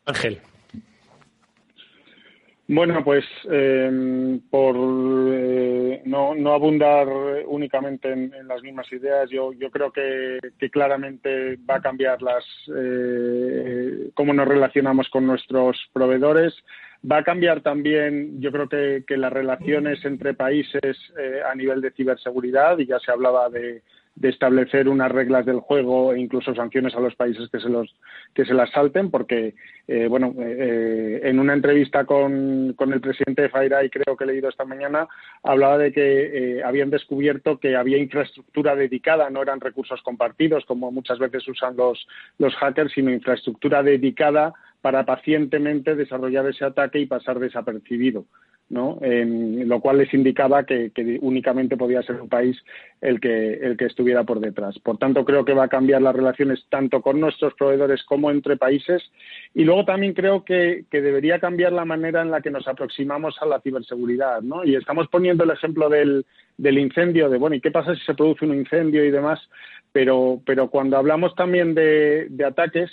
Ángel. 0.07 0.41
Bueno, 2.73 3.03
pues 3.03 3.25
em, 3.51 4.39
por 4.49 4.77
eh, 4.77 6.03
no, 6.05 6.37
no, 6.37 6.53
abundar 6.53 7.09
únicamente 7.47 8.13
en, 8.13 8.47
las 8.47 8.63
mismas 8.63 8.87
ideas, 8.93 9.29
yo, 9.29 9.53
yo 9.53 9.73
creo 9.73 9.91
que, 9.91 10.39
claramente 10.71 11.57
va 11.69 11.79
a 11.79 11.81
cambiar 11.81 12.23
las 12.23 12.45
eh, 12.73 14.11
cómo 14.15 14.33
nos 14.33 14.47
relacionamos 14.47 15.09
con 15.09 15.27
nuestros 15.27 15.79
proveedores. 15.93 16.55
Va 17.11 17.19
a 17.19 17.25
cambiar 17.25 17.61
también, 17.61 18.41
yo 18.41 18.53
creo 18.53 18.69
que, 18.69 19.03
que 19.05 19.17
las 19.17 19.33
relaciones 19.33 20.05
entre 20.05 20.35
países 20.35 20.97
eh, 21.19 21.41
a 21.45 21.53
nivel 21.57 21.81
de 21.81 21.91
ciberseguridad, 21.91 22.79
y 22.79 22.87
ya 22.87 23.01
se 23.01 23.11
hablaba 23.11 23.49
de, 23.51 23.83
de 24.21 24.29
establecer 24.29 24.87
unas 24.87 25.11
reglas 25.11 25.47
del 25.47 25.61
juego 25.61 26.13
e 26.13 26.21
incluso 26.21 26.55
sanciones 26.55 26.95
a 26.95 27.01
los 27.01 27.17
países 27.17 27.49
que 27.49 27.59
se 27.59 27.71
los 27.71 27.97
que 28.35 28.45
se 28.45 28.53
las 28.53 28.71
salten 28.71 29.11
porque 29.11 29.55
eh, 29.89 30.09
bueno 30.09 30.35
eh, 30.39 31.23
en 31.25 31.39
una 31.39 31.55
entrevista 31.55 32.05
con, 32.05 32.75
con, 32.75 32.93
el 32.93 33.01
presidente 33.01 33.43
de 33.43 33.49
FireEye 33.49 33.89
creo 33.89 34.17
que 34.17 34.25
he 34.25 34.27
leído 34.27 34.51
esta 34.51 34.67
mañana 34.67 35.09
hablaba 35.43 35.79
de 35.79 35.91
que 35.91 36.59
eh, 36.59 36.63
habían 36.63 36.91
descubierto 36.91 37.59
que 37.59 37.77
había 37.77 37.97
infraestructura 37.97 38.77
dedicada 38.77 39.31
no 39.31 39.41
eran 39.41 39.59
recursos 39.59 40.03
compartidos 40.03 40.67
como 40.67 40.93
muchas 40.93 41.19
veces 41.19 41.49
usan 41.49 41.75
los 41.77 42.07
los 42.37 42.55
hackers 42.57 42.93
sino 42.93 43.11
infraestructura 43.11 43.83
dedicada 43.83 44.53
para 44.83 45.07
pacientemente 45.07 45.95
desarrollar 45.95 46.47
ese 46.47 46.67
ataque 46.67 46.99
y 46.99 47.07
pasar 47.07 47.39
desapercibido 47.39 48.27
¿no? 48.71 48.99
lo 49.01 49.81
cual 49.81 49.99
les 49.99 50.15
indicaba 50.15 50.65
que, 50.65 50.91
únicamente 51.21 51.77
podía 51.77 52.03
ser 52.03 52.21
un 52.21 52.29
país 52.29 52.57
el 53.01 53.21
que, 53.21 53.55
el 53.55 53.77
que 53.77 53.87
estuviera 53.87 54.23
por 54.23 54.39
detrás. 54.39 54.79
Por 54.79 54.97
tanto, 54.97 55.25
creo 55.25 55.45
que 55.45 55.55
va 55.55 55.65
a 55.65 55.69
cambiar 55.69 56.01
las 56.01 56.15
relaciones 56.15 56.65
tanto 56.69 57.03
con 57.03 57.21
nuestros 57.21 57.53
proveedores 57.55 58.05
como 58.05 58.31
entre 58.31 58.57
países. 58.57 59.03
Y 59.55 59.65
luego 59.65 59.85
también 59.85 60.15
creo 60.15 60.45
que, 60.45 60.85
debería 60.91 61.41
cambiar 61.41 61.73
la 61.73 61.85
manera 61.85 62.23
en 62.23 62.31
la 62.31 62.41
que 62.41 62.51
nos 62.51 62.69
aproximamos 62.69 63.37
a 63.41 63.47
la 63.47 63.61
ciberseguridad. 63.61 64.41
¿no? 64.41 64.65
Y 64.65 64.77
estamos 64.77 65.09
poniendo 65.09 65.45
el 65.45 65.51
ejemplo 65.51 65.89
del, 65.89 66.25
del 66.57 66.79
incendio, 66.79 67.29
de, 67.29 67.39
bueno, 67.39 67.57
¿y 67.57 67.61
qué 67.61 67.73
pasa 67.73 67.95
si 67.95 68.01
se 68.03 68.15
produce 68.15 68.45
un 68.45 68.55
incendio 68.55 69.05
y 69.05 69.11
demás? 69.11 69.41
Pero, 69.93 70.41
pero 70.47 70.71
cuando 70.71 70.97
hablamos 70.97 71.35
también 71.35 71.75
de 71.75 72.45
ataques, 72.47 72.89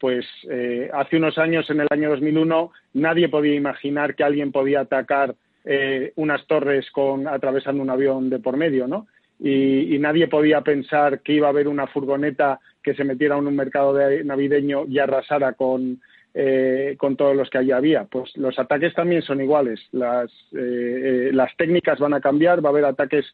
pues 0.00 0.26
eh, 0.50 0.90
hace 0.92 1.18
unos 1.18 1.36
años, 1.36 1.68
en 1.68 1.80
el 1.80 1.86
año 1.90 2.08
2001, 2.08 2.72
nadie 2.94 3.28
podía 3.28 3.54
imaginar 3.54 4.14
que 4.14 4.24
alguien 4.24 4.50
podía 4.50 4.80
atacar 4.80 5.34
eh, 5.64 6.12
unas 6.16 6.44
torres 6.46 6.90
con 6.90 7.28
atravesando 7.28 7.82
un 7.82 7.90
avión 7.90 8.30
de 8.30 8.38
por 8.38 8.56
medio, 8.56 8.88
¿no? 8.88 9.06
Y, 9.38 9.98
nadie 9.98 10.28
podía 10.28 10.62
pensar 10.62 11.20
que 11.20 11.34
iba 11.34 11.46
a 11.46 11.50
haber 11.50 11.68
una 11.68 11.86
furgoneta 11.86 12.58
que 12.82 12.94
se 12.94 13.04
metiera 13.04 13.36
en 13.36 13.46
un 13.46 13.56
mercado 13.56 13.98
navideño 14.24 14.84
y 14.86 14.98
arrasara 14.98 15.52
con, 15.52 16.00
eh, 16.34 16.94
con 16.98 17.16
todos 17.16 17.36
los 17.36 17.48
que 17.50 17.58
allí 17.58 17.70
había. 17.70 18.04
Pues 18.04 18.34
los 18.36 18.58
ataques 18.58 18.94
también 18.94 19.22
son 19.22 19.40
iguales. 19.40 19.80
Las, 19.92 20.30
las 20.52 21.54
técnicas 21.56 21.98
van 21.98 22.14
a 22.14 22.20
cambiar, 22.20 22.64
va 22.64 22.68
a 22.68 22.72
haber 22.72 22.84
ataques 22.84 23.26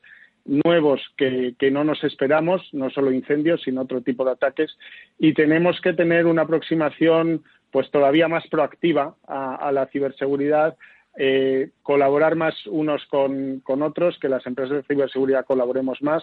nuevos 0.46 1.00
que, 1.16 1.54
no 1.70 1.84
nos 1.84 2.02
esperamos, 2.04 2.62
no 2.72 2.90
solo 2.90 3.12
incendios, 3.12 3.62
sino 3.62 3.82
otro 3.82 4.00
tipo 4.00 4.24
de 4.24 4.32
ataques, 4.32 4.76
y 5.18 5.34
tenemos 5.34 5.80
que 5.80 5.92
tener 5.92 6.26
una 6.26 6.42
aproximación 6.42 7.42
pues 7.70 7.90
todavía 7.90 8.28
más 8.28 8.46
proactiva 8.48 9.16
a, 9.26 9.70
la 9.72 9.86
ciberseguridad, 9.86 10.76
eh, 11.18 11.70
colaborar 11.82 12.36
más 12.36 12.54
unos 12.66 13.04
con, 13.06 13.62
otros, 13.82 14.18
que 14.18 14.28
las 14.28 14.46
empresas 14.46 14.76
de 14.76 14.82
ciberseguridad 14.82 15.44
colaboremos 15.44 16.00
más, 16.00 16.22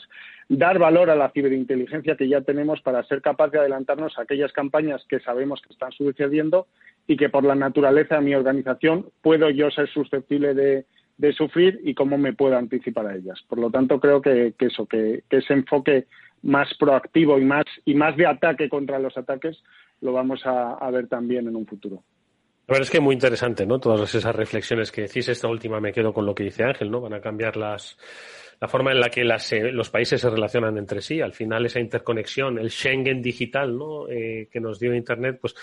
dar 0.49 0.79
valor 0.79 1.09
a 1.09 1.15
la 1.15 1.29
ciberinteligencia 1.29 2.15
que 2.15 2.27
ya 2.27 2.41
tenemos 2.41 2.81
para 2.81 3.03
ser 3.03 3.21
capaz 3.21 3.49
de 3.49 3.59
adelantarnos 3.59 4.17
a 4.17 4.23
aquellas 4.23 4.51
campañas 4.53 5.05
que 5.09 5.19
sabemos 5.19 5.61
que 5.61 5.73
están 5.73 5.91
sucediendo 5.91 6.67
y 7.05 7.17
que 7.17 7.29
por 7.29 7.43
la 7.43 7.55
naturaleza 7.55 8.15
de 8.15 8.21
mi 8.21 8.35
organización 8.35 9.07
puedo 9.21 9.49
yo 9.49 9.69
ser 9.69 9.89
susceptible 9.89 10.53
de, 10.53 10.85
de 11.17 11.33
sufrir 11.33 11.79
y 11.83 11.93
cómo 11.93 12.17
me 12.17 12.33
puedo 12.33 12.57
anticipar 12.57 13.07
a 13.07 13.15
ellas. 13.15 13.39
Por 13.47 13.59
lo 13.59 13.69
tanto, 13.69 13.99
creo 13.99 14.21
que, 14.21 14.53
eso, 14.59 14.85
que, 14.85 15.23
ese 15.29 15.53
enfoque 15.53 16.07
más 16.41 16.69
proactivo 16.77 17.39
y 17.39 17.45
más, 17.45 17.65
y 17.85 17.95
más 17.95 18.17
de 18.17 18.27
ataque 18.27 18.69
contra 18.69 18.99
los 18.99 19.17
ataques 19.17 19.61
lo 20.01 20.11
vamos 20.11 20.41
a, 20.45 20.89
ver 20.91 21.07
también 21.07 21.47
en 21.47 21.55
un 21.55 21.65
futuro. 21.65 22.03
La 22.67 22.73
verdad 22.73 22.83
es 22.83 22.91
que 22.91 22.99
muy 22.99 23.13
interesante, 23.13 23.65
¿no? 23.65 23.79
Todas 23.79 24.13
esas 24.15 24.35
reflexiones 24.35 24.91
que 24.91 25.03
decís. 25.03 25.29
Esta 25.29 25.47
última 25.47 25.79
me 25.79 25.93
quedo 25.93 26.13
con 26.13 26.25
lo 26.25 26.35
que 26.35 26.43
dice 26.43 26.63
Ángel, 26.63 26.91
¿no? 26.91 27.01
Van 27.01 27.13
a 27.13 27.21
cambiar 27.21 27.55
las, 27.55 27.97
la 28.63 28.69
forma 28.69 28.93
en 28.93 29.01
la 29.01 29.09
que 29.09 29.25
las, 29.25 29.51
eh, 29.51 29.73
los 29.73 29.89
países 29.89 30.21
se 30.21 30.29
relacionan 30.29 30.77
entre 30.77 31.01
sí. 31.01 31.19
Al 31.19 31.33
final, 31.33 31.65
esa 31.65 31.81
interconexión, 31.81 32.57
el 32.57 32.71
Schengen 32.71 33.21
digital, 33.21 33.77
¿no? 33.77 34.07
Eh, 34.07 34.47
que 34.49 34.61
nos 34.61 34.79
dio 34.79 34.95
Internet, 34.95 35.37
pues 35.41 35.53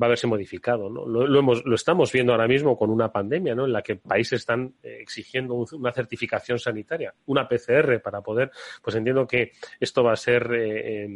va 0.00 0.06
a 0.06 0.10
verse 0.10 0.28
modificado. 0.28 0.88
¿no? 0.88 1.06
Lo, 1.06 1.38
hemos, 1.38 1.64
lo 1.64 1.74
estamos 1.74 2.12
viendo 2.12 2.30
ahora 2.30 2.46
mismo 2.46 2.78
con 2.78 2.90
una 2.90 3.10
pandemia 3.10 3.56
¿no? 3.56 3.64
en 3.64 3.72
la 3.72 3.82
que 3.82 3.96
países 3.96 4.40
están 4.40 4.74
eh, 4.80 4.98
exigiendo 5.00 5.54
una 5.54 5.92
certificación 5.92 6.60
sanitaria, 6.60 7.14
una 7.26 7.48
PCR 7.48 8.00
para 8.00 8.20
poder, 8.20 8.52
pues 8.80 8.94
entiendo 8.94 9.26
que 9.26 9.50
esto 9.80 10.04
va 10.04 10.12
a 10.12 10.16
ser 10.16 10.48
eh, 10.54 11.08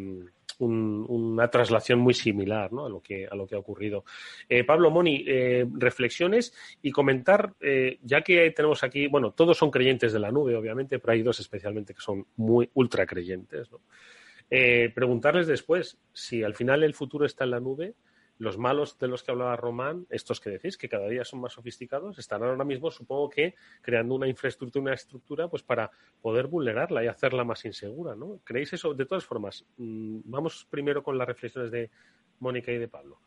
em, 0.59 1.05
una 1.09 1.49
traslación 1.49 1.99
muy 1.99 2.15
similar 2.15 2.73
¿no? 2.73 2.87
a, 2.87 2.89
lo 2.89 3.01
que, 3.01 3.27
a 3.27 3.35
lo 3.35 3.47
que 3.47 3.55
ha 3.55 3.59
ocurrido. 3.59 4.05
Eh, 4.49 4.65
Pablo 4.65 4.91
Moni, 4.91 5.25
eh, 5.27 5.67
reflexiones 5.73 6.53
y 6.83 6.91
comentar, 6.91 7.55
eh, 7.61 7.99
ya 8.03 8.23
que 8.23 8.51
tenemos 8.51 8.83
aquí, 8.83 9.07
bueno, 9.07 9.33
todos 9.33 9.57
son 9.59 9.71
creyentes 9.71 10.13
de 10.13 10.19
la 10.19 10.31
nube, 10.31 10.57
obviamente, 10.57 10.99
pero 10.99 11.13
hay 11.13 11.23
dos 11.23 11.41
especialmente 11.41 11.95
que 11.95 12.01
son 12.01 12.27
muy 12.37 12.71
ultra 12.75 13.07
creyentes. 13.07 13.71
¿no? 13.71 13.81
preguntarles 14.93 15.47
después 15.47 15.97
si 16.13 16.43
al 16.43 16.57
final 16.57 16.83
el 16.83 16.93
futuro 16.93 17.25
está 17.25 17.45
en 17.45 17.51
la 17.51 17.61
nube 17.61 17.95
los 18.41 18.57
malos 18.57 18.99
de 18.99 19.07
los 19.07 19.23
que 19.23 19.33
hablaba 19.33 19.55
Román, 19.55 20.07
estos 20.09 20.41
que 20.41 20.49
decís, 20.49 20.79
que 20.79 20.89
cada 20.89 21.07
día 21.09 21.25
son 21.27 21.43
más 21.43 21.53
sofisticados, 21.53 22.19
están 22.19 22.43
ahora 22.43 22.65
mismo, 22.65 22.91
supongo 22.91 23.29
que, 23.29 23.55
creando 23.83 24.15
una 24.15 24.29
infraestructura, 24.29 24.83
una 24.83 24.95
estructura, 24.95 25.49
pues 25.49 25.63
para 25.63 25.91
poder 26.23 26.47
vulnerarla 26.47 27.05
y 27.05 27.07
hacerla 27.07 27.45
más 27.45 27.63
insegura, 27.67 28.17
¿no? 28.17 28.41
¿Creéis 28.43 28.73
eso? 28.73 28.95
De 28.95 29.05
todas 29.05 29.27
formas, 29.27 29.67
mm, 29.77 30.21
vamos 30.25 30.67
primero 30.71 31.03
con 31.03 31.19
las 31.19 31.29
reflexiones 31.29 31.71
de 31.71 31.91
Mónica 32.39 32.73
y 32.73 32.79
de 32.79 32.89
Pablo. 32.89 33.21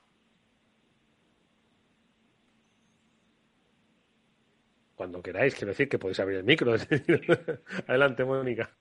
Cuando 4.96 5.22
queráis, 5.22 5.54
quiero 5.54 5.74
decir 5.74 5.88
que 5.90 6.00
podéis 6.00 6.20
abrir 6.22 6.38
el 6.40 6.44
micro. 6.44 6.74
Adelante, 7.88 8.26
Mónica. 8.26 8.76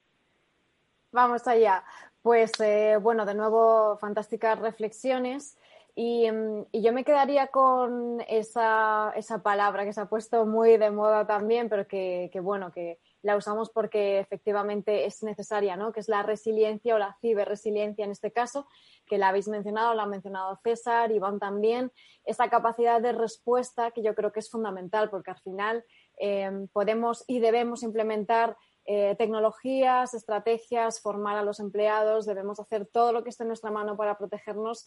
Vamos 1.10 1.46
allá. 1.46 1.84
Pues 2.22 2.52
eh, 2.60 2.96
bueno, 2.98 3.26
de 3.26 3.34
nuevo, 3.34 3.98
fantásticas 3.98 4.58
reflexiones. 4.60 5.58
Mm, 5.94 6.62
y, 6.72 6.82
yo 6.82 6.92
me 6.94 7.04
quedaría 7.04 7.48
con 7.48 8.22
esa, 8.26 9.12
esa, 9.14 9.42
palabra 9.42 9.84
que 9.84 9.92
se 9.92 10.00
ha 10.00 10.08
puesto 10.08 10.46
muy 10.46 10.78
de 10.78 10.90
moda 10.90 11.26
también, 11.26 11.68
pero 11.68 11.86
que, 11.86 12.30
bueno, 12.42 12.72
que 12.72 12.98
la 13.20 13.36
usamos 13.36 13.68
porque 13.68 14.18
efectivamente 14.18 15.04
es 15.04 15.22
necesaria, 15.22 15.76
¿no? 15.76 15.92
Que 15.92 16.00
es 16.00 16.08
la 16.08 16.22
resiliencia 16.22 16.94
o 16.94 16.98
la 16.98 17.16
ciberresiliencia 17.20 18.06
en 18.06 18.10
este 18.10 18.32
caso, 18.32 18.66
que 19.06 19.18
la 19.18 19.28
habéis 19.28 19.48
mencionado, 19.48 19.92
la 19.94 20.04
ha 20.04 20.06
mencionado 20.06 20.58
César, 20.62 21.12
Iván 21.12 21.38
también, 21.38 21.92
esa 22.24 22.48
capacidad 22.48 23.00
de 23.02 23.12
respuesta 23.12 23.90
que 23.90 24.02
yo 24.02 24.14
creo 24.14 24.32
que 24.32 24.40
es 24.40 24.50
fundamental, 24.50 25.10
porque 25.10 25.32
al 25.32 25.40
final 25.40 25.84
em, 26.16 26.68
podemos 26.68 27.22
y 27.26 27.40
debemos 27.40 27.82
implementar 27.82 28.56
eh, 28.84 29.14
tecnologías, 29.16 30.14
estrategias, 30.14 31.00
formar 31.00 31.36
a 31.36 31.44
los 31.44 31.60
empleados, 31.60 32.26
debemos 32.26 32.58
hacer 32.58 32.86
todo 32.86 33.12
lo 33.12 33.22
que 33.22 33.30
esté 33.30 33.44
en 33.44 33.48
nuestra 33.48 33.70
mano 33.70 33.96
para 33.96 34.18
protegernos 34.18 34.86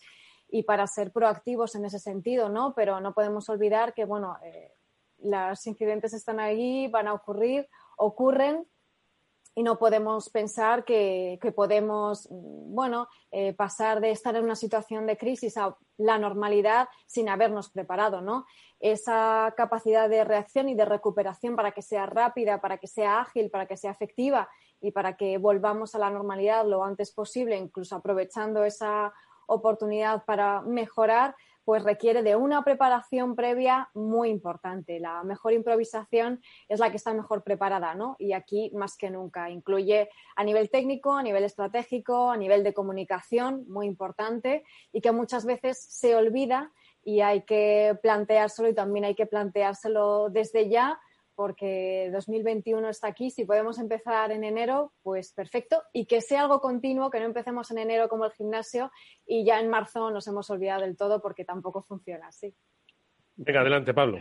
y 0.50 0.64
para 0.64 0.88
ser 0.88 1.12
proactivos 1.12 1.76
en 1.76 1.86
ese 1.86 2.00
sentido, 2.00 2.50
¿no? 2.50 2.74
Pero 2.76 3.00
no 3.00 3.14
podemos 3.14 3.50
olvidar 3.50 3.94
que, 3.94 4.06
bueno, 4.06 4.38
eh, 4.44 4.74
los 5.20 5.66
incidentes 5.68 6.14
están 6.14 6.40
ahí, 6.40 6.88
van 6.88 7.08
a 7.08 7.14
ocurrir, 7.14 7.68
ocurren 7.98 8.68
y 9.58 9.64
no 9.64 9.80
podemos 9.80 10.30
pensar 10.30 10.84
que, 10.84 11.40
podemos, 11.56 12.28
bueno, 12.30 13.08
eh, 13.32 13.54
pasar 13.54 14.02
de 14.02 14.12
estar 14.12 14.36
en 14.36 14.44
una 14.44 14.56
situación 14.56 15.08
de 15.08 15.18
crisis 15.18 15.56
a 15.56 15.78
la 15.98 16.18
normalidad 16.18 16.90
sin 17.08 17.30
habernos 17.30 17.70
preparado, 17.70 18.20
¿no? 18.20 18.46
Esa 18.82 19.54
capacidad 19.56 20.10
de 20.10 20.26
reacción 20.26 20.68
y 20.68 20.76
de 20.76 20.84
recuperación 20.84 21.56
para 21.56 21.72
que 21.72 21.82
sea 21.82 22.06
rápida, 22.06 22.60
para 22.60 22.80
que 22.80 22.88
sea 22.88 23.22
ágil, 23.22 23.50
para 23.50 23.66
que 23.66 23.78
sea 23.78 23.92
efectiva 23.92 24.50
y 24.82 24.92
para 24.92 25.16
que 25.16 25.38
volvamos 25.38 25.96
a 25.96 26.00
la 26.00 26.10
normalidad 26.10 26.66
lo 26.68 26.84
antes 26.84 27.14
posible, 27.14 27.56
incluso 27.56 27.96
aprovechando 27.96 28.66
esa 28.66 29.14
oportunidad 29.48 30.26
para 30.26 30.62
mejorar, 30.62 31.36
pues 31.66 31.84
requiere 31.84 32.22
de 32.22 32.36
una 32.36 32.64
preparación 32.64 33.36
previa 33.36 33.90
muy 33.96 34.30
importante. 34.30 35.00
La 35.00 35.24
mejor 35.24 35.54
improvisación 35.54 36.42
es 36.70 36.80
la 36.80 36.92
que 36.92 36.98
está 36.98 37.12
mejor 37.14 37.44
preparada, 37.44 37.96
¿no? 37.96 38.16
Y 38.20 38.34
aquí 38.34 38.72
más 38.76 38.96
que 38.96 39.10
nunca. 39.10 39.50
Incluye 39.50 40.10
a 40.36 40.44
nivel 40.44 40.70
técnico, 40.70 41.14
a 41.14 41.24
nivel 41.24 41.44
estratégico, 41.44 42.30
a 42.30 42.38
nivel 42.38 42.64
de 42.64 42.74
comunicación, 42.74 43.66
muy 43.68 43.88
importante, 43.88 44.64
y 44.92 45.02
que 45.02 45.12
muchas 45.12 45.44
veces 45.46 45.84
se 45.90 46.16
olvida 46.16 46.72
y 47.04 47.22
hay 47.22 47.42
que 47.42 47.98
planteárselo 48.02 48.70
y 48.70 48.76
también 48.76 49.06
hay 49.06 49.16
que 49.16 49.26
planteárselo 49.26 50.30
desde 50.30 50.70
ya 50.70 51.00
porque 51.36 52.10
2021 52.14 52.90
está 52.90 53.08
aquí. 53.08 53.30
Si 53.30 53.46
podemos 53.46 53.78
empezar 53.80 54.32
en 54.32 54.44
enero, 54.44 54.94
pues 55.04 55.34
perfecto. 55.34 55.84
Y 55.94 56.06
que 56.06 56.22
sea 56.22 56.42
algo 56.42 56.62
continuo, 56.62 57.10
que 57.10 57.20
no 57.20 57.26
empecemos 57.26 57.70
en 57.72 57.80
enero 57.80 58.10
como 58.10 58.26
el 58.26 58.32
gimnasio 58.32 58.92
y 59.26 59.46
ya 59.46 59.60
en 59.60 59.70
marzo 59.70 60.10
nos 60.12 60.28
hemos 60.28 60.50
olvidado 60.50 60.82
del 60.82 60.98
todo 60.98 61.22
porque 61.22 61.46
tampoco 61.46 61.84
funciona 61.84 62.28
así. 62.28 62.56
Venga, 63.38 63.62
adelante, 63.62 63.94
Pablo. 63.94 64.20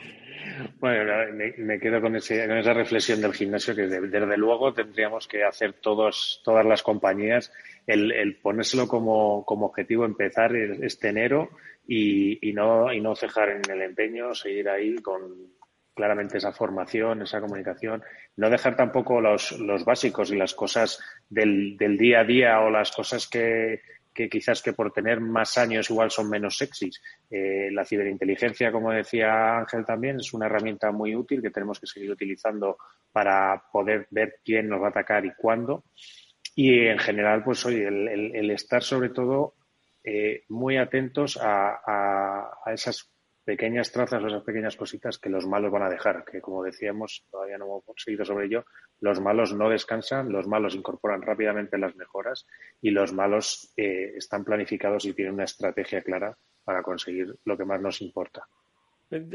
Bueno, 0.81 1.13
me, 1.59 1.79
quedo 1.79 2.01
con, 2.01 2.17
esa 2.17 2.73
reflexión 2.73 3.21
del 3.21 3.33
gimnasio 3.33 3.75
que 3.75 3.83
desde 3.83 4.37
luego 4.37 4.75
tendríamos 4.75 5.29
que 5.29 5.45
hacer 5.45 5.75
todos, 5.75 6.43
todas 6.45 6.67
las 6.67 6.83
compañías 6.83 7.53
el, 7.87 8.39
ponérselo 8.43 8.89
como, 8.89 9.45
objetivo 9.47 10.05
empezar 10.05 10.57
este 10.57 11.11
enero 11.11 11.51
y, 11.87 12.53
no, 12.55 12.93
y 12.93 13.01
no 13.01 13.15
cejar 13.15 13.51
en 13.51 13.71
el 13.71 13.83
empeño, 13.83 14.35
seguir 14.35 14.69
ahí 14.69 14.97
con, 14.97 15.55
claramente 15.95 16.39
esa 16.39 16.53
formación, 16.53 17.23
esa 17.23 17.41
comunicación, 17.41 18.03
no 18.37 18.51
dejar 18.51 18.77
tampoco 18.77 19.21
los, 19.21 19.53
los 19.61 19.85
básicos 19.85 20.31
y 20.31 20.37
las 20.37 20.55
cosas 20.55 21.01
del, 21.29 21.77
del, 21.77 21.97
día 21.97 22.21
a 22.21 22.25
día 22.25 22.61
o 22.61 22.71
las 22.71 22.91
cosas 22.91 23.29
que, 23.29 23.81
que, 24.13 24.29
quizás 24.29 24.61
que 24.61 24.73
por 24.73 24.93
tener 24.93 25.21
más 25.21 25.57
años 25.57 25.89
igual 25.91 26.11
son 26.11 26.29
menos 26.29 26.59
sexys. 26.59 27.01
Eh, 27.31 27.69
la 27.73 27.85
ciberinteligencia, 27.85 28.73
como 28.73 28.91
decía 28.91 29.59
Ángel 29.59 29.85
también, 29.85 30.19
es 30.19 30.33
una 30.35 30.47
herramienta 30.47 30.91
muy 30.91 31.15
útil 31.15 31.41
que 31.41 31.51
tenemos 31.51 31.79
que 31.79 31.87
seguir 31.87 32.11
utilizando 32.11 32.79
para 33.13 33.63
poder 33.73 34.09
ver 34.11 34.41
quién 34.45 34.69
nos 34.69 34.83
va 34.83 34.87
a 34.87 34.91
atacar 34.91 35.25
y 35.25 35.35
cuándo. 35.35 35.85
Y 36.57 36.87
en 36.87 36.99
general, 36.99 37.43
pues 37.45 37.65
hoy 37.67 37.81
el, 37.83 38.09
el, 38.09 38.51
estar 38.51 38.83
sobre 38.83 39.09
todo 39.09 39.55
eh, 40.05 40.45
muy 40.49 40.77
atentos 40.77 41.37
a, 41.37 41.81
a, 41.85 42.59
a 42.65 42.73
esas 42.73 43.14
pequeñas 43.45 43.93
trazas 43.93 44.25
esas 44.25 44.43
pequeñas 44.43 44.77
cositas 44.77 45.19
que 45.19 45.29
los 45.29 45.47
malos 45.47 45.71
van 45.71 45.83
a 45.83 45.91
dejar, 45.91 46.25
que 46.25 46.41
como 46.41 46.63
decíamos, 46.63 47.27
todavía 47.31 47.59
no 47.59 47.67
hemos 47.67 47.85
seguido 47.97 48.25
sobre 48.25 48.47
ello, 48.47 48.65
los 49.01 49.21
malos 49.21 49.55
no 49.55 49.69
descansan, 49.69 50.33
los 50.33 50.47
malos 50.47 50.75
incorporan 50.75 51.23
rápidamente 51.23 51.79
las 51.79 51.95
mejoras 51.97 52.47
y 52.81 52.91
los 52.91 53.13
malos 53.13 53.73
eh, 53.77 54.13
están 54.17 54.45
planificados 54.45 55.05
y 55.05 55.13
tienen 55.13 55.35
una 55.35 55.45
estrategia 55.45 56.03
clara 56.03 56.37
para 56.65 56.83
conseguir 56.83 57.37
lo 57.45 57.57
que 57.57 57.65
más 57.65 57.81
nos 57.81 58.01
importa. 58.01 58.47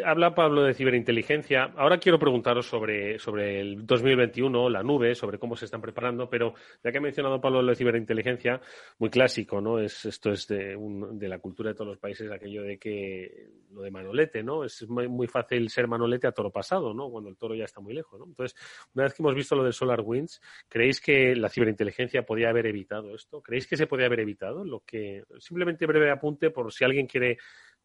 Habla 0.04 0.34
Pablo 0.34 0.64
de 0.64 0.74
ciberinteligencia. 0.74 1.72
Ahora 1.78 2.00
quiero 2.00 2.18
preguntaros 2.18 2.66
sobre, 2.66 3.20
sobre 3.20 3.62
el 3.62 3.86
2021, 3.86 4.70
la 4.70 4.82
nube, 4.82 5.14
sobre 5.14 5.38
cómo 5.38 5.56
se 5.56 5.66
están 5.66 5.80
preparando, 5.80 6.30
pero 6.30 6.56
ya 6.84 6.92
que 6.92 6.98
ha 6.98 7.02
mencionado 7.02 7.40
Pablo 7.40 7.62
lo 7.62 7.70
de 7.70 7.76
ciberinteligencia, 7.76 8.60
muy 8.98 9.10
clásico, 9.10 9.62
¿no? 9.62 9.80
Es, 9.80 10.06
esto 10.06 10.32
es 10.32 10.48
de, 10.48 10.76
de 11.12 11.28
la 11.28 11.38
cultura 11.38 11.70
de 11.70 11.76
todos 11.76 11.90
los 11.90 11.98
países, 12.00 12.32
aquello 12.32 12.64
de 12.64 12.80
que 12.80 13.50
lo 13.72 13.84
de 13.84 13.92
manolete, 13.92 14.42
¿no? 14.42 14.64
Es 14.64 14.88
muy, 14.90 15.28
fácil 15.28 15.70
ser 15.70 15.88
manolete 15.88 16.26
a 16.26 16.32
toro 16.32 16.52
pasado, 16.52 16.94
¿no? 16.94 17.10
Cuando 17.10 17.30
el 17.30 17.38
toro 17.38 17.54
ya 17.54 17.66
está 17.66 17.80
muy 17.80 17.94
lejos, 17.94 18.20
¿no? 18.20 18.26
Entonces, 18.26 18.58
una 18.96 19.04
vez 19.04 19.14
que 19.14 19.22
hemos 19.22 19.36
visto 19.36 19.56
lo 19.56 19.64
del 19.64 19.74
Solar 19.74 20.02
Winds, 20.02 20.42
¿creéis 20.68 21.00
que 21.00 21.36
la 21.36 21.50
ciberinteligencia 21.50 22.24
podía 22.24 22.50
haber 22.50 22.66
evitado 22.66 23.14
esto? 23.14 23.42
¿Creéis 23.42 23.68
que 23.68 23.78
se 23.78 23.86
podía 23.86 24.08
haber 24.08 24.22
evitado? 24.22 24.66
Lo 24.66 24.82
que, 24.82 25.24
simplemente 25.38 25.86
breve 25.86 26.10
apunte 26.10 26.50
por 26.50 26.74
si 26.74 26.84
alguien 26.84 27.06
quiere 27.06 27.38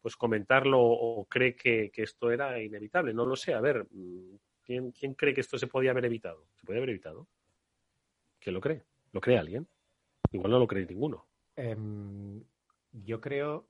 pues 0.05 0.17
comentarlo 0.17 0.79
o 0.83 1.25
cree 1.25 1.55
que, 1.55 1.91
esto 1.95 2.29
era 2.29 2.61
inevitable. 2.61 3.11
No 3.11 3.25
lo 3.25 3.35
sé. 3.35 3.55
A 3.55 3.59
ver, 3.59 3.87
mm, 3.89 4.35
¿quién, 4.63 4.91
¿quién, 4.91 5.15
cree 5.15 5.33
que 5.33 5.41
esto 5.41 5.57
se 5.57 5.65
podía 5.65 5.89
haber 5.89 6.05
evitado? 6.05 6.45
¿Se 6.53 6.63
podía 6.63 6.77
haber 6.77 6.91
evitado? 6.91 7.27
¿Quién 8.37 8.53
lo 8.53 8.61
cree? 8.61 8.83
¿Lo 9.13 9.19
cree 9.19 9.39
alguien? 9.39 9.67
Igual 10.31 10.51
no 10.51 10.59
lo 10.59 10.67
cree 10.67 10.85
ninguno. 10.85 11.25
Em, 11.55 12.39
yo 12.91 13.19
creo 13.19 13.67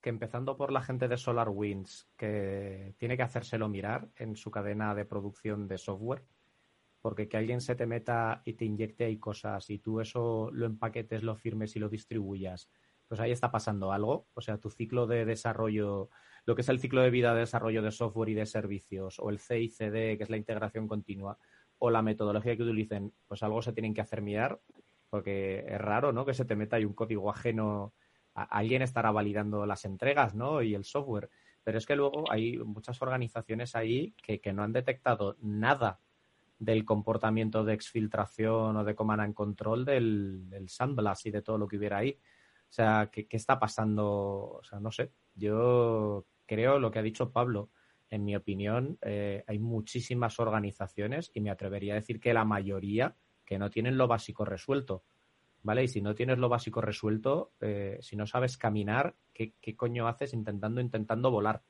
que 0.00 0.10
empezando 0.10 0.56
por 0.56 0.70
la 0.70 0.80
gente 0.80 1.08
de 1.08 1.16
SolarWinds, 1.16 2.08
que 2.16 2.94
tiene 2.96 3.16
que 3.16 3.24
hacérselo 3.24 3.68
mirar 3.68 4.08
en 4.14 4.36
su 4.36 4.52
cadena 4.52 4.94
de 4.94 5.06
producción 5.06 5.66
de 5.66 5.78
software, 5.78 6.22
porque 7.00 7.28
que 7.28 7.36
alguien 7.36 7.60
se 7.60 7.74
te 7.74 7.84
meta 7.84 8.42
y 8.44 8.52
te 8.52 8.64
inyecte 8.64 9.06
ahí 9.06 9.18
cosas 9.18 9.70
y 9.70 9.80
tú 9.80 10.00
eso 10.00 10.50
lo 10.52 10.66
empaquetes, 10.66 11.24
lo 11.24 11.34
firmes 11.34 11.74
y 11.74 11.80
lo 11.80 11.88
distribuyas 11.88 12.70
pues 13.08 13.20
ahí 13.20 13.32
está 13.32 13.50
pasando 13.50 13.92
algo. 13.92 14.28
O 14.34 14.40
sea, 14.40 14.58
tu 14.58 14.70
ciclo 14.70 15.06
de 15.06 15.24
desarrollo, 15.24 16.10
lo 16.44 16.54
que 16.54 16.60
es 16.60 16.68
el 16.68 16.78
ciclo 16.78 17.00
de 17.00 17.10
vida 17.10 17.34
de 17.34 17.40
desarrollo 17.40 17.82
de 17.82 17.90
software 17.90 18.28
y 18.28 18.34
de 18.34 18.46
servicios, 18.46 19.18
o 19.18 19.30
el 19.30 19.40
CICD, 19.40 20.16
que 20.16 20.22
es 20.22 20.30
la 20.30 20.36
integración 20.36 20.86
continua, 20.86 21.38
o 21.78 21.90
la 21.90 22.02
metodología 22.02 22.56
que 22.56 22.62
utilicen, 22.62 23.12
pues 23.26 23.42
algo 23.42 23.62
se 23.62 23.72
tienen 23.72 23.94
que 23.94 24.02
hacer 24.02 24.20
mirar, 24.20 24.60
porque 25.10 25.64
es 25.66 25.80
raro, 25.80 26.12
¿no? 26.12 26.26
Que 26.26 26.34
se 26.34 26.44
te 26.44 26.54
meta 26.54 26.76
ahí 26.76 26.84
un 26.84 26.92
código 26.92 27.30
ajeno. 27.30 27.94
alguien 28.34 28.82
estará 28.82 29.10
validando 29.10 29.64
las 29.66 29.84
entregas, 29.84 30.34
¿no? 30.34 30.62
Y 30.62 30.74
el 30.74 30.84
software. 30.84 31.30
Pero 31.64 31.78
es 31.78 31.86
que 31.86 31.96
luego 31.96 32.30
hay 32.30 32.58
muchas 32.58 33.00
organizaciones 33.02 33.74
ahí 33.74 34.14
que, 34.22 34.52
no 34.52 34.62
han 34.62 34.72
detectado 34.72 35.36
nada 35.40 36.00
del 36.58 36.84
comportamiento 36.84 37.64
de 37.64 37.74
exfiltración 37.74 38.76
o 38.76 38.84
de 38.84 38.94
command 38.94 39.20
and 39.22 39.34
control 39.34 39.84
del, 39.84 40.48
del 40.50 40.68
sandblast 40.68 41.26
y 41.26 41.30
de 41.30 41.42
todo 41.42 41.58
lo 41.58 41.68
que 41.68 41.78
hubiera 41.78 41.98
ahí. 41.98 42.18
O 42.68 42.72
sea, 42.72 43.10
¿qué, 43.10 43.26
está 43.30 43.58
pasando? 43.58 44.58
O 44.60 44.62
sea, 44.62 44.80
no 44.80 44.90
sé. 44.90 45.12
Yo 45.34 46.26
creo 46.46 46.78
lo 46.78 46.90
que 46.90 46.98
ha 46.98 47.02
dicho 47.02 47.32
Pablo. 47.32 47.70
En 48.10 48.24
mi 48.24 48.34
opinión, 48.36 48.98
eh, 49.02 49.44
hay 49.46 49.58
muchísimas 49.58 50.38
organizaciones 50.40 51.30
y 51.34 51.40
me 51.40 51.50
atrevería 51.50 51.92
a 51.92 51.96
decir 51.96 52.20
que 52.20 52.32
la 52.32 52.44
mayoría 52.44 53.16
que 53.44 53.58
no 53.58 53.70
tienen 53.70 53.98
lo 53.98 54.06
básico 54.06 54.44
resuelto. 54.44 55.04
¿vale? 55.62 55.84
Y 55.84 55.88
si 55.88 56.00
no 56.00 56.14
tienes 56.14 56.38
lo 56.38 56.48
básico 56.48 56.80
resuelto, 56.80 57.52
eh, 57.60 57.98
si 58.00 58.16
no 58.16 58.26
sabes 58.26 58.56
caminar, 58.56 59.16
¿qué, 59.32 59.54
¿qué, 59.60 59.76
coño 59.76 60.08
haces 60.08 60.32
intentando, 60.32 60.80
intentando 60.80 61.30
volar? 61.30 61.62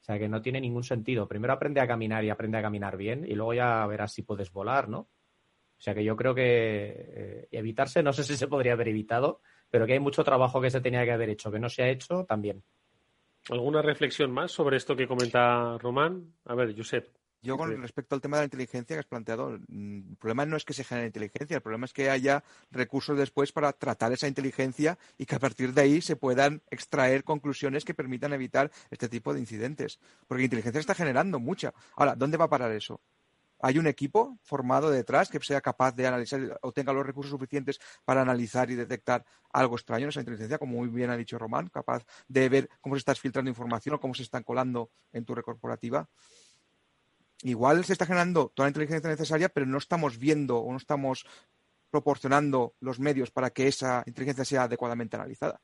O 0.00 0.04
sea, 0.04 0.18
que 0.18 0.28
no 0.28 0.42
tiene 0.42 0.60
ningún 0.60 0.82
sentido. 0.82 1.28
Primero 1.28 1.52
aprende 1.52 1.80
a 1.80 1.86
caminar 1.86 2.24
y 2.24 2.30
aprende 2.30 2.58
a 2.58 2.62
caminar 2.62 2.96
bien 2.96 3.24
y 3.24 3.34
luego 3.34 3.54
ya 3.54 3.86
verás 3.86 4.12
si 4.12 4.22
puedes 4.22 4.52
volar, 4.52 4.88
¿no? 4.88 4.98
O 4.98 5.84
sea, 5.84 5.94
que 5.94 6.04
yo 6.04 6.16
creo 6.16 6.34
que 6.34 6.42
eh, 6.44 7.48
evitarse, 7.50 8.02
no 8.02 8.12
sé 8.12 8.24
si 8.24 8.36
se 8.36 8.48
podría 8.48 8.72
haber 8.72 8.88
evitado, 8.88 9.40
pero 9.72 9.86
que 9.86 9.94
hay 9.94 10.00
mucho 10.00 10.22
trabajo 10.22 10.60
que 10.60 10.70
se 10.70 10.82
tenía 10.82 11.02
que 11.04 11.12
haber 11.12 11.30
hecho, 11.30 11.50
que 11.50 11.58
no 11.58 11.70
se 11.70 11.82
ha 11.82 11.88
hecho 11.88 12.26
también. 12.28 12.62
¿Alguna 13.48 13.80
reflexión 13.80 14.30
más 14.30 14.52
sobre 14.52 14.76
esto 14.76 14.94
que 14.94 15.08
comenta 15.08 15.78
Román? 15.78 16.34
A 16.44 16.54
ver, 16.54 16.76
Josep. 16.76 17.08
Yo 17.40 17.56
con 17.56 17.80
respecto 17.80 18.14
al 18.14 18.20
tema 18.20 18.36
de 18.36 18.42
la 18.42 18.44
inteligencia 18.44 18.94
que 18.94 19.00
has 19.00 19.06
planteado, 19.06 19.58
mm, 19.66 20.10
el 20.10 20.16
problema 20.16 20.44
no 20.44 20.58
es 20.58 20.64
que 20.64 20.74
se 20.74 20.84
genere 20.84 21.06
inteligencia, 21.06 21.56
el 21.56 21.62
problema 21.62 21.86
es 21.86 21.94
que 21.94 22.10
haya 22.10 22.44
recursos 22.70 23.16
después 23.18 23.50
para 23.50 23.72
tratar 23.72 24.12
esa 24.12 24.28
inteligencia 24.28 24.98
y 25.16 25.24
que 25.24 25.36
a 25.36 25.40
partir 25.40 25.72
de 25.72 25.80
ahí 25.80 26.02
se 26.02 26.16
puedan 26.16 26.60
extraer 26.70 27.24
conclusiones 27.24 27.84
que 27.86 27.94
permitan 27.94 28.34
evitar 28.34 28.70
este 28.90 29.08
tipo 29.08 29.32
de 29.32 29.40
incidentes. 29.40 29.98
Porque 30.28 30.44
inteligencia 30.44 30.78
está 30.80 30.94
generando 30.94 31.40
mucha. 31.40 31.72
Ahora, 31.96 32.14
¿dónde 32.14 32.36
va 32.36 32.44
a 32.44 32.50
parar 32.50 32.70
eso? 32.72 33.00
¿Hay 33.62 33.78
un 33.78 33.86
equipo 33.86 34.38
formado 34.42 34.90
detrás 34.90 35.30
que 35.30 35.40
sea 35.40 35.60
capaz 35.60 35.92
de 35.92 36.06
analizar 36.06 36.58
o 36.60 36.72
tenga 36.72 36.92
los 36.92 37.06
recursos 37.06 37.30
suficientes 37.30 37.80
para 38.04 38.20
analizar 38.20 38.70
y 38.70 38.74
detectar 38.74 39.24
algo 39.52 39.76
extraño 39.76 40.04
en 40.04 40.08
esa 40.10 40.20
inteligencia, 40.20 40.58
como 40.58 40.76
muy 40.76 40.88
bien 40.88 41.10
ha 41.10 41.16
dicho 41.16 41.38
Román, 41.38 41.68
capaz 41.68 42.04
de 42.28 42.48
ver 42.48 42.68
cómo 42.80 42.96
se 42.96 42.98
está 42.98 43.14
filtrando 43.14 43.48
información 43.48 43.94
o 43.94 44.00
cómo 44.00 44.14
se 44.14 44.24
están 44.24 44.42
colando 44.42 44.90
en 45.12 45.24
tu 45.24 45.34
red 45.34 45.42
corporativa? 45.42 46.08
igual 47.42 47.84
se 47.84 47.92
está 47.92 48.06
generando 48.06 48.52
toda 48.54 48.66
la 48.66 48.70
inteligencia 48.70 49.10
necesaria, 49.10 49.48
pero 49.48 49.66
no 49.66 49.78
estamos 49.78 50.18
viendo 50.18 50.58
o 50.58 50.70
no 50.70 50.76
estamos 50.76 51.26
proporcionando 51.90 52.74
los 52.80 52.98
medios 52.98 53.30
para 53.30 53.50
que 53.50 53.68
esa 53.68 54.02
inteligencia 54.06 54.44
sea 54.44 54.62
adecuadamente 54.64 55.16
analizada. 55.16 55.60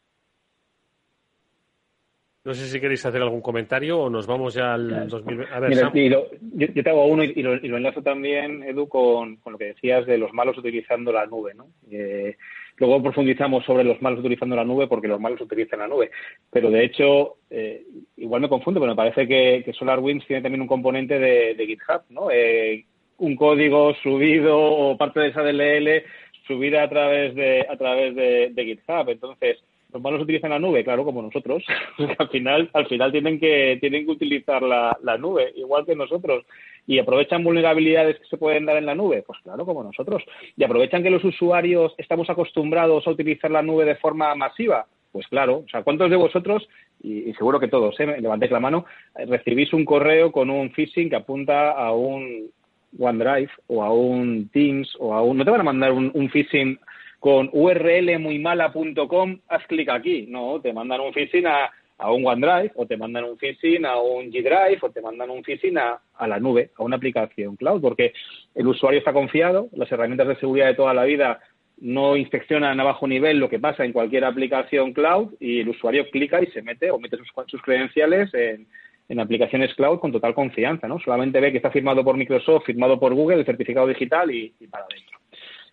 No 2.49 2.55
sé 2.55 2.67
si 2.67 2.81
queréis 2.81 3.05
hacer 3.05 3.23
algún 3.23 3.43
comentario 3.43 4.01
o 4.01 4.11
nos 4.11 4.27
vamos 4.27 4.55
ya 4.55 4.75
al 4.75 5.09
2020. 5.09 5.55
A 5.55 5.61
ver, 5.61 5.71
Mira, 5.71 5.93
yo, 5.93 6.83
te 6.83 6.91
hago 6.91 7.07
uno 7.07 7.23
y, 7.23 7.43
lo, 7.43 7.55
enlazo 7.77 8.03
también, 8.03 8.63
Edu, 8.63 8.89
con, 8.89 9.37
con, 9.37 9.53
lo 9.53 9.59
que 9.59 9.67
decías 9.67 10.07
de 10.07 10.19
los 10.19 10.33
malos 10.33 10.57
utilizando 10.57 11.13
la 11.13 11.27
nube. 11.27 11.53
¿no? 11.55 11.67
Eh, 11.91 12.37
Luego 12.79 13.03
profundizamos 13.03 13.65
sobre 13.65 13.85
los 13.85 14.01
malos 14.01 14.21
utilizando 14.21 14.55
la 14.55 14.65
nube 14.65 14.87
porque 14.87 15.09
los 15.09 15.21
malos 15.21 15.41
utilizan 15.41 15.81
la 15.81 15.89
nube. 15.89 16.11
Pero 16.51 16.71
de 16.71 16.85
hecho, 16.85 17.37
eh, 17.51 17.83
igual 18.17 18.41
me 18.41 18.49
confundo, 18.49 18.81
pero 18.81 18.93
me 18.93 18.97
parece 18.97 19.27
que, 19.27 19.63
que 19.65 19.73
SolarWinds 19.73 20.27
tiene 20.27 20.43
también 20.43 20.63
un 20.63 20.69
componente 20.69 21.19
de, 21.19 21.67
GitHub, 21.67 22.03
¿no? 22.11 22.31
Eh, 22.31 22.85
un 23.19 23.35
código 23.35 23.95
subido 23.95 24.57
o 24.57 24.97
parte 24.97 25.21
de 25.21 25.29
esa 25.29 25.43
DLL 25.43 26.05
subida 26.47 26.85
a 26.85 26.89
través 26.89 27.35
de, 27.35 27.67
a 27.69 27.77
través 27.77 28.15
de, 28.15 28.53
GitHub. 28.65 29.11
Entonces, 29.11 29.59
los 29.93 30.03
malos 30.03 30.23
utilizan 30.23 30.51
la 30.51 30.59
nube, 30.59 30.85
claro, 30.85 31.05
como 31.05 31.23
nosotros. 31.23 31.65
al 32.19 32.29
final, 32.29 32.71
al 32.73 32.87
final 32.87 33.13
tienen 33.13 33.41
que, 33.41 33.79
tienen 33.81 34.05
que 34.05 34.13
utilizar 34.13 34.63
la, 34.63 34.97
la 35.03 35.17
nube, 35.17 35.53
igual 35.57 35.87
que 35.87 35.97
nosotros 35.97 36.45
y 36.89 36.99
aprovechan 36.99 37.45
vulnerabilidades 37.45 38.19
que 38.19 38.27
se 38.27 38.39
pueden 38.39 38.65
dar 38.65 38.79
en 38.79 38.87
la 38.87 38.95
nube? 38.95 39.23
Pues 39.23 39.39
claro, 39.43 39.67
como 39.67 39.85
nosotros. 39.85 40.25
¿Y 40.57 40.65
aprovechan 40.65 41.03
que 41.03 41.11
los 41.11 41.23
usuarios 41.23 41.95
estamos 41.99 42.31
acostumbrados 42.31 43.07
a 43.07 43.11
utilizar 43.11 43.51
la 43.51 43.63
nube 43.63 43.85
de 43.85 43.97
forma 43.97 44.35
masiva? 44.35 44.87
Pues 45.13 45.27
claro, 45.29 45.65
o 45.67 45.69
sea, 45.71 45.83
¿cuántos 45.83 46.09
de 46.09 46.17
vosotros, 46.17 46.67
y, 47.03 47.33
seguro 47.35 47.61
que 47.61 47.69
todos, 47.69 47.99
eh, 48.01 48.21
levantéis 48.21 48.53
la 48.53 48.61
mano, 48.61 48.87
recibís 49.15 49.73
un 49.75 49.85
correo 49.85 50.33
con 50.33 50.49
un 50.49 50.71
phishing 50.71 51.11
que 51.11 51.17
apunta 51.17 51.73
a 51.73 51.93
un 51.93 52.51
OneDrive 52.99 53.51
o 53.67 53.85
a 53.85 53.93
un 53.93 54.49
Teams 54.49 54.91
o 54.99 55.13
a 55.15 55.23
un... 55.23 55.37
No 55.37 55.45
te 55.45 55.51
van 55.51 55.61
a 55.61 55.65
mandar 55.65 55.93
un 55.93 56.31
phishing 56.31 56.79
con 57.19 57.51
urlmuymala.com, 57.53 59.39
haz 59.49 59.67
clic 59.67 59.89
aquí. 59.89 60.27
No, 60.29 60.61
te 60.61 60.73
mandan 60.73 61.01
un 61.01 61.13
phishing 61.13 61.47
a 61.47 61.71
a 61.99 62.13
un 62.13 62.25
OneDrive 62.25 62.73
o 62.77 62.87
te 62.87 62.97
mandan 62.97 63.25
un 63.25 63.37
phishing 63.37 63.85
a 63.85 64.01
un 64.01 64.31
G 64.31 64.43
Drive 64.43 64.79
o 64.81 64.91
te 64.91 65.01
mandan 65.01 65.31
un 65.31 65.43
phishing 65.43 65.77
a, 65.79 66.01
la 66.27 66.39
nube, 66.39 66.71
a 66.77 66.85
una 66.85 66.97
aplicación 66.97 67.57
cloud, 67.57 67.81
porque 67.81 68.13
el 68.55 68.69
usuario 68.69 69.01
está 69.01 69.13
confiado, 69.13 69.69
las 69.73 69.91
herramientas 69.91 70.29
de 70.29 70.37
seguridad 70.37 70.69
de 70.69 70.75
toda 70.75 70.95
la 70.95 71.05
vida 71.05 71.41
no 71.81 72.17
inspeccionan 72.17 72.79
a 72.81 72.85
bajo 72.85 73.07
nivel 73.07 73.39
lo 73.39 73.49
que 73.49 73.59
pasa 73.59 73.85
en 73.85 73.93
cualquier 73.93 74.25
aplicación 74.25 74.93
cloud 74.93 75.35
y 75.41 75.61
el 75.61 75.69
usuario 75.69 76.09
clica 76.11 76.41
y 76.41 76.47
se 76.47 76.63
mete 76.63 76.91
o 76.91 76.99
mete 76.99 77.17
sus, 77.17 77.29
sus 77.47 77.63
credenciales 77.63 78.33
en, 78.35 78.67
en 79.09 79.21
aplicaciones 79.21 79.75
cloud 79.75 79.99
con 79.99 80.13
total 80.13 80.35
confianza, 80.35 80.87
¿no? 80.87 80.99
Solamente 81.01 81.41
ve 81.41 81.51
que 81.51 81.59
está 81.59 81.71
firmado 81.71 82.05
por 82.05 82.17
Microsoft, 82.17 82.67
firmado 82.67 82.99
por 82.99 83.15
Google, 83.15 83.41
el 83.41 83.47
certificado 83.47 83.87
digital 83.87 84.31
y, 84.31 84.51
para 84.71 84.85
adentro. 84.85 85.19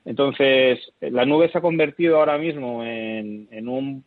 Entonces, 0.05 0.79
la 1.01 1.25
nube 1.25 1.49
se 1.49 1.57
ha 1.57 1.61
convertido 1.61 2.17
ahora 2.17 2.37
mismo 2.37 2.83
en, 2.83 3.47
en 3.51 3.67
un 3.67 4.03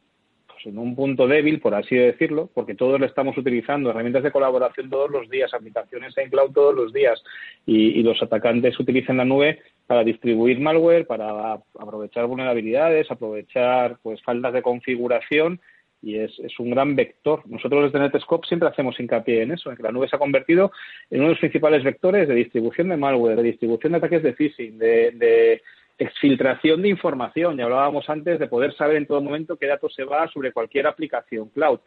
pues, 0.58 0.74
en 0.74 0.78
un 0.78 0.96
punto 0.96 1.28
débil, 1.28 1.60
por 1.60 1.74
así 1.74 1.94
decirlo, 1.94 2.50
porque 2.52 2.74
todos 2.74 2.98
lo 2.98 3.06
estamos 3.06 3.36
utilizando, 3.38 3.90
herramientas 3.90 4.24
de 4.24 4.32
colaboración 4.32 4.90
todos 4.90 5.10
los 5.10 5.28
días, 5.30 5.54
aplicaciones 5.54 6.16
en 6.18 6.30
cloud 6.30 6.52
todos 6.52 6.74
los 6.74 6.92
días, 6.92 7.22
y, 7.64 8.02
los 8.02 8.20
atacantes 8.22 8.78
utilizan 8.80 9.18
la 9.18 9.24
nube 9.24 9.60
para 9.86 10.02
distribuir 10.02 10.58
malware, 10.58 11.06
para 11.06 11.54
aprovechar 11.78 12.26
vulnerabilidades, 12.26 13.10
aprovechar 13.10 13.98
pues 14.02 14.22
faltas 14.22 14.52
de 14.52 14.62
configuración 14.62 15.60
y 16.02 16.16
es, 16.16 16.32
un 16.58 16.70
gran 16.70 16.96
vector. 16.96 17.42
Nosotros 17.46 17.92
desde 17.92 17.98
Netscope 17.98 18.46
siempre 18.46 18.68
hacemos 18.68 18.98
hincapié 18.98 19.42
en 19.42 19.52
eso, 19.52 19.70
en 19.70 19.76
que 19.76 19.82
la 19.82 19.92
nube 19.92 20.08
se 20.08 20.16
ha 20.16 20.18
convertido 20.18 20.72
en 21.10 21.20
uno 21.20 21.28
de 21.28 21.34
los 21.34 21.40
principales 21.40 21.84
vectores 21.84 22.26
de 22.28 22.34
distribución 22.34 22.88
de 22.88 22.96
malware, 22.96 23.36
de 23.36 23.42
distribución 23.42 23.92
de 23.92 23.98
ataques 23.98 24.22
de 24.22 24.32
phishing, 24.32 24.78
de 24.78 25.60
exfiltración 25.98 26.82
de 26.82 26.88
información. 26.88 27.56
Ya 27.56 27.64
hablábamos 27.64 28.08
antes 28.08 28.38
de 28.38 28.46
poder 28.46 28.74
saber 28.74 28.96
en 28.96 29.06
todo 29.06 29.20
momento 29.20 29.56
qué 29.56 29.66
datos 29.66 29.94
se 29.94 30.04
va 30.04 30.28
sobre 30.28 30.52
cualquier 30.52 30.86
aplicación 30.86 31.48
cloud. 31.48 31.80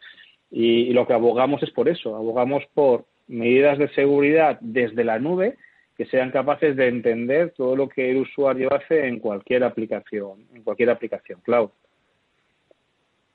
Y, 0.50 0.92
lo 0.92 1.06
que 1.06 1.14
abogamos 1.14 1.62
es 1.62 1.70
por 1.70 1.88
eso, 1.88 2.14
abogamos 2.14 2.62
por 2.74 3.06
medidas 3.26 3.78
de 3.78 3.88
seguridad 3.94 4.58
desde 4.60 5.02
la 5.02 5.18
nube 5.18 5.56
que 5.96 6.04
sean 6.06 6.30
capaces 6.30 6.76
de 6.76 6.88
entender 6.88 7.54
todo 7.56 7.74
lo 7.74 7.88
que 7.88 8.10
el 8.10 8.18
usuario 8.18 8.72
hace 8.72 9.06
en 9.06 9.18
cualquier 9.18 9.64
aplicación, 9.64 10.46
en 10.54 10.62
cualquier 10.62 10.90
aplicación 10.90 11.40
cloud. 11.40 11.70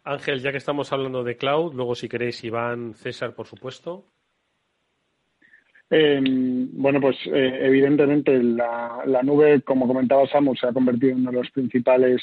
Ángel, 0.03 0.41
ya 0.41 0.51
que 0.51 0.57
estamos 0.57 0.93
hablando 0.93 1.23
de 1.23 1.37
cloud, 1.37 1.73
luego 1.73 1.95
si 1.95 2.07
queréis 2.07 2.43
Iván, 2.43 2.93
César, 2.93 3.33
por 3.33 3.45
supuesto. 3.45 4.05
Eh, 5.89 6.19
bueno, 6.21 6.99
pues 6.99 7.15
eh, 7.27 7.59
evidentemente 7.61 8.41
la, 8.41 9.21
nube, 9.23 9.61
como 9.61 9.87
comentaba 9.87 10.27
Samu, 10.27 10.55
se 10.55 10.67
ha 10.67 10.73
convertido 10.73 11.13
en 11.13 11.19
uno 11.19 11.31
de 11.31 11.37
los 11.37 11.51
principales 11.51 12.21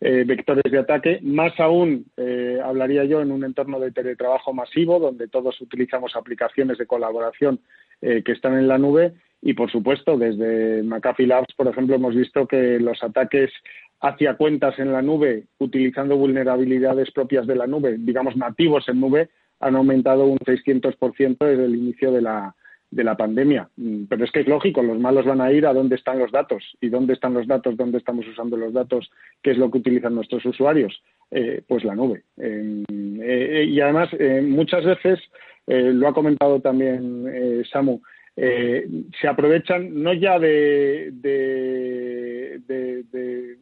eh, 0.00 0.24
vectores 0.26 0.70
de 0.70 0.78
ataque. 0.78 1.20
Más 1.22 1.58
aún, 1.60 2.06
eh, 2.16 2.58
hablaría 2.64 3.04
yo, 3.04 3.20
en 3.20 3.30
un 3.30 3.44
entorno 3.44 3.78
de 3.78 3.92
teletrabajo 3.92 4.52
masivo, 4.52 4.98
donde 4.98 5.28
todos 5.28 5.60
utilizamos 5.60 6.16
aplicaciones 6.16 6.78
de 6.78 6.86
colaboración 6.86 7.60
que 8.00 8.32
están 8.32 8.58
en 8.58 8.66
la 8.66 8.78
nube. 8.78 9.12
Y, 9.40 9.54
por 9.54 9.70
supuesto, 9.70 10.18
desde 10.18 10.82
McAfee 10.82 11.28
Labs, 11.28 11.54
por 11.54 11.68
ejemplo, 11.68 11.94
hemos 11.94 12.16
visto 12.16 12.48
que 12.48 12.80
los 12.80 13.00
ataques 13.04 13.52
hacia 14.00 14.34
cuentas 14.34 14.76
en 14.80 14.92
la 14.92 15.02
nube, 15.02 15.44
utilizando 15.58 16.16
vulnerabilidades 16.16 17.12
propias 17.12 17.46
de 17.46 17.54
la 17.54 17.68
nube, 17.68 17.94
digamos 17.98 18.36
nativos 18.36 18.88
en 18.88 18.98
nube, 18.98 19.28
han 19.60 19.76
aumentado 19.76 20.24
un 20.24 20.38
600% 20.38 21.36
desde 21.38 21.64
el 21.64 21.76
inicio 21.76 22.10
de 22.10 22.22
la, 22.22 22.56
de 22.92 23.04
la 23.04 23.16
pandemia. 23.16 23.68
Mm, 23.76 24.04
pero 24.04 24.24
es 24.24 24.30
que 24.30 24.40
es 24.40 24.46
lógico, 24.46 24.82
los 24.82 25.00
malos 25.00 25.24
van 25.24 25.40
a 25.40 25.50
ir 25.50 25.66
a 25.66 25.72
dónde 25.72 25.96
están 25.96 26.18
los 26.18 26.30
datos. 26.30 26.62
¿Y 26.80 26.90
dónde 26.90 27.14
están 27.14 27.34
los 27.34 27.46
datos? 27.46 27.76
¿Dónde 27.76 27.98
estamos 27.98 28.26
usando 28.28 28.56
los 28.56 28.72
datos? 28.72 29.10
¿Qué 29.42 29.50
es 29.50 29.58
lo 29.58 29.70
que 29.70 29.78
utilizan 29.78 30.14
nuestros 30.14 30.44
usuarios? 30.44 31.02
Eh, 31.30 31.62
pues 31.66 31.82
la 31.84 31.94
nube. 31.94 32.22
Eh, 32.36 32.84
eh, 32.88 33.64
y 33.66 33.80
además, 33.80 34.10
muchas 34.42 34.84
veces, 34.84 35.18
lo 35.66 36.06
ha 36.06 36.12
comentado 36.12 36.60
también 36.60 37.64
Samu, 37.72 38.00
se 38.36 39.28
aprovechan 39.28 40.02
no 40.02 40.12
ya 40.12 40.38
de, 40.38 41.10
de, 41.12 42.60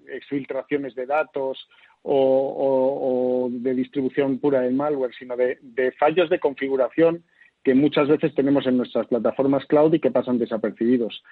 exfiltraciones 0.09 0.95
de 0.95 1.07
datos 1.07 1.69
o, 2.03 3.47
o, 3.47 3.49
de 3.51 3.75
distribución 3.75 4.39
pura 4.39 4.63
de 4.63 4.71
malware, 4.71 5.15
sino 5.17 5.37
de 5.37 5.93
fallos 5.99 6.29
de 6.31 6.41
configuración 6.41 7.23
que 7.63 7.75
muchas 7.75 8.09
veces 8.09 8.35
tenemos 8.35 8.67
en 8.67 8.77
nuestras 8.77 9.07
plataformas 9.07 9.67
cloud 9.67 9.93
y 9.95 10.01
que 10.01 10.11
pasan 10.11 10.39
desapercibidos. 10.39 11.23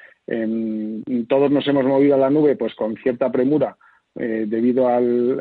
todos 1.29 1.51
nos 1.51 1.66
hemos 1.66 1.85
movido 1.85 2.14
a 2.14 2.18
la 2.18 2.31
nube 2.31 2.57
pues 2.57 2.74
con 2.74 2.97
cierta 2.97 3.31
premura 3.33 3.76
eh, 4.20 4.47
debido 4.49 4.89
al, 4.89 5.41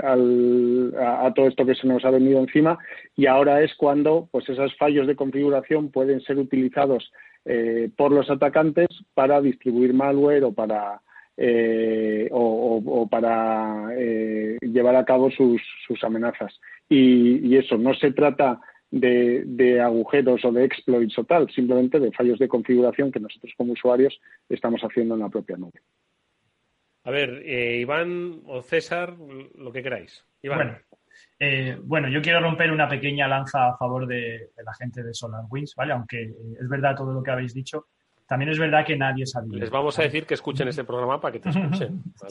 a, 1.00 1.34
todo 1.34 1.48
esto 1.48 1.66
que 1.66 1.74
se 1.74 1.88
nos 1.88 2.06
ha 2.06 2.12
venido 2.12 2.40
encima 2.40 2.78
y 3.16 3.26
ahora 3.26 3.64
es 3.64 3.74
cuando 3.76 4.30
pues 4.32 4.48
esos 4.50 4.76
fallos 4.78 5.08
de 5.08 5.16
configuración 5.16 5.90
pueden 5.90 6.22
ser 6.22 6.38
utilizados 6.38 7.12
eh, 7.46 7.90
por 7.98 8.12
los 8.12 8.30
atacantes 8.30 8.88
para 9.16 9.42
distribuir 9.42 9.94
malware 9.94 10.44
o 10.44 10.52
para 10.52 11.02
eh, 11.38 12.30
o, 12.32 13.08
para 13.10 13.90
llevar 14.62 14.96
a 14.96 15.06
cabo 15.06 15.32
sus, 15.32 15.62
sus 15.88 16.04
amenazas. 16.04 16.54
y, 16.90 17.56
eso 17.56 17.78
no 17.78 17.94
se 17.94 18.12
trata 18.12 18.60
de, 18.92 19.82
agujeros 19.82 20.44
o 20.46 20.52
de 20.52 20.66
exploits 20.66 21.18
o 21.20 21.24
tal, 21.24 21.50
simplemente 21.52 22.00
de 22.00 22.12
fallos 22.12 22.40
de 22.40 22.48
configuración 22.48 23.12
que 23.12 23.20
nosotros 23.20 23.54
como 23.58 23.74
usuarios 23.74 24.20
estamos 24.50 24.82
haciendo 24.82 25.16
en 25.16 25.22
la 25.22 25.30
propia 25.30 25.58
nube. 25.58 25.82
A 27.04 27.12
ver, 27.12 27.42
eh, 27.46 27.80
Iván 27.80 28.42
o 28.46 28.62
César, 28.62 29.16
lo 29.56 29.72
que 29.72 29.82
queráis. 29.82 30.26
Iván. 30.42 30.58
Bueno, 30.58 30.78
eh, 31.40 31.78
bueno, 31.82 32.10
yo 32.10 32.22
quiero 32.22 32.42
romper 32.42 32.72
una 32.72 32.90
pequeña 32.90 33.28
lanza 33.28 33.70
a 33.70 33.78
favor 33.78 34.08
de, 34.08 34.50
la 34.64 34.74
gente 34.74 35.04
de 35.04 35.14
SolarWinds, 35.14 35.76
¿vale? 35.76 35.94
Aunque 35.94 36.24
eh, 36.24 36.36
es 36.60 36.68
verdad 36.68 36.96
todo 36.96 37.14
lo 37.14 37.24
que 37.24 37.32
habéis 37.32 37.54
dicho, 37.54 37.88
también 38.28 38.52
es 38.52 38.60
verdad 38.60 38.86
que 38.86 38.98
nadie 38.98 39.24
es 39.24 39.36
adivino. 39.36 39.60
Les 39.60 39.70
vamos 39.70 39.98
a 40.00 40.04
decir 40.04 40.26
que 40.26 40.34
escuchen 40.34 40.68
este 40.68 40.84
programa 40.84 41.20
para 41.20 41.34
que 41.34 41.40
te 41.40 41.50
escuchen, 41.50 42.04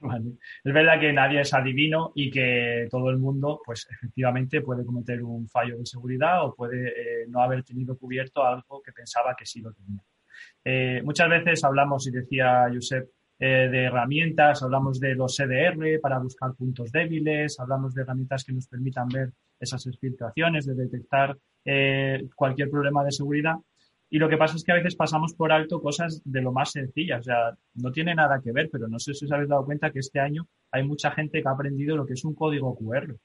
¿vale? 0.00 0.32
Es 0.64 0.72
verdad 0.72 1.00
que 1.00 1.12
nadie 1.12 1.40
es 1.40 1.54
adivino 1.54 2.12
y 2.14 2.30
que 2.30 2.86
todo 2.90 3.10
el 3.10 3.18
mundo, 3.18 3.60
pues 3.64 3.86
efectivamente 3.90 4.60
puede 4.60 4.84
cometer 4.84 5.22
un 5.22 5.48
fallo 5.48 5.78
de 5.78 5.86
seguridad 5.86 6.44
o 6.44 6.54
puede 6.54 6.88
eh, 6.88 7.26
no 7.28 7.40
haber 7.40 7.62
tenido 7.62 7.96
cubierto 7.96 8.44
algo 8.44 8.82
que 8.82 8.92
pensaba 8.92 9.34
que 9.36 9.46
sí 9.46 9.60
lo 9.60 9.72
tenía. 9.72 11.02
muchas 11.02 11.28
veces 11.28 11.64
hablamos, 11.64 12.06
y 12.06 12.10
decía 12.10 12.66
Josep, 12.72 13.08
eh, 13.44 13.68
de 13.68 13.84
herramientas, 13.86 14.62
hablamos 14.62 15.00
de 15.00 15.16
los 15.16 15.36
CDR 15.36 15.98
para 16.00 16.20
buscar 16.20 16.54
puntos 16.54 16.92
débiles, 16.92 17.58
hablamos 17.58 17.92
de 17.92 18.02
herramientas 18.02 18.44
que 18.44 18.52
nos 18.52 18.68
permitan 18.68 19.08
ver 19.08 19.32
esas 19.58 19.82
filtraciones, 20.00 20.64
de 20.64 20.76
detectar 20.76 21.36
eh, 21.64 22.28
cualquier 22.36 22.70
problema 22.70 23.02
de 23.02 23.10
seguridad. 23.10 23.56
Y 24.14 24.18
lo 24.18 24.28
que 24.28 24.36
pasa 24.36 24.56
es 24.56 24.62
que 24.62 24.72
a 24.72 24.74
veces 24.74 24.94
pasamos 24.94 25.32
por 25.32 25.52
alto 25.52 25.80
cosas 25.80 26.20
de 26.26 26.42
lo 26.42 26.52
más 26.52 26.72
sencillas. 26.72 27.20
O 27.20 27.22
sea, 27.22 27.56
no 27.76 27.90
tiene 27.90 28.14
nada 28.14 28.42
que 28.44 28.52
ver, 28.52 28.68
pero 28.70 28.86
no 28.86 28.98
sé 28.98 29.14
si 29.14 29.24
os 29.24 29.32
habéis 29.32 29.48
dado 29.48 29.64
cuenta 29.64 29.90
que 29.90 30.00
este 30.00 30.20
año 30.20 30.46
hay 30.70 30.86
mucha 30.86 31.12
gente 31.12 31.40
que 31.40 31.48
ha 31.48 31.52
aprendido 31.52 31.96
lo 31.96 32.04
que 32.04 32.12
es 32.12 32.22
un 32.22 32.34
código 32.34 32.76
QR. 32.76 33.16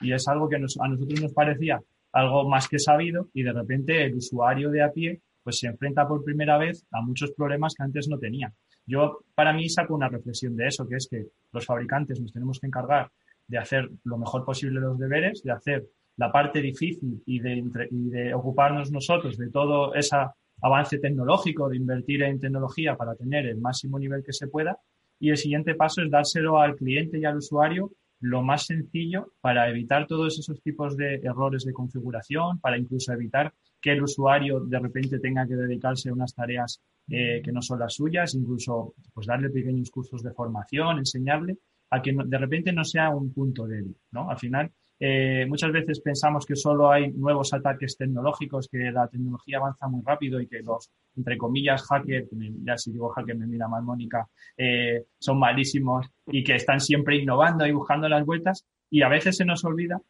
Y 0.00 0.12
es 0.12 0.26
algo 0.26 0.48
que 0.48 0.56
a 0.56 0.58
nosotros 0.58 1.22
nos 1.22 1.32
parecía 1.32 1.80
algo 2.10 2.48
más 2.48 2.66
que 2.66 2.80
sabido 2.80 3.28
y 3.32 3.44
de 3.44 3.52
repente 3.52 4.04
el 4.04 4.16
usuario 4.16 4.70
de 4.70 4.82
a 4.82 4.90
pie 4.90 5.20
pues 5.44 5.60
se 5.60 5.68
enfrenta 5.68 6.08
por 6.08 6.24
primera 6.24 6.58
vez 6.58 6.84
a 6.90 7.00
muchos 7.00 7.30
problemas 7.30 7.76
que 7.76 7.84
antes 7.84 8.08
no 8.08 8.18
tenía. 8.18 8.52
Yo, 8.86 9.20
para 9.36 9.52
mí, 9.52 9.68
saco 9.68 9.94
una 9.94 10.08
reflexión 10.08 10.56
de 10.56 10.66
eso, 10.66 10.88
que 10.88 10.96
es 10.96 11.06
que 11.08 11.26
los 11.52 11.64
fabricantes 11.64 12.20
nos 12.20 12.32
tenemos 12.32 12.58
que 12.58 12.66
encargar 12.66 13.08
de 13.46 13.58
hacer 13.58 13.88
lo 14.02 14.18
mejor 14.18 14.44
posible 14.44 14.80
los 14.80 14.98
deberes, 14.98 15.44
de 15.44 15.52
hacer 15.52 15.84
la 16.16 16.30
parte 16.30 16.60
difícil 16.60 17.22
y 17.26 17.40
de, 17.40 18.34
ocuparnos 18.34 18.90
nosotros 18.90 19.36
de 19.36 19.50
todo 19.50 19.94
ese 19.94 20.16
avance 20.62 20.98
tecnológico, 20.98 21.68
de 21.68 21.76
invertir 21.76 22.22
en 22.22 22.40
tecnología 22.40 22.96
para 22.96 23.14
tener 23.14 23.46
el 23.46 23.58
máximo 23.58 23.98
nivel 23.98 24.22
que 24.22 24.32
se 24.32 24.48
pueda. 24.48 24.78
Y 25.18 25.30
el 25.30 25.36
siguiente 25.36 25.74
paso 25.74 26.02
es 26.02 26.10
dárselo 26.10 26.58
al 26.58 26.76
cliente 26.76 27.18
y 27.18 27.24
al 27.24 27.38
usuario 27.38 27.90
lo 28.20 28.42
más 28.42 28.66
sencillo 28.66 29.32
para 29.40 29.68
evitar 29.68 30.06
todos 30.06 30.38
esos 30.38 30.62
tipos 30.62 30.96
de 30.96 31.16
errores 31.16 31.64
de 31.64 31.72
configuración, 31.72 32.58
para 32.58 32.78
incluso 32.78 33.12
evitar 33.12 33.52
que 33.80 33.92
el 33.92 34.02
usuario 34.02 34.60
de 34.60 34.78
repente 34.78 35.18
tenga 35.18 35.46
que 35.46 35.56
dedicarse 35.56 36.08
a 36.08 36.14
unas 36.14 36.34
tareas 36.34 36.80
eh, 37.10 37.42
que 37.44 37.52
no 37.52 37.60
son 37.60 37.80
las 37.80 37.92
suyas, 37.92 38.34
incluso 38.34 38.94
pues 39.12 39.26
darle 39.26 39.50
pequeños 39.50 39.90
cursos 39.90 40.22
de 40.22 40.32
formación, 40.32 40.98
enseñarle 40.98 41.58
a 41.90 42.00
que 42.00 42.14
de 42.24 42.38
repente 42.38 42.72
no 42.72 42.82
sea 42.82 43.10
un 43.10 43.30
punto 43.32 43.66
débil, 43.66 43.94
¿no? 44.12 44.30
Al 44.30 44.38
final, 44.38 44.70
eh, 45.00 45.44
muchas 45.48 45.72
veces 45.72 46.00
pensamos 46.00 46.46
que 46.46 46.54
solo 46.54 46.90
hay 46.90 47.10
nuevos 47.12 47.52
ataques 47.52 47.96
tecnológicos, 47.96 48.68
que 48.68 48.90
la 48.92 49.08
tecnología 49.08 49.58
avanza 49.58 49.88
muy 49.88 50.02
rápido 50.04 50.40
y 50.40 50.46
que 50.46 50.60
los, 50.60 50.90
entre 51.16 51.36
comillas, 51.36 51.82
hackers, 51.82 52.28
ya 52.64 52.78
si 52.78 52.92
digo 52.92 53.08
hacker 53.10 53.36
me 53.36 53.46
mira 53.46 53.68
mal 53.68 53.82
Mónica, 53.82 54.28
eh, 54.56 55.04
son 55.18 55.38
malísimos 55.38 56.06
y 56.26 56.44
que 56.44 56.54
están 56.54 56.80
siempre 56.80 57.16
innovando 57.16 57.66
y 57.66 57.72
buscando 57.72 58.08
las 58.08 58.24
vueltas. 58.24 58.64
Y 58.90 59.02
a 59.02 59.08
veces 59.08 59.36
se 59.36 59.44
nos 59.44 59.64
olvida 59.64 60.00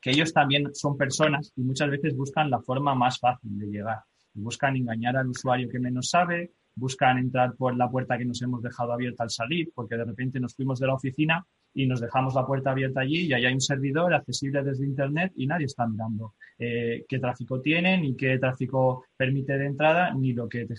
que 0.00 0.10
ellos 0.10 0.32
también 0.32 0.74
son 0.74 0.96
personas 0.96 1.52
y 1.56 1.62
muchas 1.62 1.90
veces 1.90 2.16
buscan 2.16 2.50
la 2.50 2.60
forma 2.60 2.94
más 2.94 3.18
fácil 3.18 3.58
de 3.58 3.66
llegar. 3.66 4.00
Buscan 4.34 4.76
engañar 4.76 5.16
al 5.16 5.28
usuario 5.28 5.68
que 5.68 5.78
menos 5.78 6.10
sabe, 6.10 6.52
buscan 6.74 7.18
entrar 7.18 7.54
por 7.54 7.76
la 7.76 7.88
puerta 7.88 8.18
que 8.18 8.24
nos 8.24 8.42
hemos 8.42 8.62
dejado 8.62 8.92
abierta 8.92 9.22
al 9.22 9.30
salir, 9.30 9.70
porque 9.74 9.96
de 9.96 10.04
repente 10.04 10.40
nos 10.40 10.54
fuimos 10.54 10.80
de 10.80 10.86
la 10.88 10.94
oficina 10.94 11.46
y 11.74 11.86
nos 11.86 12.00
dejamos 12.00 12.34
la 12.34 12.46
puerta 12.46 12.70
abierta 12.70 13.00
allí 13.00 13.26
y 13.26 13.32
ahí 13.32 13.44
hay 13.44 13.52
un 13.52 13.60
servidor 13.60 14.14
accesible 14.14 14.62
desde 14.62 14.86
Internet 14.86 15.32
y 15.36 15.46
nadie 15.46 15.66
está 15.66 15.86
mirando 15.86 16.34
eh, 16.58 17.04
qué 17.08 17.18
tráfico 17.18 17.60
tiene, 17.60 17.98
ni 18.00 18.16
qué 18.16 18.38
tráfico 18.38 19.06
permite 19.16 19.58
de 19.58 19.66
entrada, 19.66 20.14
ni 20.14 20.32
lo 20.32 20.48
que, 20.48 20.66
te, 20.66 20.74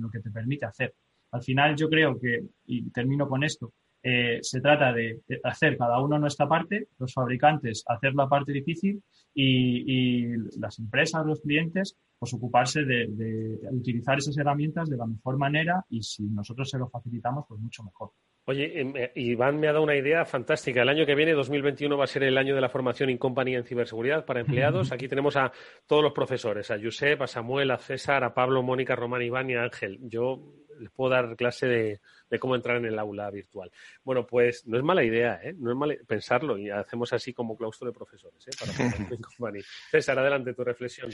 lo 0.00 0.10
que 0.10 0.20
te 0.20 0.30
permite 0.30 0.66
hacer. 0.66 0.94
Al 1.32 1.42
final 1.42 1.76
yo 1.76 1.88
creo 1.88 2.18
que, 2.18 2.42
y 2.66 2.90
termino 2.90 3.28
con 3.28 3.44
esto, 3.44 3.72
eh, 4.02 4.38
se 4.42 4.60
trata 4.60 4.92
de 4.92 5.20
hacer 5.44 5.76
cada 5.76 6.00
uno 6.00 6.18
nuestra 6.18 6.48
parte, 6.48 6.88
los 6.98 7.12
fabricantes 7.12 7.84
hacer 7.86 8.14
la 8.14 8.28
parte 8.28 8.50
difícil 8.52 9.02
y, 9.34 10.36
las 10.58 10.78
empresas, 10.78 11.24
los 11.26 11.40
clientes, 11.40 11.96
pues 12.18 12.32
ocuparse 12.34 12.82
de, 12.84 13.58
utilizar 13.70 14.18
esas 14.18 14.36
herramientas 14.36 14.88
de 14.88 14.96
la 14.96 15.06
mejor 15.06 15.36
manera 15.36 15.84
y 15.90 16.02
si 16.02 16.24
nosotros 16.24 16.68
se 16.68 16.78
lo 16.78 16.88
facilitamos, 16.88 17.44
pues 17.48 17.60
mucho 17.60 17.82
mejor. 17.84 18.12
Oye, 18.46 18.80
em, 18.80 18.96
eh, 18.96 19.12
Iván 19.14 19.60
me 19.60 19.68
ha 19.68 19.72
dado 19.72 19.84
una 19.84 19.96
idea 19.96 20.24
fantástica. 20.24 20.82
El 20.82 20.88
año 20.88 21.06
que 21.06 21.14
viene, 21.14 21.32
2021, 21.32 21.96
va 21.96 22.04
a 22.04 22.08
ser 22.08 22.22
el 22.24 22.38
año 22.38 22.54
de 22.54 22.60
la 22.60 22.68
formación 22.68 23.10
in 23.10 23.18
company 23.18 23.54
en 23.54 23.64
ciberseguridad 23.64 24.24
para 24.24 24.40
empleados. 24.40 24.92
Aquí 24.92 25.08
tenemos 25.08 25.36
a 25.36 25.52
todos 25.86 26.02
los 26.02 26.12
profesores, 26.12 26.70
a 26.70 26.78
Josep, 26.82 27.22
a 27.22 27.26
Samuel, 27.26 27.70
a 27.70 27.78
César, 27.78 28.24
a 28.24 28.34
Pablo, 28.34 28.62
Mónica, 28.62 28.96
Román, 28.96 29.22
Iván 29.22 29.50
y 29.50 29.54
a 29.54 29.62
Ángel. 29.62 29.98
Yo 30.02 30.54
les 30.80 30.90
puedo 30.90 31.10
dar 31.10 31.36
clase 31.36 31.66
de, 31.66 32.38
cómo 32.38 32.56
entrar 32.56 32.78
en 32.78 32.86
el 32.86 32.98
aula 32.98 33.30
virtual. 33.30 33.70
Bueno, 34.02 34.26
pues 34.26 34.66
no 34.66 34.78
es 34.78 34.82
mala 34.82 35.04
idea, 35.04 35.40
¿eh? 35.42 35.54
No 35.56 35.70
es 35.70 35.76
mal 35.76 35.98
pensarlo 36.06 36.58
y 36.58 36.70
hacemos 36.70 37.12
así 37.12 37.32
como 37.32 37.56
claustro 37.56 37.86
de 37.86 37.92
profesores, 37.92 38.46
¿eh? 38.48 38.50
Para 38.58 38.72
César, 39.90 40.18
adelante 40.18 40.54
tu 40.54 40.64
reflexión. 40.64 41.10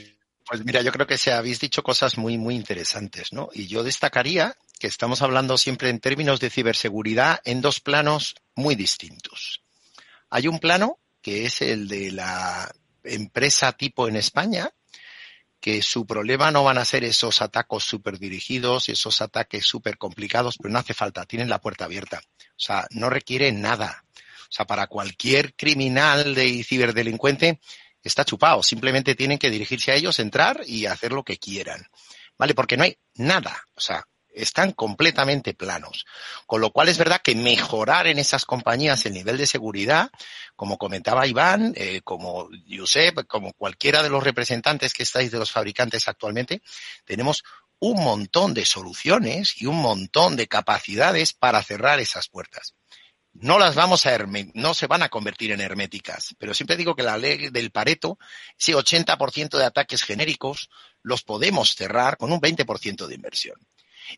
Pues 0.47 0.63
mira, 0.63 0.81
yo 0.81 0.93
creo 0.93 1.07
que 1.07 1.17
se 1.17 1.33
habéis 1.33 1.59
dicho 1.59 1.83
cosas 1.83 2.17
muy, 2.17 2.37
muy 2.37 2.55
interesantes, 2.55 3.33
¿no? 3.33 3.49
Y 3.53 3.67
yo 3.67 3.83
destacaría 3.83 4.55
que 4.79 4.87
estamos 4.87 5.21
hablando 5.21 5.57
siempre 5.57 5.89
en 5.89 5.99
términos 5.99 6.39
de 6.39 6.49
ciberseguridad 6.49 7.41
en 7.43 7.61
dos 7.61 7.81
planos 7.81 8.35
muy 8.55 8.75
distintos. 8.75 9.61
Hay 10.29 10.47
un 10.47 10.59
plano 10.59 10.99
que 11.21 11.45
es 11.45 11.61
el 11.61 11.89
de 11.89 12.11
la 12.11 12.71
empresa 13.03 13.73
tipo 13.73 14.07
en 14.07 14.15
España, 14.15 14.71
que 15.59 15.81
su 15.81 16.05
problema 16.05 16.51
no 16.51 16.63
van 16.63 16.77
a 16.77 16.85
ser 16.85 17.03
esos 17.03 17.41
atacos 17.41 17.83
súper 17.83 18.17
dirigidos, 18.17 18.87
esos 18.87 19.21
ataques 19.21 19.65
súper 19.65 19.97
complicados, 19.97 20.57
pero 20.57 20.71
no 20.71 20.79
hace 20.79 20.93
falta, 20.93 21.25
tienen 21.25 21.49
la 21.49 21.59
puerta 21.59 21.85
abierta. 21.85 22.21
O 22.51 22.59
sea, 22.59 22.87
no 22.91 23.09
requiere 23.09 23.51
nada. 23.51 24.05
O 24.43 24.51
sea, 24.51 24.65
para 24.65 24.87
cualquier 24.87 25.55
criminal 25.55 26.35
de 26.35 26.63
ciberdelincuente 26.63 27.59
está 28.07 28.25
chupado. 28.25 28.63
Simplemente 28.63 29.15
tienen 29.15 29.37
que 29.37 29.49
dirigirse 29.49 29.91
a 29.91 29.95
ellos, 29.95 30.19
entrar 30.19 30.61
y 30.65 30.85
hacer 30.85 31.11
lo 31.11 31.23
que 31.23 31.37
quieran. 31.37 31.87
¿Vale? 32.37 32.53
Porque 32.53 32.77
no 32.77 32.83
hay 32.83 32.97
nada. 33.15 33.63
O 33.75 33.81
sea, 33.81 34.05
están 34.37 34.71
completamente 34.71 35.53
planos. 35.53 36.05
Con 36.45 36.61
lo 36.61 36.71
cual 36.71 36.89
es 36.89 36.97
verdad 36.97 37.21
que 37.21 37.35
mejorar 37.35 38.07
en 38.07 38.19
esas 38.19 38.45
compañías 38.45 39.05
el 39.05 39.13
nivel 39.13 39.37
de 39.37 39.47
seguridad, 39.47 40.09
como 40.55 40.77
comentaba 40.77 41.27
Iván, 41.27 41.73
eh, 41.75 42.01
como 42.03 42.49
Josep, 42.69 43.25
como 43.27 43.53
cualquiera 43.53 44.03
de 44.03 44.09
los 44.09 44.23
representantes 44.23 44.93
que 44.93 45.03
estáis 45.03 45.31
de 45.31 45.39
los 45.39 45.51
fabricantes 45.51 46.07
actualmente, 46.07 46.61
tenemos 47.05 47.43
un 47.79 48.03
montón 48.03 48.53
de 48.53 48.65
soluciones 48.65 49.61
y 49.61 49.65
un 49.65 49.77
montón 49.77 50.35
de 50.35 50.47
capacidades 50.47 51.33
para 51.33 51.61
cerrar 51.63 51.99
esas 51.99 52.27
puertas. 52.27 52.73
No 53.39 53.59
las 53.59 53.75
vamos 53.75 54.05
a 54.07 54.17
no 54.53 54.73
se 54.73 54.87
van 54.87 55.03
a 55.03 55.09
convertir 55.09 55.51
en 55.51 55.61
herméticas, 55.61 56.35
pero 56.39 56.53
siempre 56.53 56.75
digo 56.75 56.95
que 56.95 57.03
la 57.03 57.17
ley 57.17 57.49
del 57.49 57.71
Pareto, 57.71 58.17
ese 58.57 58.73
80% 58.73 59.57
de 59.57 59.65
ataques 59.65 60.03
genéricos, 60.03 60.69
los 61.03 61.23
podemos 61.23 61.75
cerrar 61.75 62.17
con 62.17 62.31
un 62.31 62.41
20% 62.41 63.05
de 63.05 63.15
inversión. 63.15 63.55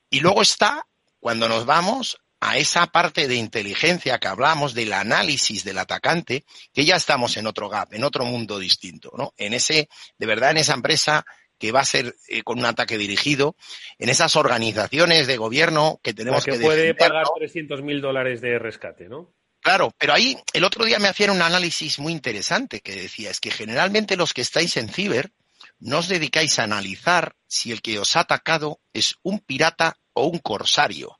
Y 0.09 0.21
luego 0.21 0.41
está 0.41 0.85
cuando 1.19 1.49
nos 1.49 1.65
vamos 1.65 2.17
a 2.39 2.57
esa 2.57 2.87
parte 2.87 3.27
de 3.27 3.35
inteligencia 3.35 4.17
que 4.19 4.27
hablamos 4.27 4.73
del 4.73 4.93
análisis 4.93 5.65
del 5.65 5.77
atacante, 5.77 6.45
que 6.73 6.85
ya 6.85 6.95
estamos 6.95 7.35
en 7.35 7.47
otro 7.47 7.67
gap, 7.67 7.93
en 7.93 8.05
otro 8.05 8.23
mundo 8.23 8.57
distinto, 8.57 9.11
¿no? 9.17 9.33
En 9.35 9.53
ese, 9.53 9.89
de 10.17 10.25
verdad, 10.25 10.51
en 10.51 10.57
esa 10.57 10.73
empresa 10.73 11.25
que 11.59 11.71
va 11.71 11.81
a 11.81 11.85
ser 11.85 12.15
eh, 12.27 12.41
con 12.43 12.57
un 12.57 12.65
ataque 12.65 12.97
dirigido, 12.97 13.55
en 13.99 14.09
esas 14.09 14.35
organizaciones 14.35 15.27
de 15.27 15.37
gobierno 15.37 15.99
que 16.01 16.13
tenemos 16.13 16.45
que, 16.45 16.53
que 16.53 16.59
puede 16.59 16.95
pagar 16.95 17.25
300 17.37 17.83
mil 17.83 18.01
dólares 18.01 18.41
de 18.41 18.57
rescate, 18.57 19.07
¿no? 19.07 19.33
Claro, 19.61 19.93
pero 19.97 20.13
ahí 20.13 20.37
el 20.53 20.63
otro 20.63 20.85
día 20.85 20.99
me 20.99 21.09
hacían 21.09 21.31
un 21.31 21.41
análisis 21.41 21.99
muy 21.99 22.13
interesante 22.13 22.79
que 22.79 22.95
decía, 22.95 23.29
es 23.29 23.39
que 23.39 23.51
generalmente 23.51 24.15
los 24.15 24.33
que 24.33 24.41
estáis 24.41 24.77
en 24.77 24.89
ciber 24.89 25.31
no 25.79 25.99
os 25.99 26.07
dedicáis 26.07 26.59
a 26.59 26.63
analizar 26.63 27.35
si 27.47 27.71
el 27.71 27.81
que 27.81 27.99
os 27.99 28.15
ha 28.15 28.21
atacado 28.21 28.79
es 28.93 29.15
un 29.21 29.39
pirata 29.39 29.97
o 30.13 30.27
un 30.27 30.39
corsario. 30.39 31.19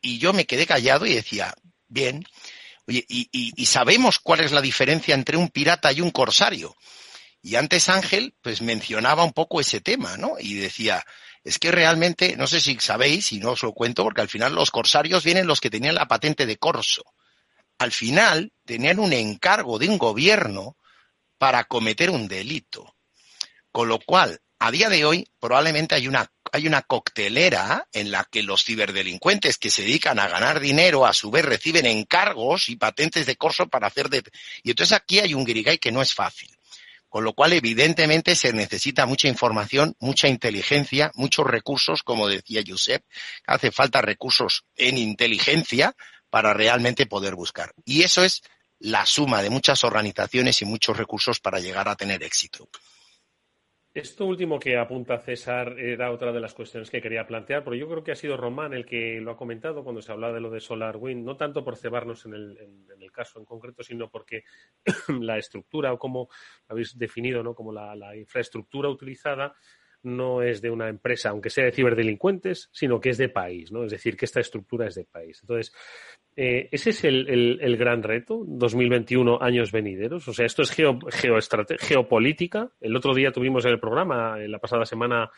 Y 0.00 0.18
yo 0.18 0.32
me 0.32 0.46
quedé 0.46 0.66
callado 0.66 1.06
y 1.06 1.14
decía, 1.14 1.54
bien, 1.88 2.24
oye, 2.86 3.04
y, 3.08 3.66
sabemos 3.66 4.18
cuál 4.20 4.40
es 4.40 4.52
la 4.52 4.60
diferencia 4.60 5.14
entre 5.14 5.36
un 5.36 5.48
pirata 5.48 5.92
y 5.92 6.00
un 6.00 6.10
corsario. 6.10 6.76
Y 7.40 7.56
antes 7.56 7.88
Ángel, 7.88 8.34
pues 8.42 8.62
mencionaba 8.62 9.24
un 9.24 9.32
poco 9.32 9.60
ese 9.60 9.80
tema, 9.80 10.16
¿no? 10.16 10.34
Y 10.38 10.54
decía, 10.54 11.04
es 11.44 11.58
que 11.58 11.70
realmente, 11.70 12.36
no 12.36 12.46
sé 12.46 12.60
si 12.60 12.78
sabéis, 12.80 13.32
y 13.32 13.38
no 13.38 13.52
os 13.52 13.62
lo 13.62 13.72
cuento, 13.72 14.02
porque 14.04 14.20
al 14.20 14.28
final 14.28 14.54
los 14.54 14.70
corsarios 14.70 15.24
vienen 15.24 15.46
los 15.46 15.60
que 15.60 15.70
tenían 15.70 15.94
la 15.94 16.08
patente 16.08 16.46
de 16.46 16.58
corso. 16.58 17.04
Al 17.78 17.92
final 17.92 18.52
tenían 18.64 18.98
un 18.98 19.12
encargo 19.12 19.78
de 19.78 19.88
un 19.88 19.98
gobierno 19.98 20.76
para 21.38 21.64
cometer 21.64 22.10
un 22.10 22.26
delito. 22.26 22.96
Con 23.70 23.88
lo 23.88 24.00
cual, 24.00 24.40
a 24.58 24.72
día 24.72 24.88
de 24.88 25.04
hoy, 25.04 25.28
probablemente 25.38 25.94
hay 25.94 26.08
una 26.08 26.28
hay 26.52 26.66
una 26.66 26.82
coctelera 26.82 27.86
en 27.92 28.10
la 28.10 28.24
que 28.24 28.42
los 28.42 28.64
ciberdelincuentes 28.64 29.58
que 29.58 29.70
se 29.70 29.82
dedican 29.82 30.18
a 30.18 30.28
ganar 30.28 30.60
dinero 30.60 31.06
a 31.06 31.12
su 31.12 31.30
vez 31.30 31.44
reciben 31.44 31.86
encargos 31.86 32.68
y 32.68 32.76
patentes 32.76 33.26
de 33.26 33.36
corso 33.36 33.68
para 33.68 33.86
hacer 33.86 34.08
de... 34.08 34.22
Y 34.62 34.70
entonces 34.70 34.96
aquí 34.96 35.18
hay 35.18 35.34
un 35.34 35.44
guirigay 35.44 35.78
que 35.78 35.92
no 35.92 36.02
es 36.02 36.14
fácil. 36.14 36.57
Con 37.08 37.24
lo 37.24 37.32
cual, 37.32 37.52
evidentemente, 37.54 38.34
se 38.34 38.52
necesita 38.52 39.06
mucha 39.06 39.28
información, 39.28 39.94
mucha 39.98 40.28
inteligencia, 40.28 41.10
muchos 41.14 41.46
recursos, 41.46 42.02
como 42.02 42.28
decía 42.28 42.62
Josep, 42.66 43.02
hace 43.46 43.70
falta 43.70 44.02
recursos 44.02 44.64
en 44.76 44.98
inteligencia 44.98 45.94
para 46.30 46.52
realmente 46.52 47.06
poder 47.06 47.34
buscar. 47.34 47.72
Y 47.84 48.02
eso 48.02 48.22
es 48.22 48.42
la 48.78 49.06
suma 49.06 49.42
de 49.42 49.50
muchas 49.50 49.84
organizaciones 49.84 50.62
y 50.62 50.64
muchos 50.64 50.96
recursos 50.96 51.40
para 51.40 51.60
llegar 51.60 51.88
a 51.88 51.96
tener 51.96 52.22
éxito. 52.22 52.68
Esto 53.94 54.26
último 54.26 54.58
que 54.58 54.76
apunta 54.76 55.18
César 55.18 55.78
era 55.78 56.12
otra 56.12 56.30
de 56.30 56.40
las 56.40 56.52
cuestiones 56.52 56.90
que 56.90 57.00
quería 57.00 57.26
plantear, 57.26 57.64
porque 57.64 57.78
yo 57.78 57.88
creo 57.88 58.04
que 58.04 58.12
ha 58.12 58.16
sido 58.16 58.36
Román 58.36 58.74
el 58.74 58.84
que 58.84 59.20
lo 59.20 59.30
ha 59.30 59.36
comentado 59.36 59.82
cuando 59.82 60.02
se 60.02 60.12
hablaba 60.12 60.34
de 60.34 60.40
lo 60.40 60.50
de 60.50 60.60
SolarWind, 60.60 61.24
no 61.24 61.36
tanto 61.36 61.64
por 61.64 61.76
cebarnos 61.76 62.26
en 62.26 62.34
el, 62.34 62.58
en, 62.58 63.02
el 63.02 63.10
caso 63.10 63.38
en 63.38 63.46
concreto, 63.46 63.82
sino 63.82 64.10
porque 64.10 64.44
la 65.20 65.38
estructura 65.38 65.92
o 65.92 65.98
como 65.98 66.28
habéis 66.68 66.98
definido, 66.98 67.42
¿no? 67.42 67.54
como 67.54 67.72
la, 67.72 67.96
la 67.96 68.14
infraestructura 68.14 68.88
utilizada 68.88 69.54
no 70.02 70.42
es 70.42 70.60
de 70.60 70.70
una 70.70 70.88
empresa, 70.88 71.30
aunque 71.30 71.50
sea 71.50 71.64
de 71.64 71.72
ciberdelincuentes, 71.72 72.68
sino 72.72 73.00
que 73.00 73.10
es 73.10 73.18
de 73.18 73.28
país, 73.28 73.72
¿no? 73.72 73.84
Es 73.84 73.90
decir, 73.90 74.16
que 74.16 74.26
esta 74.26 74.40
estructura 74.40 74.86
es 74.86 74.94
de 74.94 75.04
país. 75.04 75.40
Entonces, 75.42 75.72
eh, 76.40 76.68
ese 76.70 76.90
es 76.90 77.02
el, 77.02 77.76
gran 77.76 78.00
reto, 78.00 78.44
2021, 78.46 79.42
años 79.42 79.72
venideros. 79.72 80.28
O 80.28 80.32
sea, 80.32 80.46
esto 80.46 80.62
es 80.62 80.70
geo, 80.70 80.96
geopolítica. 81.80 82.70
El 82.80 82.94
otro 82.94 83.12
día 83.12 83.32
tuvimos 83.32 83.64
en 83.64 83.72
el 83.72 83.80
programa, 83.80 84.40
en 84.40 84.52
la 84.52 84.60
pasada 84.60 84.84
semana, 84.84 85.32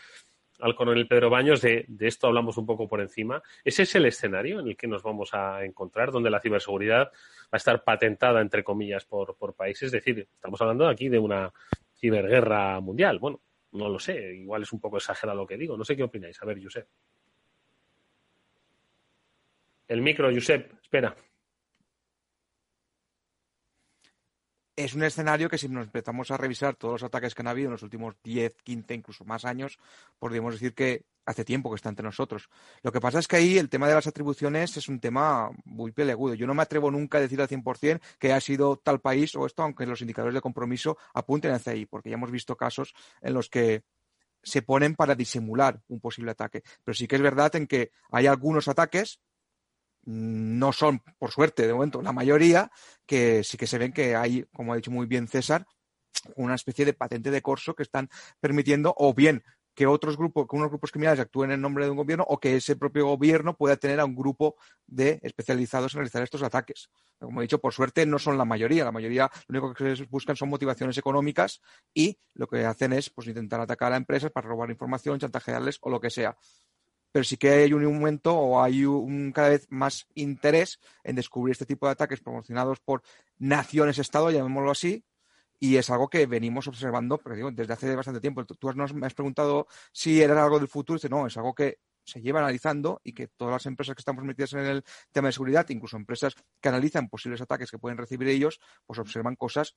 al 0.59 0.75
coronel 0.75 1.09
Pedro 1.09 1.31
Baños, 1.31 1.63
de, 1.63 1.87
esto 2.01 2.27
hablamos 2.27 2.59
un 2.59 2.67
poco 2.67 2.87
por 2.87 3.01
encima. 3.01 3.43
Ese 3.65 3.85
es 3.85 3.95
el 3.95 4.05
escenario 4.05 4.61
en 4.61 4.69
el 4.69 4.77
que 4.77 4.89
nos 4.89 5.03
vamos 5.03 5.31
a 5.33 5.65
encontrar, 5.65 6.13
donde 6.13 6.29
la 6.29 6.39
ciberseguridad 6.39 7.05
va 7.05 7.53
a 7.53 7.57
estar 7.57 7.83
patentada, 7.83 8.43
entre 8.43 8.63
comillas, 8.63 9.07
por, 9.07 9.39
por 9.39 9.55
países. 9.55 9.85
Es 9.85 9.93
decir, 9.93 10.29
estamos 10.35 10.61
hablando 10.61 10.87
aquí 10.87 11.09
de 11.09 11.19
una 11.19 11.51
ciberguerra 11.99 12.79
mundial. 12.81 13.19
Bueno, 13.19 13.41
no 13.73 13.89
lo 13.89 13.99
sé, 13.99 14.35
igual 14.35 14.65
es 14.65 14.73
un 14.75 14.81
poco 14.81 14.99
exagerado 14.99 15.39
lo 15.39 15.47
que 15.47 15.57
digo. 15.57 15.79
No 15.79 15.85
sé 15.85 15.97
qué 15.97 16.03
opináis. 16.03 16.43
A 16.43 16.45
ver, 16.45 16.63
Josep. 16.63 16.87
El 19.91 20.03
micro, 20.03 20.33
Josep, 20.33 20.73
espera. 20.81 21.17
Es 24.77 24.95
un 24.95 25.03
escenario 25.03 25.49
que 25.49 25.59
si 25.59 25.69
nos 25.69 25.87
empezamos 25.87 26.31
a 26.31 26.37
revisar 26.37 26.77
todos 26.77 26.93
los 26.93 27.03
ataques 27.03 27.35
que 27.35 27.43
han 27.43 27.49
habido 27.49 27.67
en 27.67 27.73
los 27.73 27.83
últimos 27.83 28.15
10, 28.23 28.55
15, 28.63 28.95
incluso 28.95 29.25
más 29.25 29.45
años, 29.45 29.81
podríamos 30.21 30.55
decir 30.55 30.75
que 30.75 31.07
hace 31.27 31.45
tiempo 31.45 31.71
que 31.71 31.75
está 31.75 31.89
entre 31.89 32.05
nosotros. 32.05 32.49
Lo 32.83 32.93
que 32.93 33.01
pasa 33.01 33.19
es 33.19 33.27
que 33.27 33.35
ahí 33.35 33.59
el 33.59 33.69
tema 33.69 33.89
de 33.89 33.95
las 33.95 34.07
atribuciones 34.07 34.77
es 34.77 34.89
un 34.89 35.01
tema 35.01 35.51
muy 35.65 35.91
peleagudo. 35.91 36.35
Yo 36.35 36.47
no 36.47 36.55
me 36.55 36.63
atrevo 36.63 36.93
nunca 36.93 37.19
a 37.19 37.23
decir 37.23 37.41
al 37.41 37.49
100% 37.49 38.01
que 38.21 38.33
ha 38.33 38.41
sido 38.41 38.77
tal 38.77 39.01
país 39.01 39.35
o 39.35 39.45
esto, 39.45 39.65
aunque 39.65 39.87
los 39.87 40.01
indicadores 40.03 40.37
de 40.37 40.41
compromiso 40.41 40.99
apunten 41.15 41.51
hacia 41.51 41.73
ahí, 41.73 41.85
porque 41.85 42.11
ya 42.11 42.15
hemos 42.15 42.31
visto 42.31 42.57
casos 42.57 42.95
en 43.23 43.35
los 43.35 43.51
que 43.51 43.83
se 44.41 44.63
ponen 44.63 44.95
para 44.95 45.17
disimular 45.17 45.83
un 45.89 45.99
posible 45.99 46.31
ataque. 46.31 46.63
Pero 46.85 46.95
sí 46.95 47.09
que 47.09 47.17
es 47.17 47.23
verdad 47.23 47.57
en 47.57 47.67
que 47.67 47.91
hay 48.13 48.29
algunos 48.29 48.69
ataques 48.69 49.19
no 50.05 50.73
son, 50.73 51.03
por 51.19 51.31
suerte, 51.31 51.67
de 51.67 51.75
momento, 51.75 52.03
la 52.03 52.13
mayoría, 52.13 52.71
que 53.07 53.45
sí 53.45 53.57
que 53.57 53.67
se 53.67 53.79
ven 53.79 53.93
que 53.93 54.17
hay, 54.17 54.45
como 54.53 54.73
ha 54.73 54.77
dicho 54.77 54.91
muy 54.91 55.07
bien 55.07 55.29
César, 55.29 55.67
una 56.37 56.55
especie 56.55 56.85
de 56.85 56.93
patente 56.93 57.31
de 57.31 57.43
corso 57.43 57.75
que 57.75 57.83
están 57.83 58.09
permitiendo 58.41 58.95
o 58.97 59.15
bien 59.15 59.43
que 59.75 59.87
otros 59.87 60.17
grupos, 60.17 60.47
que 60.49 60.57
unos 60.57 60.69
grupos 60.69 60.91
criminales 60.91 61.21
actúen 61.21 61.53
en 61.53 61.61
nombre 61.61 61.85
de 61.85 61.91
un 61.91 61.97
gobierno 61.97 62.25
o 62.29 62.39
que 62.39 62.57
ese 62.57 62.77
propio 62.77 63.07
gobierno 63.07 63.57
pueda 63.57 63.77
tener 63.77 64.01
a 64.01 64.05
un 64.05 64.15
grupo 64.15 64.57
de 64.87 65.21
especializados 65.23 65.95
en 65.95 65.99
realizar 65.99 66.23
estos 66.23 66.43
ataques. 66.43 66.91
Como 67.19 67.41
he 67.41 67.45
dicho, 67.45 67.61
por 67.61 67.73
suerte 67.73 68.05
no 68.05 68.19
son 68.19 68.37
la 68.37 68.45
mayoría. 68.45 68.85
La 68.85 68.93
mayoría 68.93 69.31
lo 69.47 69.61
único 69.61 69.75
que 69.75 70.07
buscan 70.11 70.37
son 70.37 70.49
motivaciones 70.49 70.99
económicas 70.99 71.61
y 71.95 72.19
lo 72.35 72.47
que 72.47 72.65
hacen 72.65 72.93
es 72.93 73.11
pues, 73.11 73.29
intentar 73.29 73.61
atacar 73.61 73.93
a 73.93 73.97
empresas 73.97 74.31
para 74.31 74.49
robar 74.49 74.71
información, 74.71 75.19
chantajearles 75.19 75.79
o 75.81 75.91
lo 75.91 76.01
que 76.01 76.11
sea. 76.11 76.37
Pero 77.13 77.25
sí 77.25 77.37
que 77.37 77.51
hay 77.51 77.73
un 77.73 77.85
momento 77.85 78.35
o 78.35 78.63
hay 78.63 78.85
un 78.85 79.33
cada 79.33 79.51
vez 79.51 79.67
más 79.71 80.07
interés 80.15 80.79
en 81.03 81.17
descubrir 81.17 81.53
este 81.53 81.67
tipo 81.67 81.87
de 81.87 81.93
ataques 81.93 82.21
promocionados 82.21 82.81
por 82.81 83.03
naciones-estado, 83.39 84.31
llamémoslo 84.31 84.71
así, 84.71 85.05
y 85.59 85.77
es 85.77 85.91
algo 85.91 86.09
que 86.09 86.27
venimos 86.27 86.67
observando 86.69 87.21
desde 87.53 87.73
hace 87.73 87.95
bastante 87.95 88.21
tiempo. 88.21 88.45
Tú, 88.47 88.73
nos, 88.73 88.95
me 88.95 89.07
has 89.07 89.15
preguntado 89.15 89.67
si 89.93 90.23
era 90.23 90.43
algo 90.43 90.59
del 90.59 90.69
futuro, 90.69 90.97
dice, 90.97 91.09
no, 91.09 91.27
es 91.27 91.37
algo 91.37 91.55
que 91.55 91.79
se 92.11 92.21
lleva 92.21 92.41
analizando 92.41 93.01
y 93.05 93.13
que 93.13 93.29
todas 93.29 93.53
las 93.53 93.67
empresas 93.67 93.95
que 93.95 94.01
estamos 94.01 94.25
metidas 94.25 94.53
en 94.55 94.61
el 94.61 94.85
tema 95.13 95.29
de 95.29 95.33
seguridad, 95.33 95.67
incluso 95.69 95.97
empresas 95.97 96.35
que 96.61 96.69
analizan 96.69 97.09
posibles 97.09 97.41
ataques 97.41 97.71
que 97.71 97.79
pueden 97.79 97.99
recibir 97.99 98.29
ellos, 98.29 98.61
pues 98.87 98.99
observan 98.99 99.37
cosas 99.37 99.77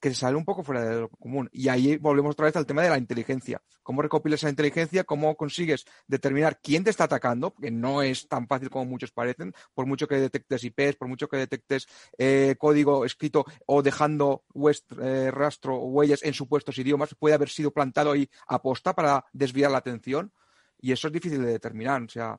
que 0.00 0.10
se 0.10 0.16
salen 0.16 0.36
un 0.36 0.44
poco 0.44 0.62
fuera 0.62 0.84
de 0.84 1.00
lo 1.00 1.08
común. 1.08 1.48
Y 1.52 1.68
ahí 1.68 1.96
volvemos 1.96 2.32
otra 2.32 2.46
vez 2.46 2.56
al 2.56 2.66
tema 2.66 2.82
de 2.82 2.90
la 2.90 2.98
inteligencia. 2.98 3.62
¿Cómo 3.82 4.02
recopilas 4.02 4.40
esa 4.40 4.50
inteligencia? 4.50 5.04
¿Cómo 5.04 5.36
consigues 5.36 5.84
determinar 6.06 6.60
quién 6.62 6.84
te 6.84 6.90
está 6.90 7.04
atacando? 7.04 7.54
Que 7.54 7.70
no 7.70 8.02
es 8.02 8.28
tan 8.28 8.46
fácil 8.46 8.70
como 8.70 8.84
muchos 8.86 9.12
parecen, 9.12 9.52
por 9.74 9.86
mucho 9.86 10.06
que 10.08 10.16
detectes 10.16 10.64
IPs, 10.64 10.96
por 10.96 11.08
mucho 11.08 11.28
que 11.28 11.36
detectes 11.36 11.86
eh, 12.18 12.56
código 12.58 13.04
escrito 13.04 13.44
o 13.66 13.82
dejando 13.82 14.44
eh, 15.00 15.30
rastro 15.30 15.76
o 15.76 15.86
huellas 15.86 16.22
en 16.22 16.34
supuestos 16.34 16.78
idiomas, 16.78 17.14
puede 17.14 17.34
haber 17.34 17.48
sido 17.48 17.70
plantado 17.70 18.12
ahí 18.12 18.28
aposta 18.46 18.94
para 18.94 19.24
desviar 19.32 19.70
la 19.70 19.78
atención. 19.78 20.32
Y 20.84 20.92
eso 20.92 21.06
es 21.06 21.14
difícil 21.14 21.40
de 21.40 21.52
determinar. 21.52 22.02
O 22.02 22.08
sea, 22.10 22.38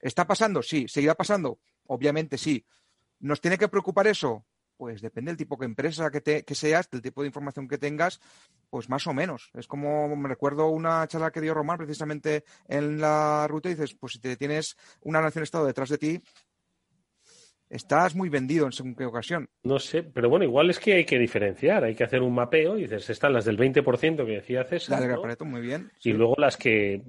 ¿está 0.00 0.26
pasando? 0.26 0.64
Sí. 0.64 0.86
¿Seguirá 0.88 1.14
pasando? 1.14 1.60
Obviamente 1.86 2.36
sí. 2.36 2.66
¿Nos 3.20 3.40
tiene 3.40 3.56
que 3.56 3.68
preocupar 3.68 4.08
eso? 4.08 4.44
Pues 4.76 5.00
depende 5.00 5.30
del 5.30 5.36
tipo 5.36 5.56
de 5.56 5.66
empresa 5.66 6.10
que, 6.10 6.20
te, 6.20 6.44
que 6.44 6.56
seas, 6.56 6.90
del 6.90 7.02
tipo 7.02 7.22
de 7.22 7.28
información 7.28 7.68
que 7.68 7.78
tengas, 7.78 8.20
pues 8.68 8.88
más 8.88 9.06
o 9.06 9.14
menos. 9.14 9.50
Es 9.54 9.68
como 9.68 10.16
me 10.16 10.28
recuerdo 10.28 10.66
una 10.66 11.06
charla 11.06 11.30
que 11.30 11.40
dio 11.40 11.54
Román 11.54 11.78
precisamente 11.78 12.42
en 12.66 13.00
la 13.00 13.46
ruta 13.46 13.68
dices, 13.68 13.94
pues 13.94 14.14
si 14.14 14.18
te 14.18 14.36
tienes 14.36 14.76
una 15.02 15.20
nación-estado 15.20 15.64
detrás 15.64 15.88
de 15.88 15.98
ti, 15.98 16.22
estás 17.70 18.14
muy 18.14 18.28
vendido 18.28 18.66
en 18.66 18.72
según 18.72 18.94
qué 18.94 19.04
ocasión. 19.04 19.48
No 19.62 19.78
sé, 19.78 20.02
pero 20.02 20.28
bueno, 20.28 20.44
igual 20.44 20.70
es 20.70 20.78
que 20.78 20.94
hay 20.94 21.04
que 21.04 21.18
diferenciar, 21.18 21.84
hay 21.84 21.94
que 21.94 22.04
hacer 22.04 22.22
un 22.22 22.34
mapeo 22.34 22.78
y 22.78 22.82
dices, 22.82 23.10
están 23.10 23.32
las 23.32 23.44
del 23.44 23.58
20% 23.58 24.24
que 24.24 24.32
decía 24.32 24.64
César. 24.64 25.00
La 25.00 25.44
muy 25.44 25.60
bien. 25.60 25.90
Y 26.02 26.12
luego 26.12 26.34
las 26.38 26.56
que, 26.56 27.02